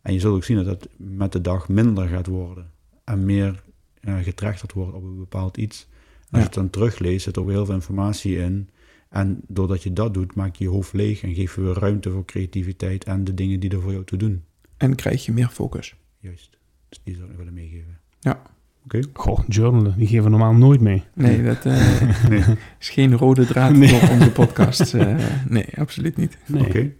en 0.03 0.13
je 0.13 0.21
zult 0.21 0.35
ook 0.37 0.45
zien 0.45 0.57
dat 0.57 0.67
het 0.67 0.89
met 0.97 1.33
de 1.33 1.41
dag 1.41 1.69
minder 1.69 2.09
gaat 2.09 2.27
worden. 2.27 2.71
En 3.05 3.25
meer 3.25 3.63
eh 4.01 4.19
getrechterd 4.19 4.73
wordt 4.73 4.93
op 4.95 5.03
een 5.03 5.19
bepaald 5.19 5.57
iets. 5.57 5.87
Als 6.31 6.41
je 6.41 6.47
het 6.47 6.55
dan 6.55 6.71
terugleest, 6.71 7.25
zit 7.25 7.37
er 7.37 7.43
ook 7.43 7.49
heel 7.49 7.65
veel 7.67 7.75
informatie 7.75 8.37
in. 8.37 8.69
En 9.09 9.41
doordat 9.49 9.83
je 9.83 9.93
dat 9.93 10.15
doet, 10.15 10.35
maak 10.35 10.57
je 10.57 10.65
je 10.65 10.71
hoofd 10.71 10.93
leeg 10.93 11.23
en 11.23 11.35
geef 11.35 11.55
je 11.55 11.61
weer 11.61 11.79
ruimte 11.79 12.11
voor 12.11 12.25
creativiteit 12.25 13.05
en 13.05 13.25
de 13.25 13.35
dingen 13.35 13.61
die 13.61 13.71
er 13.71 13.81
voor 13.81 13.93
jou 13.93 14.05
te 14.05 14.17
doen. 14.17 14.45
En 14.77 14.95
krijg 14.95 15.25
je 15.25 15.33
meer 15.33 15.49
focus. 15.49 15.95
Juist. 16.19 16.59
Dus 16.89 17.01
die 17.05 17.17
zou 17.17 17.31
ik 17.31 17.37
willen 17.37 17.55
meegeven. 17.55 17.99
Ja. 18.21 18.43
Oké. 18.85 19.01
Goh, 19.13 19.39
journalen, 19.49 19.95
die 19.97 20.07
geven 20.07 20.25
we 20.25 20.31
normaal 20.31 20.53
nooit 20.55 20.81
mee. 20.81 21.03
Nee, 21.15 21.43
dat 21.43 21.65
eh, 21.65 22.01
Nee. 22.29 22.43
is 22.81 22.89
geen 22.91 23.17
rode 23.17 23.47
draad 23.47 23.73
Nee. 23.77 24.01
door 24.01 24.11
onze 24.11 24.31
podcast. 24.31 24.95
eh, 24.95 25.15
nee, 25.49 25.67
absoluut 25.79 26.17
niet. 26.17 26.39
Nee. 26.47 26.65
Oké. 26.67 26.91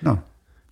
Nou, 0.00 0.18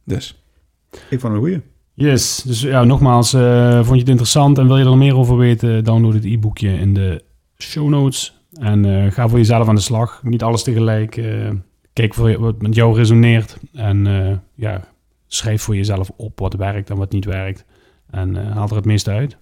Dus, 0.05 0.43
ik 0.91 0.99
vond 1.09 1.23
het 1.23 1.33
een 1.33 1.39
goeie. 1.39 1.61
Yes, 1.95 2.43
dus 2.43 2.61
ja, 2.61 2.85
nogmaals, 2.85 3.33
eh, 3.35 3.75
vond 3.77 3.93
je 3.95 3.99
het 4.01 4.09
interessant 4.09 4.59
en 4.59 4.67
wil 4.67 4.79
je 4.79 4.85
er 4.85 4.97
meer 4.97 5.17
over 5.17 5.37
weten, 5.37 5.85
download 5.85 6.15
het 6.15 6.25
e-boekje 6.25 6.69
in 6.79 6.95
de 6.95 7.23
show 7.59 7.89
notes. 7.89 8.41
En 8.53 8.85
eh, 9.05 9.13
ga 9.13 9.29
voor 9.29 9.39
jezelf 9.39 9.69
aan 9.69 9.75
de 9.75 9.81
slag. 9.81 10.21
Niet 10.23 10.43
alles 10.43 10.63
tegelijk. 10.63 11.17
eh, 11.17 11.51
kijk 11.93 12.15
voor 12.15 12.31
je, 12.31 12.39
wat 12.41 12.63
met 12.63 12.75
jou 12.75 12.97
resoneert. 12.97 13.57
En 13.73 14.07
eh, 14.07 14.37
ja, 14.55 14.85
schrijf 15.27 15.63
voor 15.63 15.77
jezelf 15.77 16.11
op 16.17 16.39
wat 16.39 16.55
werkt 16.55 16.91
en 16.91 16.97
wat 16.97 17.13
niet 17.13 17.25
werkt. 17.25 17.65
En 18.11 18.37
eh, 18.37 18.53
haal 18.57 18.69
er 18.69 18.77
het 18.77 18.85
meeste 18.85 19.11
uit. 19.11 19.37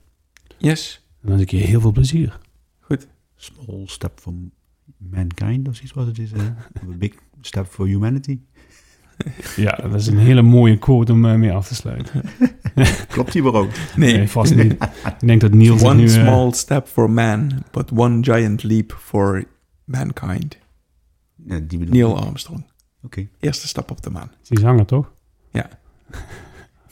yes. 0.58 1.04
En 1.26 1.32
dan 1.32 1.40
wens 1.40 1.52
ik 1.52 1.60
je 1.60 1.66
heel 1.66 1.80
veel 1.80 1.92
plezier. 1.92 2.38
Small 3.36 3.82
step 3.86 4.20
for 4.20 4.32
mankind, 4.96 5.68
of 5.68 5.82
iets 5.82 5.92
wat 5.92 6.06
het 6.06 6.18
is. 6.18 6.30
hè? 6.32 6.38
A 6.38 6.96
big 6.98 7.12
step 7.40 7.66
for 7.66 7.86
humanity. 7.86 8.38
Ja, 9.56 9.72
dat 9.76 9.94
is 9.94 10.06
een 10.06 10.18
hele 10.18 10.42
mooie 10.42 10.78
quote 10.78 11.12
om 11.12 11.24
eh, 11.24 11.34
mee 11.34 11.52
af 11.52 11.68
te 11.68 11.74
sluiten. 11.74 12.22
Klopt 13.08 13.32
die 13.32 13.42
wel 13.42 13.54
ook? 13.54 13.70
Nee. 13.96 14.16
Nee, 14.16 14.28
vast 14.28 14.54
niet. 14.54 14.72
Ik 15.20 15.26
denk 15.26 15.40
dat 15.40 15.52
Niels 15.52 15.80
het 15.80 15.90
One 15.90 16.00
nu... 16.00 16.06
eh, 16.06 16.12
small 16.12 16.52
step 16.52 16.86
for 16.86 17.10
man, 17.10 17.62
but 17.70 17.92
one 17.92 18.24
giant 18.24 18.62
leap 18.62 18.92
for 18.92 19.44
mankind. 19.84 20.58
Ja, 21.46 21.58
die 21.58 21.78
Neil. 21.78 22.18
Armstrong. 22.18 22.64
Oké. 23.02 23.28
Eerste 23.40 23.68
stap 23.68 23.90
op 23.90 24.02
de 24.02 24.10
maan. 24.10 24.30
die 24.42 24.58
zanger, 24.58 24.84
toch? 24.86 25.12
Ja. 25.50 25.68